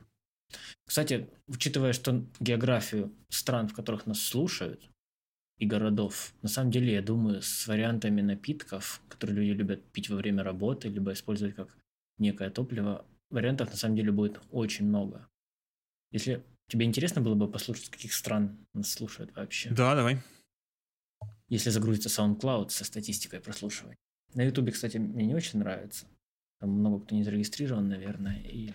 [0.86, 4.90] Кстати, учитывая, что географию стран, в которых нас слушают,
[5.58, 10.16] и городов, на самом деле, я думаю, с вариантами напитков, которые люди любят пить во
[10.16, 11.76] время работы, либо использовать как
[12.18, 15.28] некое топливо, вариантов на самом деле будет очень много.
[16.12, 19.70] Если Тебе интересно было бы послушать, с каких стран нас слушают вообще?
[19.70, 20.22] Да, давай.
[21.48, 23.96] Если загрузится SoundCloud со статистикой прослушивания.
[24.34, 26.06] На Ютубе, кстати, мне не очень нравится.
[26.60, 28.72] Там много кто не зарегистрирован, наверное, и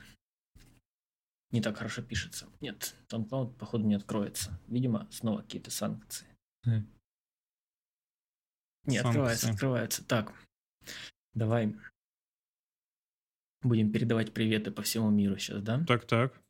[1.51, 2.49] не так хорошо пишется.
[2.59, 4.59] Нет, SoundCloud, походу, не откроется.
[4.67, 6.27] Видимо, снова какие-то санкции.
[6.67, 6.83] Mm.
[8.87, 9.07] Не, санкции.
[9.07, 10.05] открывается, открывается.
[10.05, 10.33] Так,
[11.33, 11.73] давай
[13.63, 15.81] будем передавать приветы по всему миру сейчас, да?
[15.85, 16.44] Так, так.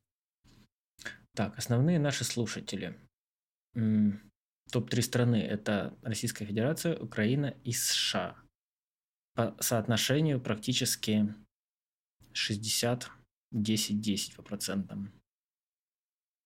[1.36, 2.98] Так, основные наши слушатели.
[3.74, 8.36] Топ-3 страны– это Российская Федерация, Украина и США.
[9.36, 11.36] По соотношению практически
[12.34, 13.12] 60
[13.54, 15.12] 10-10 по процентам.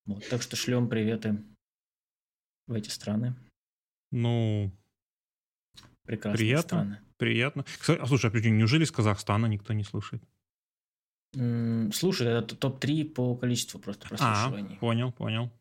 [0.06, 1.44] Вот, так что шлем приветы
[2.68, 3.36] в эти страны.
[4.12, 4.72] Ну,
[6.04, 7.02] прекрасные приятно, страны.
[7.18, 7.64] Приятно.
[7.64, 10.24] Кстати, а слушай, а неужели из Казахстана никто не слушает?
[11.34, 14.78] Слушай, это топ-3 по количеству просто а, прослушиваний.
[14.78, 15.52] А, понял, понял.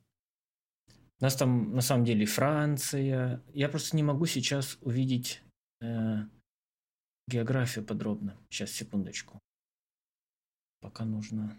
[1.21, 3.43] У нас там на самом деле Франция.
[3.53, 5.43] Я просто не могу сейчас увидеть
[5.81, 6.21] э,
[7.27, 8.37] географию подробно.
[8.51, 9.41] Сейчас, секундочку.
[10.81, 11.57] Пока нужно.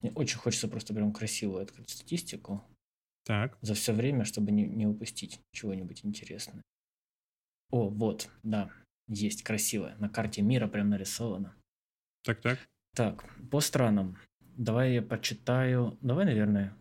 [0.00, 2.64] Мне очень хочется просто прям красивую открыть статистику.
[3.24, 3.58] Так.
[3.62, 6.62] За все время, чтобы не, не упустить чего-нибудь интересного.
[7.70, 8.70] О, вот, да.
[9.08, 9.94] Есть красиво.
[9.98, 11.54] На карте мира прям нарисовано.
[12.24, 12.58] Так, так.
[12.94, 14.18] Так, по странам.
[14.56, 15.96] Давай я почитаю.
[16.00, 16.74] Давай, наверное,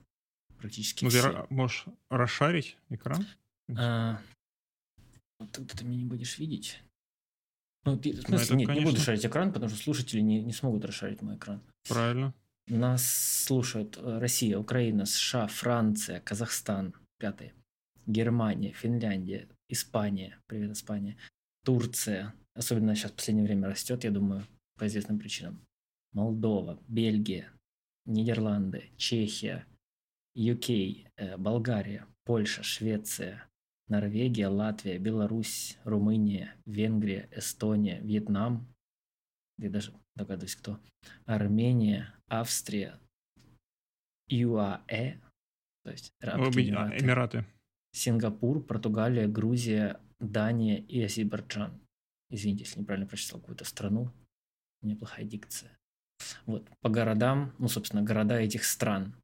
[0.58, 1.46] практически ну, все.
[1.48, 3.26] Ты можешь расшарить экран?
[3.78, 4.20] А,
[5.52, 6.82] тогда ты меня не будешь видеть.
[7.86, 8.86] Ну, ты, в ну, смысле, ну, нет, конечно.
[8.86, 11.62] не буду шарить экран, потому что слушатели не, не смогут расшарить мой экран.
[11.88, 12.34] Правильно.
[12.68, 13.06] Нас
[13.46, 17.54] слушают э, Россия, Украина, США, Франция, Казахстан, пятый,
[18.08, 21.16] Германия, Финляндия, Испания, привет, Испания,
[21.66, 24.46] Турция, особенно сейчас в последнее время растет, я думаю,
[24.78, 25.66] по известным причинам.
[26.14, 27.52] Молдова, Бельгия,
[28.06, 29.66] Нидерланды, Чехия,
[30.38, 33.48] UK, э, Болгария, Польша, Швеция,
[33.88, 38.68] Норвегия, Латвия, Беларусь, Румыния, Венгрия, Эстония, Вьетнам,
[39.58, 40.80] я даже догадываюсь, кто,
[41.26, 43.00] Армения, Австрия,
[44.28, 45.20] ЮАЭ,
[45.84, 46.98] то есть Арабские Эмираты.
[46.98, 47.46] Эмираты.
[47.94, 51.80] Сингапур, Португалия, Грузия, Дания и Азербайджан.
[52.30, 54.12] Извините, если неправильно прочитал какую-то страну.
[54.82, 55.78] У меня плохая дикция.
[56.46, 59.16] Вот, по городам, ну, собственно, города этих стран.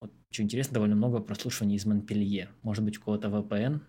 [0.00, 2.50] Вот, что интересно, довольно много прослушиваний из Монпелье.
[2.62, 3.80] Может быть, у кого-то VPN.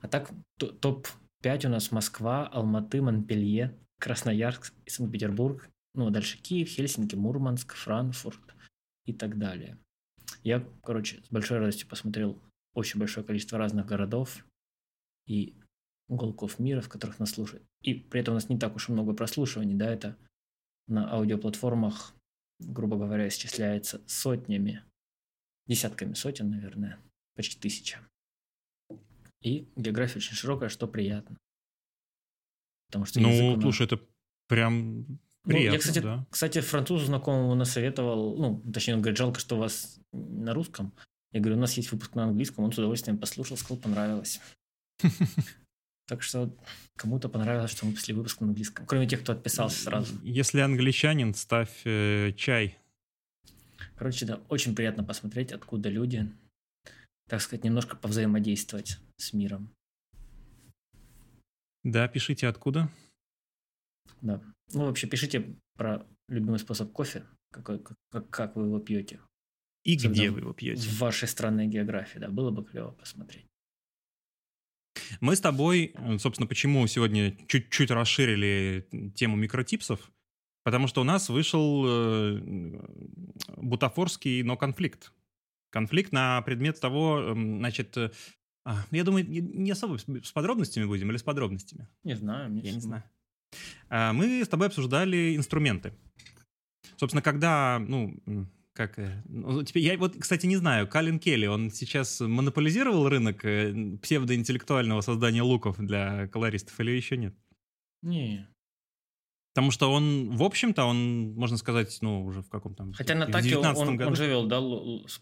[0.00, 5.68] А так, топ-5 у нас Москва, Алматы, Монпелье, Красноярск и Санкт-Петербург.
[5.94, 8.54] Ну, а дальше Киев, Хельсинки, Мурманск, Франкфурт
[9.06, 9.78] и так далее.
[10.44, 12.40] Я, короче, с большой радостью посмотрел
[12.74, 14.44] очень большое количество разных городов
[15.26, 15.54] и
[16.08, 17.64] уголков мира, в которых нас слушают.
[17.82, 20.16] И при этом у нас не так уж и много прослушиваний, да, это
[20.88, 22.14] на аудиоплатформах,
[22.58, 24.82] грубо говоря, исчисляется сотнями,
[25.66, 26.98] десятками сотен, наверное,
[27.36, 28.00] почти тысяча.
[29.40, 31.36] И география очень широкая, что приятно.
[32.88, 34.00] Потому что ну, слушай, это
[34.48, 35.06] прям
[35.44, 36.26] приятно, ну, я, кстати, да.
[36.28, 40.92] кстати, французу знакомому насоветовал, ну, точнее, он говорит, жалко, что у вас на русском.
[41.32, 44.40] Я говорю, у нас есть выпуск на английском, он с удовольствием послушал, сказал, понравилось.
[46.10, 46.52] Так что
[46.96, 48.84] кому-то понравилось, что мы после выпуска на английском.
[48.84, 50.12] Кроме тех, кто отписался сразу.
[50.24, 52.76] Если англичанин, ставь э, чай.
[53.94, 56.28] Короче, да, очень приятно посмотреть, откуда люди,
[57.28, 59.72] так сказать, немножко повзаимодействовать с миром.
[61.84, 62.90] Да, пишите откуда.
[64.20, 64.42] Да.
[64.72, 69.20] Ну, вообще, пишите про любимый способ кофе, какой, как, как вы его пьете.
[69.84, 70.82] И где вы его пьете.
[70.82, 73.46] В вашей странной географии, да, было бы клево посмотреть.
[75.20, 80.10] Мы с тобой, собственно, почему сегодня чуть-чуть расширили тему микротипсов,
[80.62, 82.38] потому что у нас вышел э,
[83.56, 85.12] бутафорский, но конфликт.
[85.70, 88.10] Конфликт на предмет того, значит, э,
[88.64, 91.88] а, я думаю, не особо с подробностями будем или с подробностями?
[92.04, 92.54] Не знаю.
[92.62, 93.02] Я не знаю.
[93.88, 95.92] А, мы с тобой обсуждали инструменты.
[96.96, 98.16] Собственно, когда, ну,
[98.80, 98.98] как...
[98.98, 103.98] Э, ну, теперь, я вот, кстати, не знаю, Калин Келли, он сейчас монополизировал рынок э,
[104.02, 107.34] псевдоинтеллектуального создания луков для колористов или еще нет?
[108.02, 108.48] Не.
[109.52, 112.90] Потому что он, в общем-то, он, можно сказать, ну, уже в каком-то...
[112.94, 114.10] Хотя на таке он, году.
[114.10, 114.60] он же вел, да,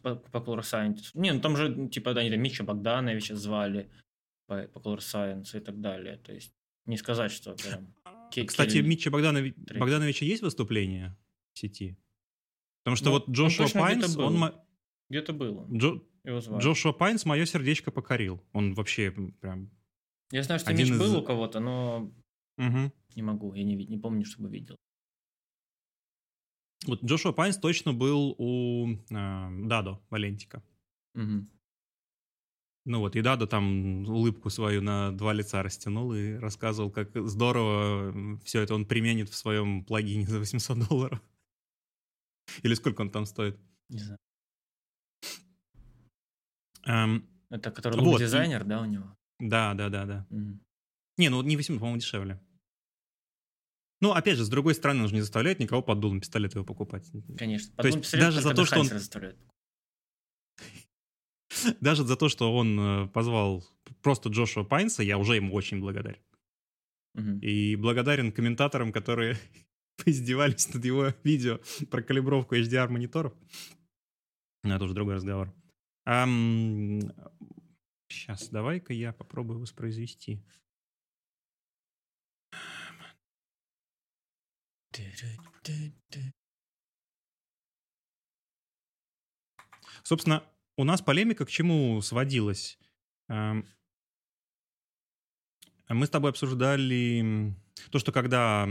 [0.02, 1.10] по, по Color Science.
[1.14, 3.90] Не, ну там же, типа, да, они там Митча Богдановича звали
[4.46, 6.18] по, по Color Science и так далее.
[6.18, 6.52] То есть
[6.86, 7.92] не сказать, что прям...
[8.04, 11.16] А, кстати, Митча Богданович, Богдановича есть выступление
[11.54, 11.96] в сети?
[12.82, 14.54] Потому что ну, вот Джошуа он Пайнс, где-то он...
[15.08, 15.66] Где-то было.
[15.72, 16.00] Джо...
[16.26, 18.42] Джошуа Пайнс мое сердечко покорил.
[18.52, 19.70] Он вообще прям...
[20.30, 20.98] Я знаю, что Мич из...
[20.98, 22.12] был у кого-то, но
[22.58, 22.92] угу.
[23.14, 24.76] не могу, я не, не помню, чтобы видел.
[26.86, 30.62] Вот Джошуа Пайнс точно был у э, Дадо Валентика.
[31.14, 31.46] Угу.
[32.84, 38.38] Ну вот, и Дадо там улыбку свою на два лица растянул и рассказывал, как здорово
[38.44, 41.20] все это он применит в своем плагине за 800 долларов.
[42.62, 43.58] Или сколько он там стоит?
[43.88, 44.18] Не знаю.
[46.86, 48.64] Um, это который вот, дизайнер, и...
[48.64, 49.16] да, у него?
[49.38, 50.26] Да, да, да, да.
[51.16, 52.40] Не, ну не 800, по-моему, дешевле.
[54.00, 56.64] Ну, опять же, с другой стороны, он же не заставляет никого под дулом пистолета его
[56.64, 57.10] покупать.
[57.36, 57.74] Конечно.
[57.74, 58.88] Под то есть даже за то, что он...
[61.80, 63.64] Даже за то, что он позвал
[64.02, 66.22] просто Джошуа Пайнса, я уже ему очень благодарен.
[67.14, 67.38] Угу.
[67.40, 69.36] И благодарен комментаторам, которые
[70.04, 71.60] поиздевались над его видео
[71.90, 73.34] про калибровку HDR мониторов.
[74.62, 75.54] Но это уже другой разговор.
[76.06, 77.00] Um,
[78.08, 80.42] сейчас, давай-ка я попробую воспроизвести.
[90.02, 90.42] Собственно,
[90.76, 92.78] у нас полемика к чему сводилась?
[93.28, 93.64] Мы
[95.88, 97.54] с тобой обсуждали
[97.90, 98.68] то, что когда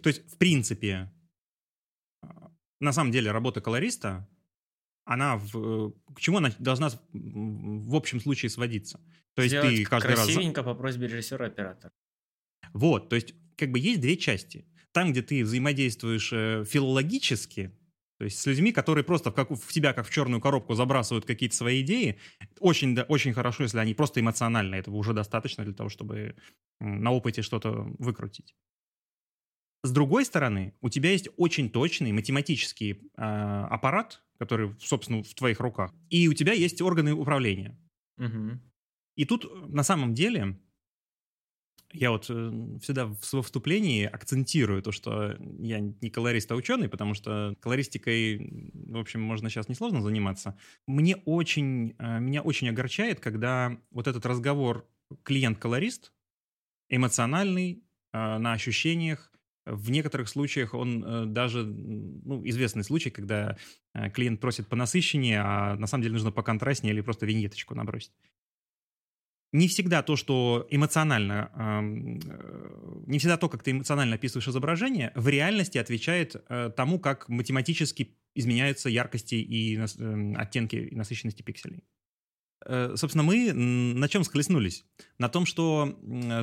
[0.00, 1.12] то есть, в принципе,
[2.80, 4.28] на самом деле работа колориста,
[5.04, 9.00] она в, к чему она должна в общем случае сводиться?
[9.34, 10.72] То есть Сделать ты каждый красивенько раз...
[10.72, 11.92] по просьбе режиссера оператора.
[12.72, 14.66] Вот, то есть как бы есть две части.
[14.92, 17.72] Там, где ты взаимодействуешь э, филологически,
[18.18, 21.24] то есть с людьми, которые просто в, как, в тебя, как в черную коробку, забрасывают
[21.24, 22.20] какие-то свои идеи,
[22.60, 24.76] очень, да, очень хорошо, если они просто эмоциональны.
[24.76, 26.36] Этого уже достаточно для того, чтобы
[26.78, 28.54] на опыте что-то выкрутить.
[29.82, 35.60] С другой стороны, у тебя есть очень точный математический э, аппарат, который, собственно, в твоих
[35.60, 37.76] руках, и у тебя есть органы управления.
[38.18, 38.60] Угу.
[39.16, 40.56] И тут на самом деле
[41.92, 46.88] я вот э, всегда в своем вступлении акцентирую то, что я не колорист, а ученый,
[46.88, 50.56] потому что колористикой, в общем, можно сейчас несложно заниматься.
[50.86, 54.88] Мне очень, э, меня очень огорчает, когда вот этот разговор
[55.22, 56.12] клиент-колорист
[56.88, 57.82] эмоциональный,
[58.12, 59.31] э, на ощущениях,
[59.66, 63.56] в некоторых случаях он даже, ну, известный случай, когда
[64.12, 68.12] клиент просит по насыщеннее, а на самом деле нужно по контрастнее или просто виньеточку набросить
[69.52, 71.80] не всегда то, что эмоционально, э,
[73.06, 78.16] не всегда то, как ты эмоционально описываешь изображение, в реальности отвечает э, тому, как математически
[78.34, 81.84] изменяются яркости и э, оттенки и насыщенности пикселей.
[82.64, 84.84] Собственно, мы на чем схлестнулись?
[85.18, 85.98] На том, что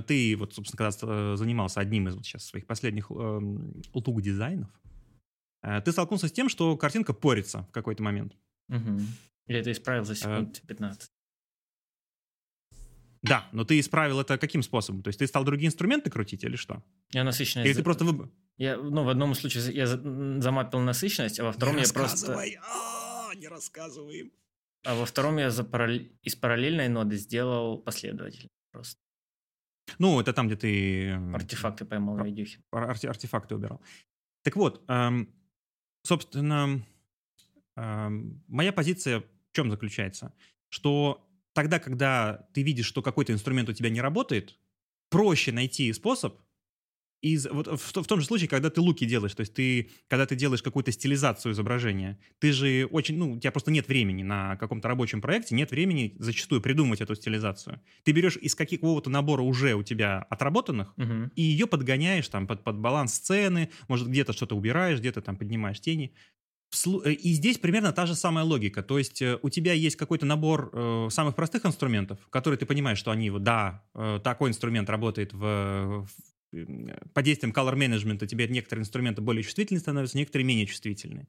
[0.07, 4.69] ты, вот, собственно, когда занимался одним из вот сейчас своих последних ултуг дизайнов,
[5.85, 8.35] ты столкнулся с тем, что картинка порится в какой-то момент.
[8.69, 9.01] Угу.
[9.47, 11.11] Или ты исправил за секунд 15.
[13.21, 15.03] Да, но ты исправил это каким способом?
[15.03, 16.83] То есть ты стал другие инструменты крутить или что?
[17.11, 17.67] Я насыщенность...
[17.67, 18.31] Или ты просто выбрал?
[18.57, 22.39] Я, ну, в одном случае я замапил насыщенность, а во втором не я просто...
[22.61, 24.31] А, не рассказывай.
[24.85, 26.17] А во втором я за параллель...
[26.23, 28.99] из параллельной ноды сделал последовательно просто.
[29.97, 31.11] Ну, это там, где ты...
[31.33, 32.63] Артефакты поймал в видюхе.
[32.71, 33.09] Арте...
[33.09, 33.81] Артефакты убирал.
[34.43, 35.33] Так вот, эм,
[36.03, 36.85] собственно,
[37.75, 40.33] эм, моя позиция в чем заключается?
[40.69, 44.57] Что тогда, когда ты видишь, что какой-то инструмент у тебя не работает,
[45.09, 46.39] проще найти способ
[47.21, 50.25] из, вот в, в том же случае, когда ты луки делаешь, то есть ты, когда
[50.25, 54.55] ты делаешь какую-то стилизацию изображения, ты же очень, ну, у тебя просто нет времени на
[54.57, 57.81] каком-то рабочем проекте, нет времени зачастую придумать эту стилизацию.
[58.03, 61.31] Ты берешь из какого-то набора уже у тебя отработанных угу.
[61.35, 65.79] и ее подгоняешь там под, под баланс сцены, может где-то что-то убираешь, где-то там поднимаешь
[65.79, 66.13] тени.
[66.85, 68.83] Э, и здесь примерно та же самая логика.
[68.83, 72.97] То есть э, у тебя есть какой-то набор э, самых простых инструментов, которые ты понимаешь,
[72.97, 76.07] что они, да, э, такой инструмент работает в,
[77.13, 81.27] под действием color management, тебе некоторые инструменты более чувствительны становятся, некоторые менее чувствительны.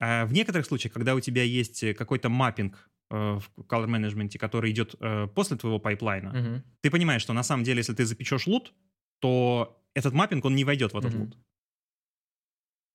[0.00, 4.70] А в некоторых случаях, когда у тебя есть какой-то mapping э, в color management, который
[4.70, 6.62] идет э, после твоего пайплайна, uh-huh.
[6.80, 8.74] ты понимаешь, что на самом деле, если ты запечешь LUT,
[9.20, 11.20] то этот маппинг, он не войдет в этот uh-huh.
[11.20, 11.38] лут.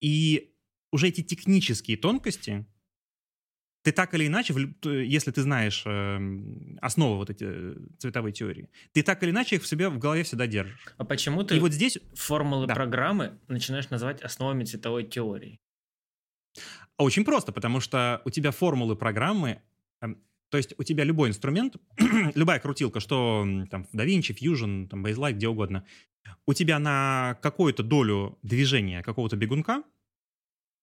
[0.01, 0.55] И
[0.91, 2.65] уже эти технические тонкости,
[3.81, 4.53] ты так или иначе,
[4.83, 6.19] если ты знаешь э,
[6.81, 10.23] основы вот эти э, цветовой теории, ты так или иначе их в себе в голове
[10.23, 10.85] всегда держишь.
[10.97, 11.97] А почему ты И вот здесь...
[12.13, 12.75] формулы да.
[12.75, 15.59] программы начинаешь называть основами цветовой теории?
[16.97, 19.61] А очень просто, потому что у тебя формулы программы,
[20.01, 20.07] э,
[20.49, 21.77] то есть у тебя любой инструмент,
[22.35, 25.85] любая крутилка, что там DaVinci, Fusion, там Baselight, где угодно,
[26.45, 29.83] у тебя на какую-то долю движения какого-то бегунка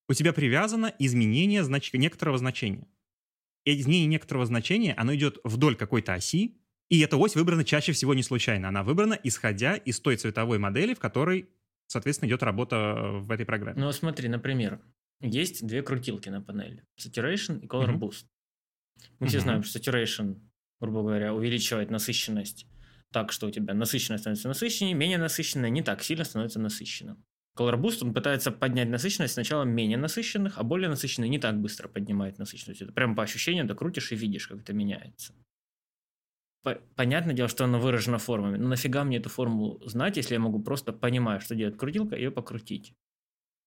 [0.09, 1.93] у тебя привязано изменение знач...
[1.93, 2.87] некоторого значения.
[3.65, 6.57] И изменение некоторого значения, оно идет вдоль какой-то оси,
[6.89, 8.69] и эта ось выбрана чаще всего не случайно.
[8.69, 11.49] Она выбрана, исходя из той цветовой модели, в которой,
[11.89, 13.83] соответственно, идет работа э, в этой программе.
[13.83, 14.81] Ну, смотри, например,
[15.21, 16.85] есть две крутилки на панели.
[17.01, 17.99] Saturation и Color mm-hmm.
[17.99, 18.27] Boost.
[19.19, 19.29] Мы mm-hmm.
[19.29, 20.41] все знаем, что Saturation,
[20.81, 22.67] грубо говоря, увеличивает насыщенность
[23.13, 27.25] так, что у тебя насыщенность становится насыщеннее, менее насыщенная не так сильно становится насыщенным.
[27.57, 31.89] Color Boost, он пытается поднять насыщенность сначала менее насыщенных, а более насыщенные не так быстро
[31.89, 32.83] поднимает насыщенность.
[32.83, 35.35] Это прямо по ощущениям докрутишь и видишь, как это меняется.
[36.97, 38.57] Понятное дело, что оно выражено формами.
[38.57, 42.23] Но нафига мне эту формулу знать, если я могу просто понимать, что делает крутилка, и
[42.23, 42.95] ее покрутить.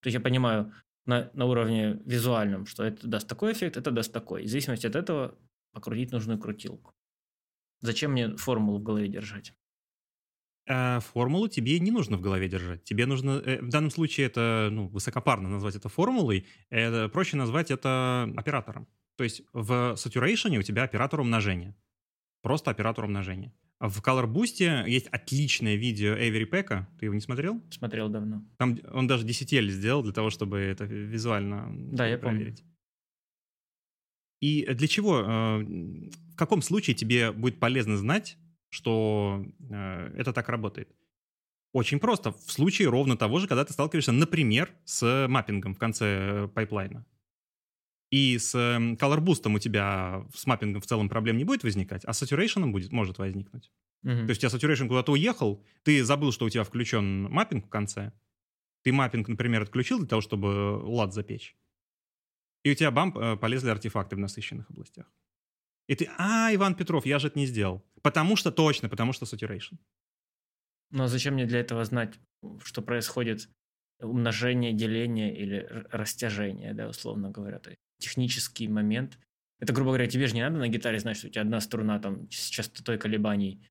[0.02, 0.74] То есть я понимаю
[1.06, 4.44] на, на уровне визуальном, что это даст такой эффект, это даст такой.
[4.44, 5.38] в зависимости от этого
[5.72, 6.94] покрутить нужную крутилку.
[7.82, 9.54] Зачем мне формулу в голове держать?
[10.70, 12.84] А формулу тебе не нужно в голове держать.
[12.84, 17.72] Тебе нужно, э, в данном случае это, ну, высокопарно назвать это формулой, это, проще назвать
[17.72, 18.88] это оператором.
[19.18, 21.76] То есть в saturation у тебя оператор умножения.
[22.44, 23.52] Просто оператор умножения.
[23.80, 26.88] В Color Boost есть отличное видео Эвери Пека.
[27.00, 27.62] Ты его не смотрел?
[27.72, 28.46] Смотрел давно.
[28.58, 32.60] Там он даже DCTL сделал для того, чтобы это визуально да, я проверить.
[32.60, 32.76] Помню.
[34.42, 38.38] И для чего, э, в каком случае тебе будет полезно знать,
[38.70, 40.96] что э, это так работает?
[41.72, 42.32] Очень просто.
[42.32, 47.06] В случае ровно того же, когда ты сталкиваешься, например, с маппингом в конце э, пайплайна.
[48.12, 52.14] И с Color Boost у тебя с маппингом в целом проблем не будет возникать, а
[52.14, 53.72] с Saturation будет, может возникнуть.
[54.04, 54.26] Mm-hmm.
[54.26, 57.70] То есть у тебя Saturation куда-то уехал, ты забыл, что у тебя включен mapping в
[57.70, 58.14] конце,
[58.82, 61.56] ты mapping, например, отключил для того, чтобы LUT запечь,
[62.64, 65.06] и у тебя бамп э, полезли артефакты в насыщенных областях.
[65.88, 67.84] И ты, а, Иван Петров, я же это не сделал.
[68.02, 69.78] Потому что точно, потому что saturation.
[70.92, 72.20] Но зачем мне для этого знать,
[72.64, 73.50] что происходит
[74.02, 77.60] умножение, деление или растяжение, да, условно говоря.
[77.60, 79.20] То есть технический момент.
[79.60, 82.00] Это, грубо говоря, тебе же не надо на гитаре знать, что у тебя одна струна
[82.00, 83.62] там с частотой колебаний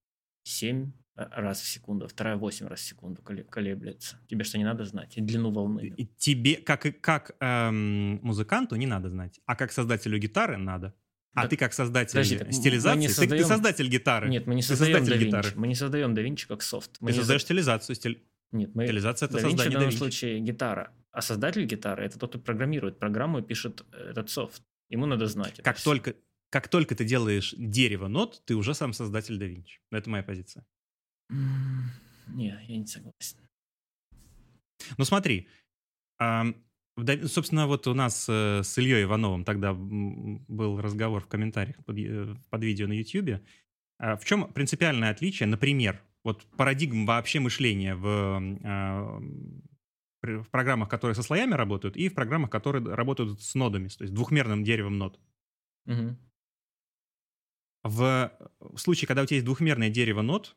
[0.44, 4.18] 7 раз в секунду, а вторая 8 раз в секунду колеблется.
[4.28, 5.16] Тебе что, не надо знать?
[5.16, 5.92] И длину волны.
[5.96, 9.40] И тебе, как, как эм, музыканту, не надо знать.
[9.46, 10.94] А как создателю гитары надо.
[11.38, 11.48] А да.
[11.48, 13.42] ты как создатель Подожди, стилизации, ты, создаем...
[13.42, 14.28] ты создатель гитары.
[14.28, 15.18] Нет, мы не создаем DaVinci.
[15.18, 15.52] Гитары.
[15.54, 16.96] Мы не создаем DaVinci как софт.
[17.00, 17.46] Мы ты создаешь за...
[17.46, 17.96] стилизацию.
[17.96, 18.24] Стиль...
[18.52, 18.84] Нет, мы...
[18.86, 20.92] Стилизация— это DaVinci создание в данном случае гитара.
[21.12, 24.62] А создатель гитары— это тот, кто программирует программу и пишет этот софт.
[24.90, 25.60] Ему надо знать.
[25.62, 26.14] Как только,
[26.50, 29.78] как только ты делаешь дерево нот, ты уже сам создатель DaVinci.
[29.90, 30.64] Это моя позиция.
[31.30, 33.38] Не, я не согласен.
[34.96, 35.48] Ну смотри,
[37.24, 41.96] собственно, вот у нас э, с Ильей Ивановым тогда был разговор в комментариях под,
[42.50, 43.40] под видео на YouTube.
[43.98, 48.06] А в чем принципиальное отличие, например, вот парадигм вообще мышления в,
[48.64, 49.20] а,
[50.22, 54.14] в программах, которые со слоями работают, и в программах, которые работают с нодами, то есть
[54.14, 55.18] двухмерным деревом нод.
[55.86, 56.16] Угу.
[57.84, 58.32] В
[58.76, 60.56] случае, когда у тебя есть двухмерное дерево нод,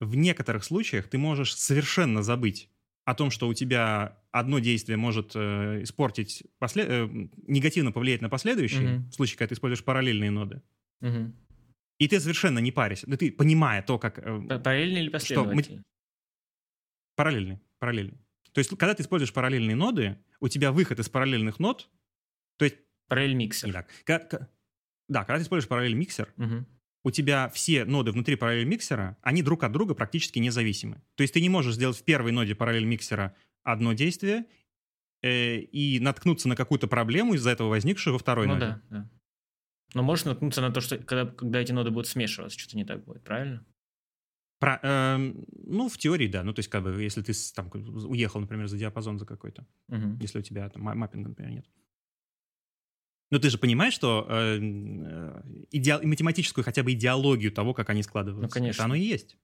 [0.00, 2.70] в некоторых случаях ты можешь совершенно забыть
[3.08, 6.86] о том, что у тебя одно действие может э, испортить, послед...
[6.90, 7.08] э,
[7.46, 9.08] негативно повлиять на последующие, mm-hmm.
[9.08, 10.60] в случае, когда ты используешь параллельные ноды.
[11.00, 11.32] Mm-hmm.
[12.00, 13.06] И ты совершенно не паришься.
[13.06, 14.18] Да ты, понимая то, как...
[14.18, 15.78] Э, параллельные или последовательные?
[15.78, 15.84] Мы...
[17.16, 17.60] Параллельные.
[17.78, 18.18] Параллельные.
[18.52, 21.88] То есть, когда ты используешь параллельные ноды, у тебя выход из параллельных нод,
[22.58, 22.76] то есть...
[23.06, 23.68] Параллель миксер.
[23.68, 23.88] Не так.
[24.04, 24.50] Когда,
[25.08, 26.66] да, когда ты используешь параллель миксер, угу
[27.08, 31.02] у тебя все ноды внутри параллель миксера, они друг от друга практически независимы.
[31.16, 34.44] То есть ты не можешь сделать в первой ноде параллель миксера одно действие
[35.22, 38.66] э, и наткнуться на какую-то проблему из-за этого возникшую во второй ну, ноде.
[38.66, 39.10] Да, да.
[39.94, 43.02] Но можешь наткнуться на то, что когда, когда эти ноды будут смешиваться, что-то не так
[43.04, 43.64] будет, правильно?
[44.60, 46.44] Про, э, ну, в теории, да.
[46.44, 50.18] Ну, то есть, как бы, если ты там уехал, например, за диапазон за какой-то, угу.
[50.20, 51.66] если у тебя там маппинга, например, нет.
[53.30, 55.98] Но ты же понимаешь, что э, э иде...
[55.98, 58.42] математическую хотя бы идеологию того, как они складываются.
[58.42, 58.80] Ну, конечно.
[58.80, 59.36] Это оно и есть.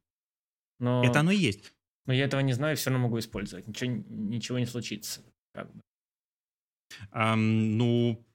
[0.79, 1.05] Но...
[1.05, 1.75] Это оно и есть.
[2.07, 3.67] Но я этого не знаю, все равно могу использовать.
[3.67, 5.23] Ничего, ничего не случится.
[5.53, 5.81] Как бы.
[7.11, 8.27] а, ну,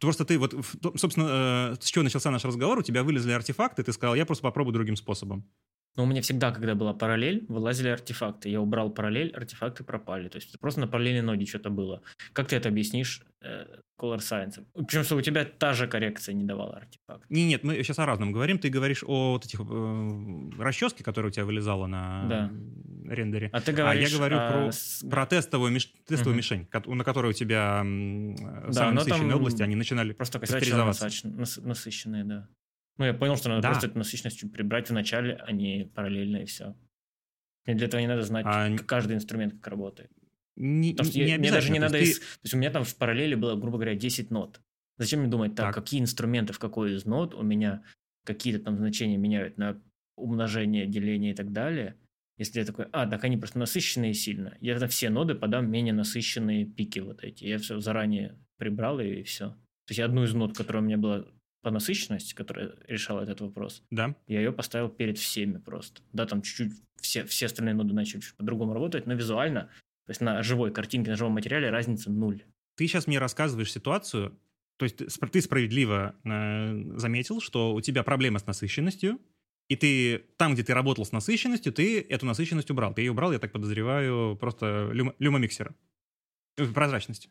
[0.00, 0.54] просто ты вот,
[0.96, 4.42] собственно, э, с чего начался наш разговор, у тебя вылезли артефакты, ты сказал, я просто
[4.42, 5.48] попробую другим способом.
[5.96, 8.48] Но у меня всегда, когда была параллель, вылазили артефакты.
[8.48, 10.28] Я убрал параллель, артефакты пропали.
[10.28, 12.02] То есть просто на параллельной ноде что-то было.
[12.32, 13.66] Как ты это объяснишь э,
[14.00, 14.64] Color Science?
[14.74, 17.28] Причем, что у тебя та же коррекция не давала артефакт.
[17.28, 18.58] Не, нет, мы сейчас о разном говорим.
[18.58, 22.52] Ты говоришь о вот этих э, расческе, которая у тебя вылезала на да.
[23.12, 23.50] рендере.
[23.52, 24.08] А ты говоришь...
[24.08, 24.50] А я говорю а...
[24.50, 25.92] про, про тестовую, миш...
[26.06, 26.38] тестовую угу.
[26.38, 32.48] мишень, на которой у тебя да, самые насыщенные области, они начинали Просто насыщенные, да.
[33.02, 33.70] Ну, я понял, что надо да.
[33.70, 36.76] просто эту насыщенность прибрать в начале, а не параллельно, и все.
[37.66, 38.70] Мне для этого не надо знать а...
[38.86, 40.12] каждый инструмент, как работает.
[40.54, 41.98] Не, Потому что не я, мне даже не надо...
[41.98, 42.04] Ты...
[42.04, 42.20] Из...
[42.20, 44.60] То есть у меня там в параллели было, грубо говоря, 10 нот.
[44.98, 45.82] Зачем мне думать, так, так.
[45.82, 47.82] какие инструменты в какой из нот у меня
[48.24, 49.82] какие-то там значения меняют на
[50.14, 51.96] умножение, деление и так далее.
[52.38, 54.56] Если я такой, а, так они просто насыщенные сильно.
[54.60, 57.46] Я на все ноды подам менее насыщенные пики вот эти.
[57.46, 59.48] Я все заранее прибрал и все.
[59.48, 61.26] То есть одну из нот, которая у меня была
[61.62, 64.14] по насыщенности, которая решала этот вопрос, да.
[64.26, 66.02] я ее поставил перед всеми просто.
[66.12, 69.70] Да, там чуть-чуть все, все остальные ноды начали чуть по-другому работать, но визуально,
[70.06, 72.44] то есть на живой картинке, на живом материале разница нуль.
[72.76, 74.38] Ты сейчас мне рассказываешь ситуацию,
[74.76, 79.20] то есть ты справедливо э, заметил, что у тебя проблема с насыщенностью,
[79.68, 82.92] и ты там, где ты работал с насыщенностью, ты эту насыщенность убрал.
[82.92, 85.74] Ты ее убрал, я так подозреваю, просто люм, люмомиксера.
[86.56, 87.30] Э, прозрачность.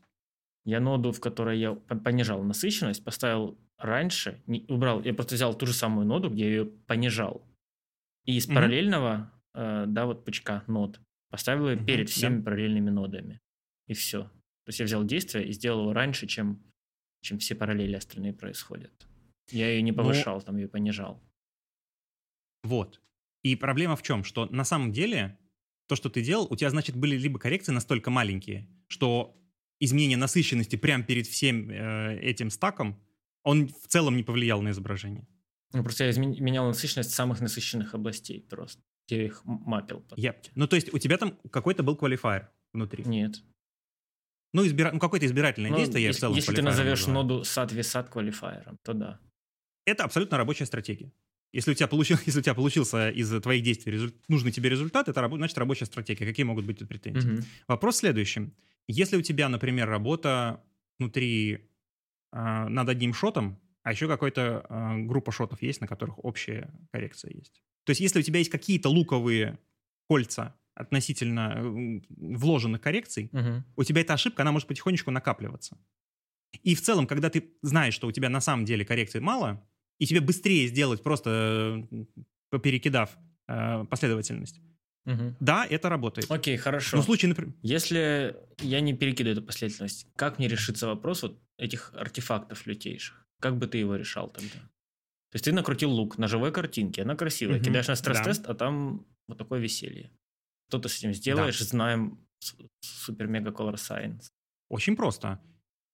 [0.63, 5.65] Я ноду, в которой я понижал насыщенность, поставил раньше, не, убрал, я просто взял ту
[5.65, 7.43] же самую ноду, где я ее понижал.
[8.25, 8.53] И из mm-hmm.
[8.53, 11.85] параллельного, э, да, вот пучка нод, поставил ее mm-hmm.
[11.85, 12.43] перед всеми yeah.
[12.43, 13.39] параллельными нодами.
[13.87, 14.23] И все.
[14.23, 16.63] То есть я взял действие и сделал его раньше, чем,
[17.23, 19.07] чем все параллели остальные происходят.
[19.49, 20.41] Я ее не повышал, Но...
[20.41, 21.19] там ее понижал.
[22.63, 23.01] Вот.
[23.43, 24.23] И проблема в чем?
[24.23, 25.39] Что на самом деле
[25.87, 29.35] то, что ты делал, у тебя, значит, были либо коррекции настолько маленькие, что
[29.81, 32.97] изменение насыщенности прямо перед всем э, этим стаком
[33.43, 35.27] он в целом не повлиял на изображение.
[35.73, 38.81] Ну, просто я изменял насыщенность самых насыщенных областей просто.
[39.09, 40.05] Я их мапил.
[40.15, 40.35] Я...
[40.55, 43.03] Ну, то есть у тебя там какой-то был квалифайер внутри?
[43.03, 43.41] Нет.
[44.53, 44.91] Ну, избира...
[44.91, 47.23] ну какое-то избирательное ну, действие если, я в целом Если ты назовешь называю.
[47.23, 49.19] ноду сад-висад квалифайером, то да.
[49.85, 51.11] Это абсолютно рабочая стратегия.
[51.53, 55.09] Если у тебя, получил, если у тебя получился из твоих действий результ, нужный тебе результат,
[55.09, 56.25] это значит рабочая стратегия.
[56.25, 57.29] Какие могут быть тут претензии?
[57.29, 57.43] Угу.
[57.67, 58.51] Вопрос следующий.
[58.87, 60.63] Если у тебя, например, работа
[60.99, 61.69] внутри
[62.33, 67.31] э, над одним шотом, а еще какая-то э, группа шотов есть, на которых общая коррекция
[67.31, 67.63] есть.
[67.85, 69.59] То есть если у тебя есть какие-то луковые
[70.07, 73.63] кольца относительно э, вложенных коррекций, угу.
[73.75, 75.77] у тебя эта ошибка, она может потихонечку накапливаться.
[76.63, 79.65] И в целом, когда ты знаешь, что у тебя на самом деле коррекции мало,
[79.99, 81.87] и тебе быстрее сделать, просто
[82.63, 83.17] перекидав
[83.47, 84.61] э, последовательность.
[85.05, 85.35] Мгм.
[85.39, 86.29] Да, это работает.
[86.29, 86.97] Окей, хорошо.
[86.97, 87.53] Но в случае, например...
[87.63, 93.25] Если я не перекидываю эту последовательность, как мне решится вопрос вот этих артефактов лютейших?
[93.39, 94.59] Как бы ты его решал тогда?
[95.31, 98.53] То есть ты накрутил лук на живой картинке, она красивая, Мгм, кидаешь на стресс-тест, а
[98.53, 100.11] там вот такое веселье.
[100.69, 102.19] Что ты с этим сделаешь, знаем
[102.81, 104.25] супер-мега color science.
[104.69, 105.41] Очень просто.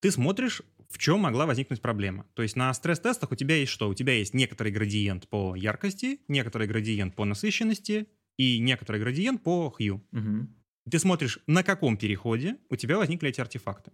[0.01, 2.25] Ты смотришь, в чем могла возникнуть проблема.
[2.33, 3.89] То есть на стресс-тестах у тебя есть что?
[3.89, 9.69] У тебя есть некоторый градиент по яркости, некоторый градиент по насыщенности и некоторый градиент по
[9.69, 10.05] хью.
[10.11, 10.55] Мгм.
[10.89, 13.91] Ты смотришь, на каком переходе у тебя возникли эти артефакты.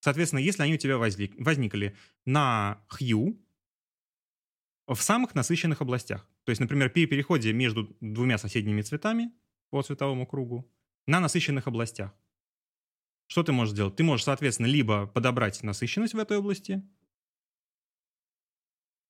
[0.00, 3.38] Соответственно, если они у тебя возник- возникли на хью,
[4.86, 6.28] в самых насыщенных областях.
[6.44, 9.32] То есть, например, при переходе между двумя соседними цветами
[9.70, 10.70] по цветовому кругу
[11.06, 12.12] на насыщенных областях.
[13.28, 13.96] Что ты можешь сделать?
[13.96, 16.82] Ты можешь, соответственно, либо подобрать насыщенность в этой области,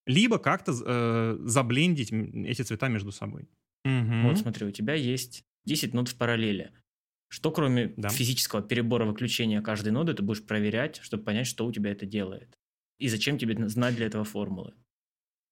[0.07, 3.49] либо как-то э, заблендить эти цвета между собой.
[3.85, 4.29] Мгм.
[4.29, 6.73] Вот смотри, у тебя есть 10 нод в параллели.
[7.29, 8.11] Что кроме Да.
[8.11, 12.59] физического перебора выключения каждой ноды ты будешь проверять, чтобы понять, что у тебя это делает?
[12.99, 14.75] И зачем тебе знать для этого формулы?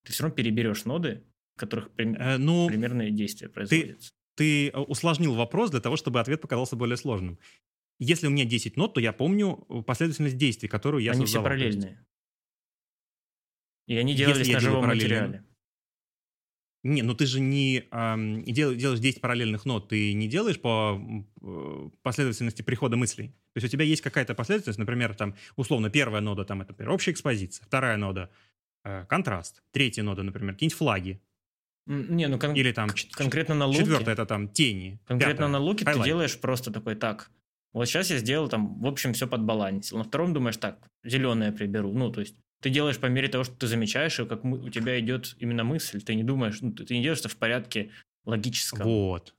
[0.04, 1.24] Ты все равно переберешь ноды,
[1.56, 4.12] в которых прим- Э, ну, примерные действия производятся.
[4.36, 7.38] ты э, усложнил вопрос для того, чтобы ответ показался более сложным.
[7.98, 11.34] Если у меня 10 нот, то я помню э, последовательность действий, которую я Они все
[11.34, 11.58] создавал.
[11.58, 12.06] То есть- параллельные.
[13.86, 15.44] И они Если делались я на живом материале.
[16.82, 20.98] Не, ну ты же не ам, дел- делаешь 10 параллельных нот, ты не делаешь по
[21.42, 23.28] э, последовательности прихода мыслей.
[23.52, 26.92] То есть у тебя есть какая-то последовательность, например, там, условно, первая нода, там, это, например,
[26.92, 28.30] общая экспозиция, вторая нода
[28.84, 31.20] э, контраст, третья нода, например, какие-нибудь флаги,
[31.86, 33.80] Не, ну кон- или там к- ч- конкретно на луке.
[33.80, 37.30] четвертая это там тени, Конкретно пятая на луке ты делаешь просто такой так.
[37.74, 39.98] Вот сейчас я сделал там, в общем, все подбалансил.
[39.98, 41.92] На втором думаешь так, зеленое приберу.
[41.92, 44.68] Ну, то есть ты делаешь по мере того, что ты замечаешь, и как мы- у
[44.68, 46.00] тебя идет именно мысль.
[46.02, 47.90] Ты не думаешь, ну, ты ты не делаешь это в порядке
[48.24, 48.86] логическом.
[48.86, 49.34] Вот.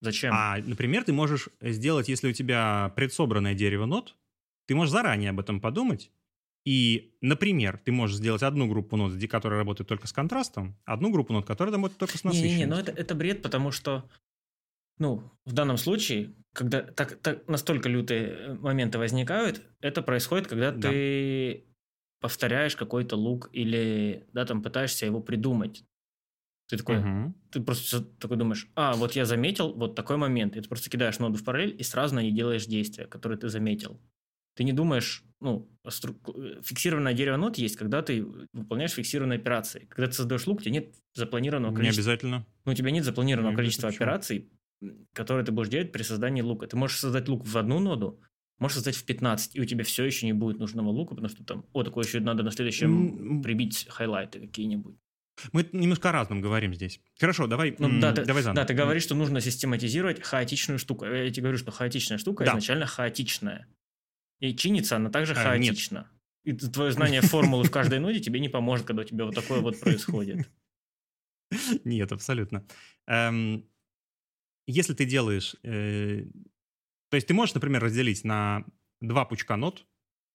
[0.00, 0.32] Зачем?
[0.34, 4.16] А, например, ты можешь сделать, если у тебя предсобранное дерево нот,
[4.66, 6.10] ты можешь заранее об этом подумать.
[6.64, 11.32] И, например, ты можешь сделать одну группу нот, которая работает только с контрастом, одну группу
[11.32, 12.58] нот, которая работает только с насыщенностью.
[12.58, 14.08] Не-не-не, ну это, это бред, потому что,
[14.98, 20.90] ну, в данном случае, когда так, так настолько лютые моменты возникают, это происходит, когда Да.
[20.90, 21.64] ты
[22.20, 25.84] повторяешь какой-то лук или, да, там пытаешься его придумать.
[26.68, 27.34] Ты такой, Мгм.
[27.50, 31.18] ты просто такой думаешь, а, вот я заметил вот такой момент, и ты просто кидаешь
[31.18, 34.00] ноду в параллель и сразу на ней делаешь действия, которые ты заметил.
[34.54, 36.18] Ты не думаешь, ну, стру-
[36.58, 39.86] э, фиксированное дерево нот есть, когда ты выполняешь фиксированные операции.
[39.88, 42.46] Когда ты создаешь лук, у тебя нет запланированного Не количества обязательно.
[42.66, 44.50] ну, у тебя нет запланированного Не количества операций,
[45.14, 46.66] которые ты будешь делать при создании лука.
[46.66, 48.20] Ты можешь создать лук в одну ноду,
[48.58, 51.44] можешь создать в 15, и у тебя все еще не будет нужного лука, потому что
[51.44, 54.96] там, о, такое еще надо на следующем прибить хайлайты какие-нибудь.
[55.52, 57.00] Мы немножко о разном говорим здесь.
[57.20, 58.56] Хорошо, давай, Ну, да, ты, давай заново.
[58.62, 61.04] да, ты говоришь, что нужно систематизировать хаотичную штуку.
[61.04, 62.50] Я тебе говорю, что хаотичная штука Да.
[62.50, 63.68] изначально хаотичная.
[64.40, 65.68] И чинится она также А, нет.
[65.68, 66.10] хаотично.
[66.44, 69.60] И твое знание формулы в каждой ноде тебе не поможет, когда у тебя вот такое
[69.60, 70.48] вот происходит.
[71.84, 72.64] Нет, абсолютно.
[73.06, 73.64] Эм,
[74.66, 75.54] если ты делаешь...
[77.10, 78.64] то есть ты можешь, например, разделить на
[79.00, 79.84] два пучка нот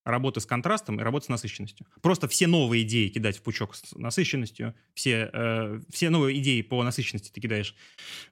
[0.05, 1.87] работы с контрастом и работы с насыщенностью.
[2.01, 6.83] Просто все новые идеи кидать в пучок с насыщенностью, все, э, все новые идеи по
[6.83, 7.73] насыщенности ты кидаешь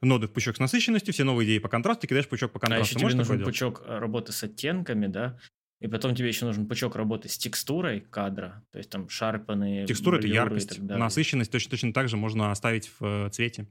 [0.01, 2.57] ноды в пучок с насыщенностью, все новые идеи по контрасту ты кидаешь в пучок по
[2.57, 2.85] А контрасту.
[2.88, 3.53] еще тебе Можешь нужен такое делать?
[3.53, 5.39] пучок э, работы с оттенками, да,
[5.80, 10.18] и потом тебе еще нужен пучок работы с текстурой кадра, то есть там шарпаны, Текстура—
[10.19, 10.77] это яркость.
[10.80, 13.65] Насыщенность точно, точно так же можно оставить в э, цвете.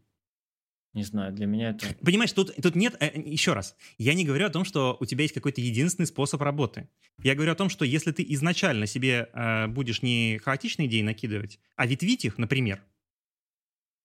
[0.93, 1.87] Не знаю, для меня это...
[2.05, 2.97] Понимаешь, тут, тут нет...
[2.99, 6.43] э, еще раз, я не говорю о том, что у тебя есть какой-то единственный способ
[6.43, 6.89] работы.
[7.23, 11.61] Я говорю о том, что если ты изначально себе э, будешь не хаотичные идеи накидывать,
[11.77, 12.83] а ветвить их, например,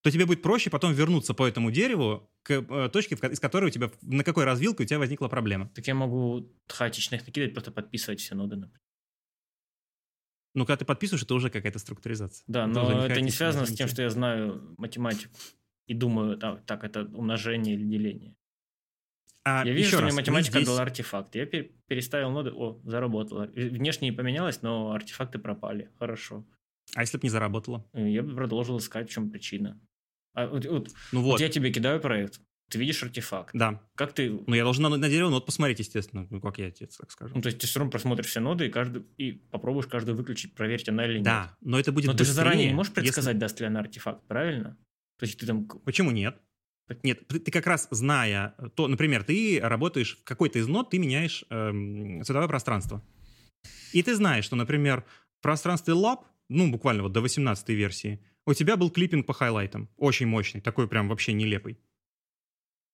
[0.03, 3.69] то тебе будет проще потом вернуться по этому дереву к э, точке, из которой у
[3.71, 5.69] тебя, на какой развилке у тебя возникла проблема.
[5.69, 8.81] Так я могу хаотично их накидать, просто подписывать все ноды, например.
[10.53, 12.43] Ну, когда ты подписываешь, это уже какая-то структуризация.
[12.45, 15.33] Да, уже но это не связано с тем, что я знаю математику
[15.87, 18.35] и думаю, так, так это умножение или деление.
[19.43, 21.35] А, я вижу, еще что раз, мне мы математика здесь- дала артефакт.
[21.35, 23.45] Я пер- переставил ноды, о, заработало.
[23.47, 25.91] В- Внешне не поменялось, но артефакты пропали.
[25.99, 26.45] Хорошо.
[26.95, 27.85] А если бы не заработало?
[27.93, 29.79] И Я бы продолжил искать, в чем причина.
[30.33, 32.41] А вот, вот- Ну вот вот, я тебе кидаю проект,
[32.71, 33.51] ты видишь артефакт.
[33.55, 33.79] да.
[33.95, 34.31] Как ты...
[34.31, 36.25] Ну, я должен на, на дерево нот посмотреть, естественно.
[36.31, 37.35] Ну, как я тебе так скажу.
[37.35, 40.55] Ну, то есть ты все равно просмотришь все ноды и, каждый, и попробуешь каждую выключить,
[40.55, 41.23] проверить она или нет.
[41.25, 43.67] Да, но это будет Но ты же быстрее, заранее не можешь если- предсказать, даст ли
[43.67, 44.75] она артефакт, правильно?
[45.17, 45.67] То есть ты там...
[45.67, 46.39] Почему нет?
[47.03, 50.99] Нет, ты, ты как раз зная то, например, ты работаешь в какой-то из нот, ты
[50.99, 53.03] меняешь эм, цветовое пространство.
[53.91, 55.03] И ты знаешь, что, например,
[55.39, 56.19] в пространстве Lab,
[56.49, 59.89] ну, буквально вот до 18 версии, у тебя был клиппинг по хайлайтам.
[59.97, 61.79] Очень мощный, такой прям вообще нелепый.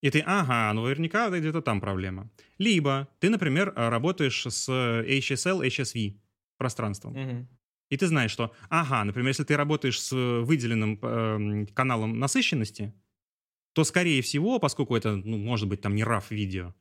[0.00, 2.28] И ты, ага, ну наверняка где-то там проблема.
[2.58, 6.18] Либо ты, например, работаешь с HSL, HSV
[6.56, 7.12] пространством.
[7.12, 7.48] Мгм.
[7.92, 12.94] И ты знаешь, что, ага, например, если ты работаешь с выделенным эм, каналом насыщенности,
[13.74, 16.74] то, скорее всего, поскольку это, ну, может быть, там не RAW видео,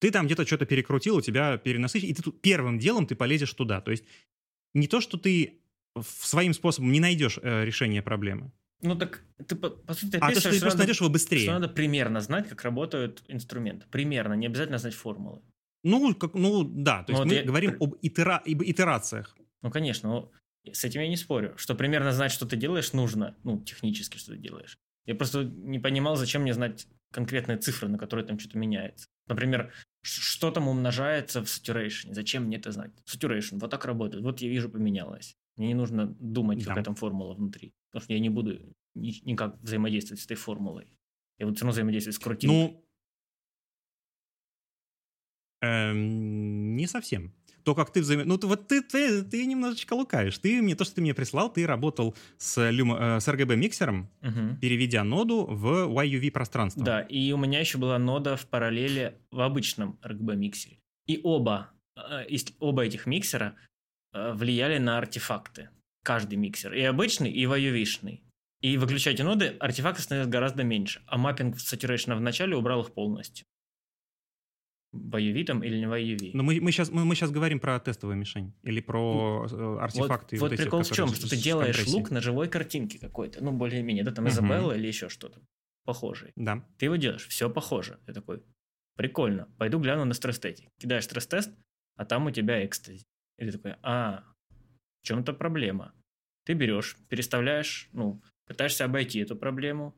[0.00, 3.52] ты там где-то что-то перекрутил, у тебя перенасыщение, и ты тут первым делом ты полезешь
[3.54, 3.80] туда.
[3.80, 4.04] То есть
[4.74, 5.60] не то, что ты
[6.02, 8.50] своим способом не найдешь э, решение проблемы,
[8.82, 11.44] Ну так ты по, по сути а то, что ты просто надо- найдешь его быстрее.
[11.44, 13.86] что надо примерно знать, как работают инструменты.
[13.90, 15.42] Примерно, не обязательно знать формулы.
[15.84, 19.36] Ну, как, ну, да, то Ну, есть вот мы я- говорим об итера- итерациях.
[19.62, 20.32] Ну, конечно, но
[20.72, 21.54] с этим я не спорю.
[21.56, 23.36] Что примерно знать, что ты делаешь, нужно.
[23.44, 24.78] Ну, технически, что ты делаешь.
[25.04, 29.06] Я просто не понимал, зачем мне знать конкретные цифры, на которые там что-то меняется.
[29.28, 29.72] Например,
[30.02, 32.12] что там умножается в saturation.
[32.14, 32.90] Зачем мне это знать?
[33.06, 34.22] Saturation, вот так работает.
[34.22, 35.36] Вот я вижу, поменялось.
[35.56, 36.66] Мне не нужно думать, Да.
[36.66, 37.72] какая там формула внутри.
[37.90, 38.58] Потому что я не буду
[38.94, 40.92] ни- никак взаимодействовать с этой формулой.
[41.38, 42.58] Я буду все равно взаимодействовать с крутилкой.
[42.58, 42.84] Ну,
[45.62, 47.32] эм, не совсем.
[47.66, 48.22] То, как ты взаим...
[48.24, 50.38] Ну, ты, вот ты, ты, ты немножечко лукаешь.
[50.38, 54.58] Ты мне, то, что ты мне прислал, ты работал с, люма- э, с RGB-миксером, Мгм.
[54.60, 56.84] переведя ноду в YUV пространство.
[56.84, 60.78] Да, и у меня еще была нода в параллели в обычном RGB-миксере.
[61.08, 63.56] И оба, э, оба этих миксера
[64.12, 65.70] э, влияли на артефакты.
[66.04, 66.72] Каждый миксер.
[66.72, 68.22] И обычный, и воювишный.
[68.60, 71.02] И выключайте ноды, артефакты становятся гораздо меньше.
[71.06, 73.44] А маппинг saturation в начале убрал их полностью.
[75.10, 76.30] Воюви там или не воюви.
[76.34, 78.52] Но мы, мы, сейчас, мы, мы сейчас говорим про тестовую мишень.
[78.62, 80.36] Или про э, артефакты.
[80.36, 82.02] вот, вот эти, прикол в которые чем, что ты делаешь компрессией.
[82.02, 83.42] лук на живой картинке какой-то.
[83.42, 84.28] Ну, более-менее, да, там.
[84.28, 85.40] Изабелла или еще что-то
[85.84, 86.32] похожее.
[86.36, 86.64] Да.
[86.78, 87.98] Ты его делаешь, все похоже.
[88.06, 88.42] Ты такой,
[88.96, 90.68] прикольно, пойду гляну на стресс-тесте.
[90.78, 91.50] Кидаешь стресс-тест,
[91.96, 93.04] а там у тебя экстази.
[93.38, 94.24] И ты такой, а,
[95.02, 95.92] в чем-то проблема.
[96.44, 99.94] Ты берешь, переставляешь, ну, пытаешься обойти эту проблему,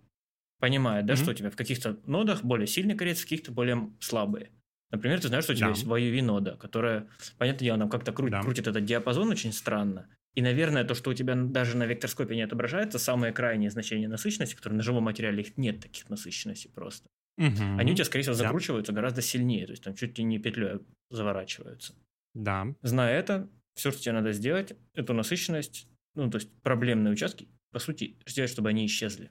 [0.58, 1.22] понимая, да, Мгм.
[1.22, 4.50] что у тебя в каких-то нодах более сильные коррекции, в каких-то более слабые.
[4.90, 5.72] Например, ты знаешь, что у тебя Да.
[5.74, 8.40] есть YUV нода, которая, понятное дело, нам как-то кру- Да.
[8.42, 10.08] крутит этот диапазон очень странно.
[10.34, 14.54] И, наверное, то, что у тебя даже на векторскопе не отображается, самые крайние значения насыщенности,
[14.54, 17.08] которые на живом материале, их нет таких насыщенностей просто.
[17.36, 17.78] Мгм.
[17.78, 18.44] Они у тебя, скорее всего, Да.
[18.44, 21.94] закручиваются гораздо сильнее, то есть там чуть ли не петлей заворачиваются.
[22.34, 22.66] Да.
[22.82, 27.78] Зная это, все, что тебе надо сделать, эту насыщенность, ну, то есть проблемные участки, по
[27.78, 29.30] сути, сделать, чтобы они исчезли.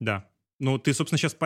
[0.00, 0.30] Да.
[0.60, 1.36] Ну, ты, собственно, сейчас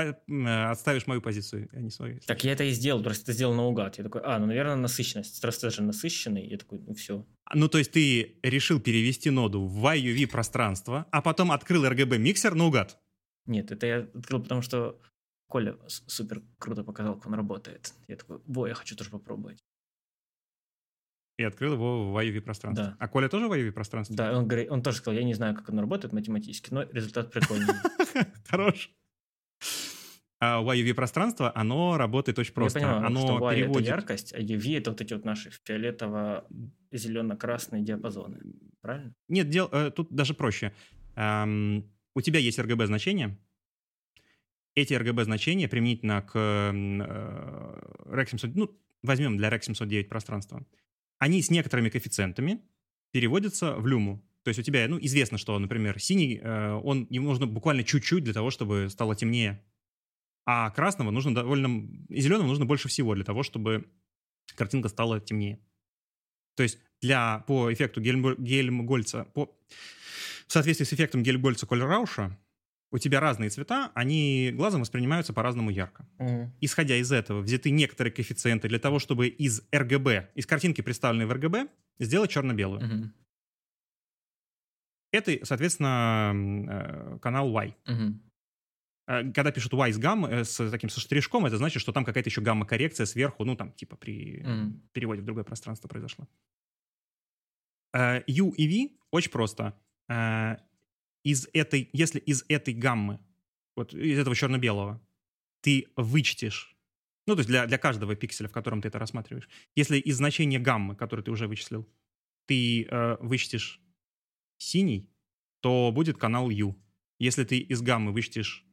[0.71, 2.19] отставишь мою позицию, а не свою.
[2.27, 3.99] Так я это и сделал, просто это сделал наугад.
[3.99, 5.37] Я такой, а, ну, наверное, насыщенность.
[5.37, 6.47] Стресс же насыщенный.
[6.47, 7.27] Я такой, ну, все.
[7.55, 12.99] Ну, то есть ты решил перевести ноду в YUV пространство, а потом открыл RGB-миксер наугад.
[13.45, 14.99] Нет, это я открыл, потому что
[15.47, 17.93] Коля супер круто показал, как он работает.
[18.09, 19.63] Я такой, во, я хочу тоже попробовать.
[21.37, 22.87] И открыл его в YUV пространство.
[22.87, 22.97] Да.
[22.99, 24.17] А Коля тоже в YUV пространстве?
[24.17, 27.31] Да, он, говорит, он тоже сказал, я не знаю, как оно работает математически, но результат
[27.31, 27.75] прикольный.
[28.49, 28.91] Хорош.
[30.45, 32.81] А YUV пространство, оно работает очень просто.
[32.81, 33.83] Я понимаю, оно что переводит...
[33.83, 38.41] это яркость, а UV это вот эти вот наши фиолетово-зелено-красные диапазоны.
[38.81, 39.15] Правильно?
[39.29, 40.73] Нет, дел, э, тут даже проще.
[41.15, 43.39] У тебя есть RGB-значения.
[44.75, 46.73] Эти RGB-значения применительно к э,
[48.13, 50.67] REC 700, ну, возьмем для REC 709 пространство,
[51.19, 52.61] они с некоторыми коэффициентами
[53.13, 54.21] переводятся в люму.
[54.45, 58.25] То есть у тебя, ну, известно, что, например, синий, э, он, ему нужно буквально чуть-чуть
[58.25, 59.63] для того, чтобы стало темнее.
[60.45, 61.89] А красного нужно довольно...
[62.09, 63.87] И зеленого нужно больше всего для того, чтобы
[64.57, 65.61] картинка стала темнее.
[66.57, 69.47] То есть для, по эффекту Гельм- Гельмгольца, по,
[70.47, 72.37] в соответствии с эффектом Гельмгольца Коль-Рауша,
[72.91, 76.07] у тебя разные цвета, они глазом воспринимаются по-разному ярко.
[76.61, 81.33] Исходя из этого, взяты некоторые коэффициенты для того, чтобы из RGB, из картинки, представленной в
[81.33, 82.85] RGB, сделать черно-белую.
[82.85, 83.15] Мгм.
[85.13, 86.33] Это, соответственно,
[87.15, 87.77] э, канал Y.
[89.09, 92.05] Э, Когда пишут Y с гаммой, э, с таким со штришком, это значит, что там
[92.05, 94.89] какая-то еще гамма-коррекция сверху, ну, там, типа при Мгм.
[94.93, 96.27] переводе в другое пространство произошло.
[97.95, 99.79] Э, U и V очень просто.
[101.25, 103.21] Из этой, если из этой гаммы,
[103.77, 105.01] вот из этого черно-белого,
[105.61, 106.77] ты вычтешь,
[107.27, 110.59] ну, то есть для, для каждого пикселя, в котором ты это рассматриваешь, если из значения
[110.59, 111.89] гаммы, которое ты уже вычислил,
[112.47, 113.81] ты э, вычтешь
[114.63, 115.11] синий,
[115.61, 116.77] то будет канал U.
[117.19, 118.67] Если ты из гаммы вычтешь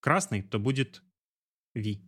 [0.00, 1.02] красный, то будет
[1.74, 2.00] V.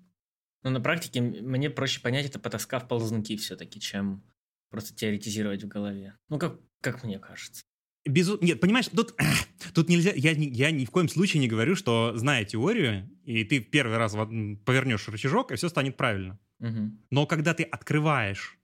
[0.62, 4.24] Но на практике мне проще понять это, потаскав ползунки все-таки, чем
[4.70, 6.18] просто теоретизировать в голове.
[6.28, 7.62] Ну, как, как мне кажется.
[8.04, 8.38] Безу...
[8.40, 9.14] Нет, понимаешь, тут,
[9.74, 10.12] тут нельзя...
[10.14, 14.12] Я, я ни в коем случае не говорю, что, зная теорию, и ты первый раз
[14.12, 16.38] повернешь рычажок, и все станет правильно.
[16.58, 17.04] Мгм.
[17.10, 18.57] Но когда ты открываешь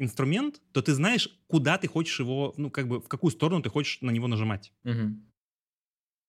[0.00, 3.70] инструмент, то ты знаешь, куда ты хочешь его, ну, как бы, в какую сторону ты
[3.70, 4.72] хочешь на него нажимать.
[4.82, 5.30] Мгм.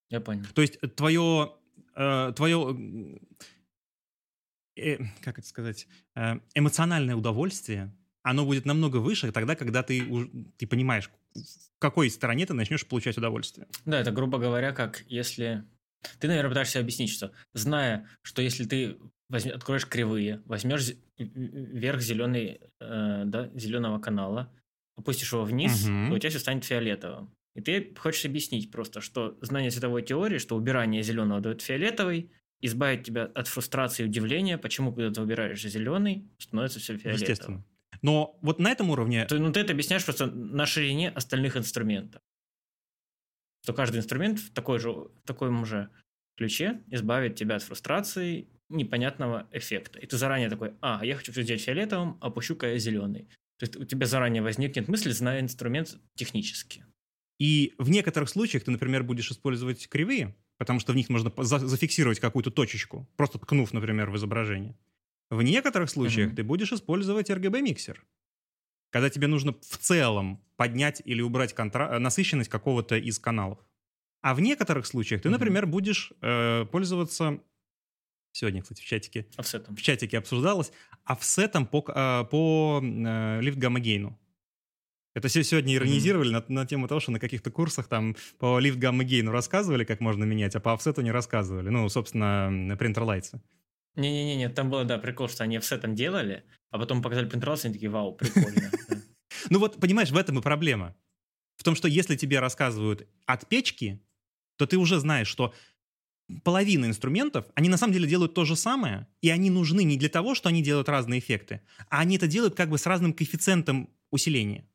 [0.10, 0.46] Я понял.
[0.54, 1.56] То есть твое
[1.96, 3.20] э, твое,
[4.76, 10.04] э, как это сказать, э, эмоциональное удовольствие, оно будет намного выше тогда, когда ты,
[10.58, 13.68] ты понимаешь, в какой стороне ты начнешь получать удовольствие.
[13.86, 15.66] Да, это, грубо говоря, как если...
[16.20, 18.98] Ты, наверное, пытаешься объяснить, что зная, что если ты
[19.32, 24.54] возьмешь, откроешь кривые, возьмешь верх зеленый, э, да, зеленого канала,
[24.98, 26.10] опустишь его вниз, угу.
[26.10, 27.34] то у тебя все станет фиолетовым.
[27.56, 32.32] И ты хочешь объяснить просто, что знание цветовой теории, что убирание зеленого дает фиолетовый,
[32.62, 37.22] избавит тебя от фрустрации и удивления, почему, когда ты выбираешь зеленый, становится все фиолетовым.
[37.22, 37.66] Естественно.
[38.02, 39.26] Но вот на этом уровне...
[39.26, 42.22] То, ну, ты это объясняешь просто на ширине остальных инструментов.
[43.64, 45.90] Что каждый инструмент в, такой же, в таком же
[46.38, 50.00] ключе избавит тебя от фрустрации непонятного эффекта.
[50.00, 53.30] И ты заранее такой, а, я хочу все сделать фиолетовым, опущу-ка я зеленый.
[53.58, 56.86] То есть у тебя заранее возникнет мысль, зная инструмент технически.
[57.40, 62.20] И в некоторых случаях ты, например, будешь использовать кривые, потому что в них можно зафиксировать
[62.20, 64.78] какую-то точечку, просто ткнув, например, в изображение.
[65.30, 66.36] В некоторых случаях mm-hmm.
[66.36, 68.04] ты будешь использовать RGB-миксер,
[68.92, 73.60] когда тебе нужно в целом поднять или убрать контра- насыщенность какого-то из каналов.
[74.22, 77.42] А в некоторых случаях ты, например, будешь э, пользоваться
[78.32, 79.76] Сегодня, кстати, в чатике, офсетом.
[79.76, 80.72] в чатике обсуждалось,
[81.04, 84.18] офсетом по, э, по э, лифт гамма-гейну.
[85.14, 86.46] Это все сегодня иронизировали mm-hmm.
[86.48, 90.24] на, на тему того, что на каких-то курсах там по лифт гамма-гейну рассказывали, как можно
[90.24, 91.70] менять, а по офсету не рассказывали.
[91.70, 93.42] Ну, собственно, принтер лайтсы.
[93.96, 97.74] Не-не-не, там было, да, прикол, что они офсетом делали, а потом показали принтер лайтсы, они
[97.74, 98.72] такие, вау, прикольно.
[99.50, 100.96] Ну вот, понимаешь, в этом и проблема.
[101.58, 104.00] В том, что если тебе рассказывают от печки,
[104.58, 105.54] то ты уже знаешь, что
[106.44, 110.10] половина инструментов, они на самом деле делают то же самое, и они нужны не для
[110.10, 113.90] того, что они делают разные эффекты, а они это делают как бы с разным коэффициентом
[114.12, 114.66] усиления.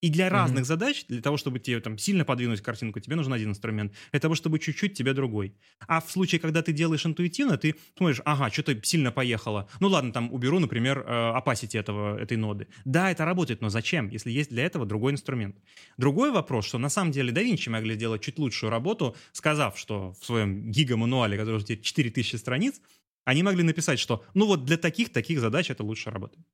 [0.00, 0.66] И для разных mm-hmm.
[0.66, 3.92] задач, для того, чтобы тебе там сильно подвинуть картинку, тебе нужен один инструмент.
[4.12, 5.54] Для того, чтобы чуть-чуть, тебе другой.
[5.88, 9.68] А в случае, когда ты делаешь интуитивно, ты смотришь, ага, что-то сильно поехало.
[9.80, 12.68] Ну ладно, там уберу, например, э, opacity этого, этой ноды.
[12.84, 15.56] Да, это работает, но зачем, если есть для этого другой инструмент?
[15.96, 20.24] Другой вопрос, что на самом деле DaVinci могли сделать чуть лучшую работу, сказав, что в
[20.24, 22.80] своем гига-мануале, который уже 4000 страниц,
[23.24, 26.46] они могли написать, что ну вот для таких-таких задач это лучше работает.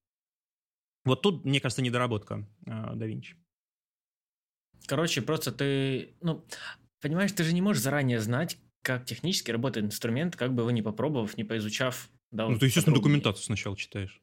[1.05, 3.37] Вот тут, мне кажется, недоработка э, да Винчи.
[4.87, 6.45] Короче, просто ты, ну,
[7.01, 10.83] понимаешь, ты же не можешь заранее знать, как технически работает инструмент, как бы его не
[10.83, 12.11] попробовав, не поизучав.
[12.31, 14.21] Да, ну, ты, естественно, документацию сначала читаешь.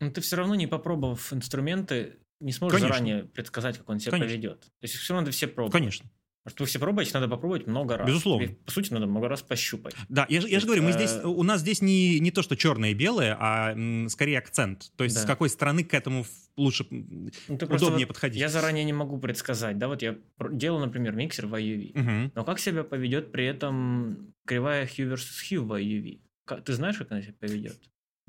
[0.00, 2.96] Ну, ты все равно не попробовав инструменты, не сможешь Конечно.
[2.96, 4.28] заранее предсказать, как он себя Конечно.
[4.28, 4.60] поведет.
[4.60, 5.72] То есть все равно ты все пробуешь.
[5.72, 6.10] Конечно.
[6.46, 8.06] Чтобы все пробовать, надо попробовать много раз.
[8.08, 8.46] Безусловно.
[8.46, 9.94] Тебе, по сути, надо много раз пощупать.
[10.08, 12.90] Да, я, я же говорю, мы здесь, у нас здесь не, не то, что черное
[12.90, 14.90] и белое, а м, скорее акцент.
[14.96, 15.22] То есть да.
[15.22, 16.24] с какой стороны к этому
[16.56, 18.40] лучше, ну, удобнее вот подходить.
[18.40, 19.76] Я заранее не могу предсказать.
[19.76, 20.16] Да, вот я
[20.50, 22.00] делаю, например, миксер в IUV.
[22.00, 22.32] Угу.
[22.34, 26.20] Но как себя поведет при этом кривая Hue versus Hue в IUV?
[26.64, 27.78] Ты знаешь, как она себя поведет?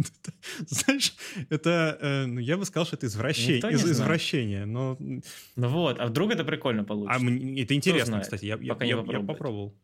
[0.68, 1.14] Знаешь,
[1.49, 4.98] это, э, ну, я бы сказал, что это извращение, из, извращение, но...
[4.99, 7.18] Ну вот, а вдруг это прикольно получится?
[7.18, 9.76] А мне, это интересно, кстати, я, я, я, я попробовал.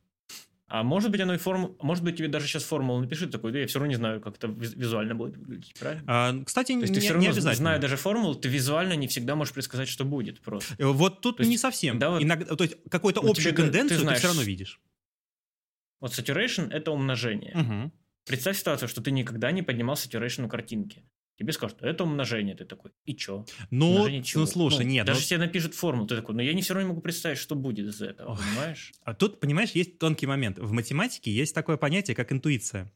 [0.69, 3.59] А может быть, оно и форму, может быть, тебе даже сейчас формулу напишет такой, да
[3.59, 6.03] я все равно не знаю, как это визуально будет выглядеть, правильно?
[6.07, 7.55] А, кстати, То есть не, ты все равно, не обязательно.
[7.55, 10.75] зная даже формулу, ты визуально не всегда можешь предсказать, что будет просто.
[10.77, 11.99] Э, вот тут то есть, не совсем.
[11.99, 14.81] Да, вот, Иногда, то есть какую-то общую тебе, тенденцию ты, знаешь, ты все равно видишь.
[16.01, 17.55] Вот saturation— это умножение.
[17.55, 17.91] Угу.
[18.27, 21.03] Представь ситуацию, что ты никогда не поднимал saturation картинки.
[21.37, 22.55] Тебе скажут, это умножение.
[22.55, 23.45] Ты такой, и чё?
[23.69, 25.05] Ну, ну слушай, ну, нет.
[25.05, 25.23] Даже ну...
[25.23, 27.87] все напишут формулу, ты такой, но я не все равно не могу представить, что будет
[27.87, 28.39] из этого, Ох.
[28.39, 28.91] понимаешь?
[29.03, 30.57] А тут, понимаешь, есть тонкий момент.
[30.57, 32.91] В математике есть такое понятие, как интуиция.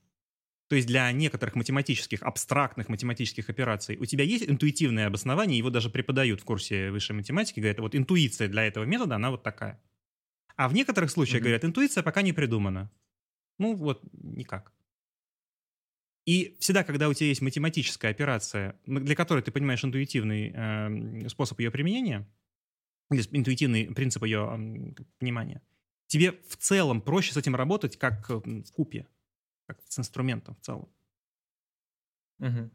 [0.69, 5.89] То есть для некоторых математических, абстрактных математических операций у тебя есть интуитивное обоснование, его даже
[5.89, 9.79] преподают в курсе высшей математики, говорят, вот интуиция для этого метода, она вот такая.
[10.55, 11.43] А в некоторых случаях mm-hmm.
[11.43, 12.89] говорят, интуиция пока не придумана.
[13.59, 14.71] Ну вот никак.
[16.25, 21.59] И всегда, когда у тебя есть математическая операция, для которой ты понимаешь интуитивный э, способ
[21.59, 22.27] ее применения,
[23.09, 25.61] или интуитивный принцип ее э, понимания,
[26.07, 29.07] тебе в целом проще с этим работать, как в купе,
[29.65, 30.89] как с инструментом в целом.
[32.39, 32.71] Угу.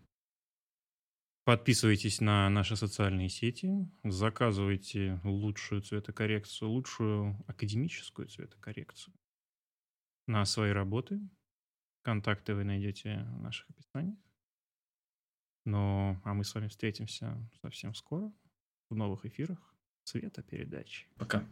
[1.44, 9.14] Подписывайтесь на наши социальные сети, заказывайте лучшую цветокоррекцию, лучшую академическую цветокоррекцию
[10.26, 11.20] на свои работы.
[12.06, 14.16] Контакты вы найдете в наших описаниях.
[15.64, 18.32] Ну, а мы с вами встретимся совсем скоро
[18.88, 19.74] в новых эфирах
[20.04, 21.08] цвета передачи.
[21.16, 21.44] Пока.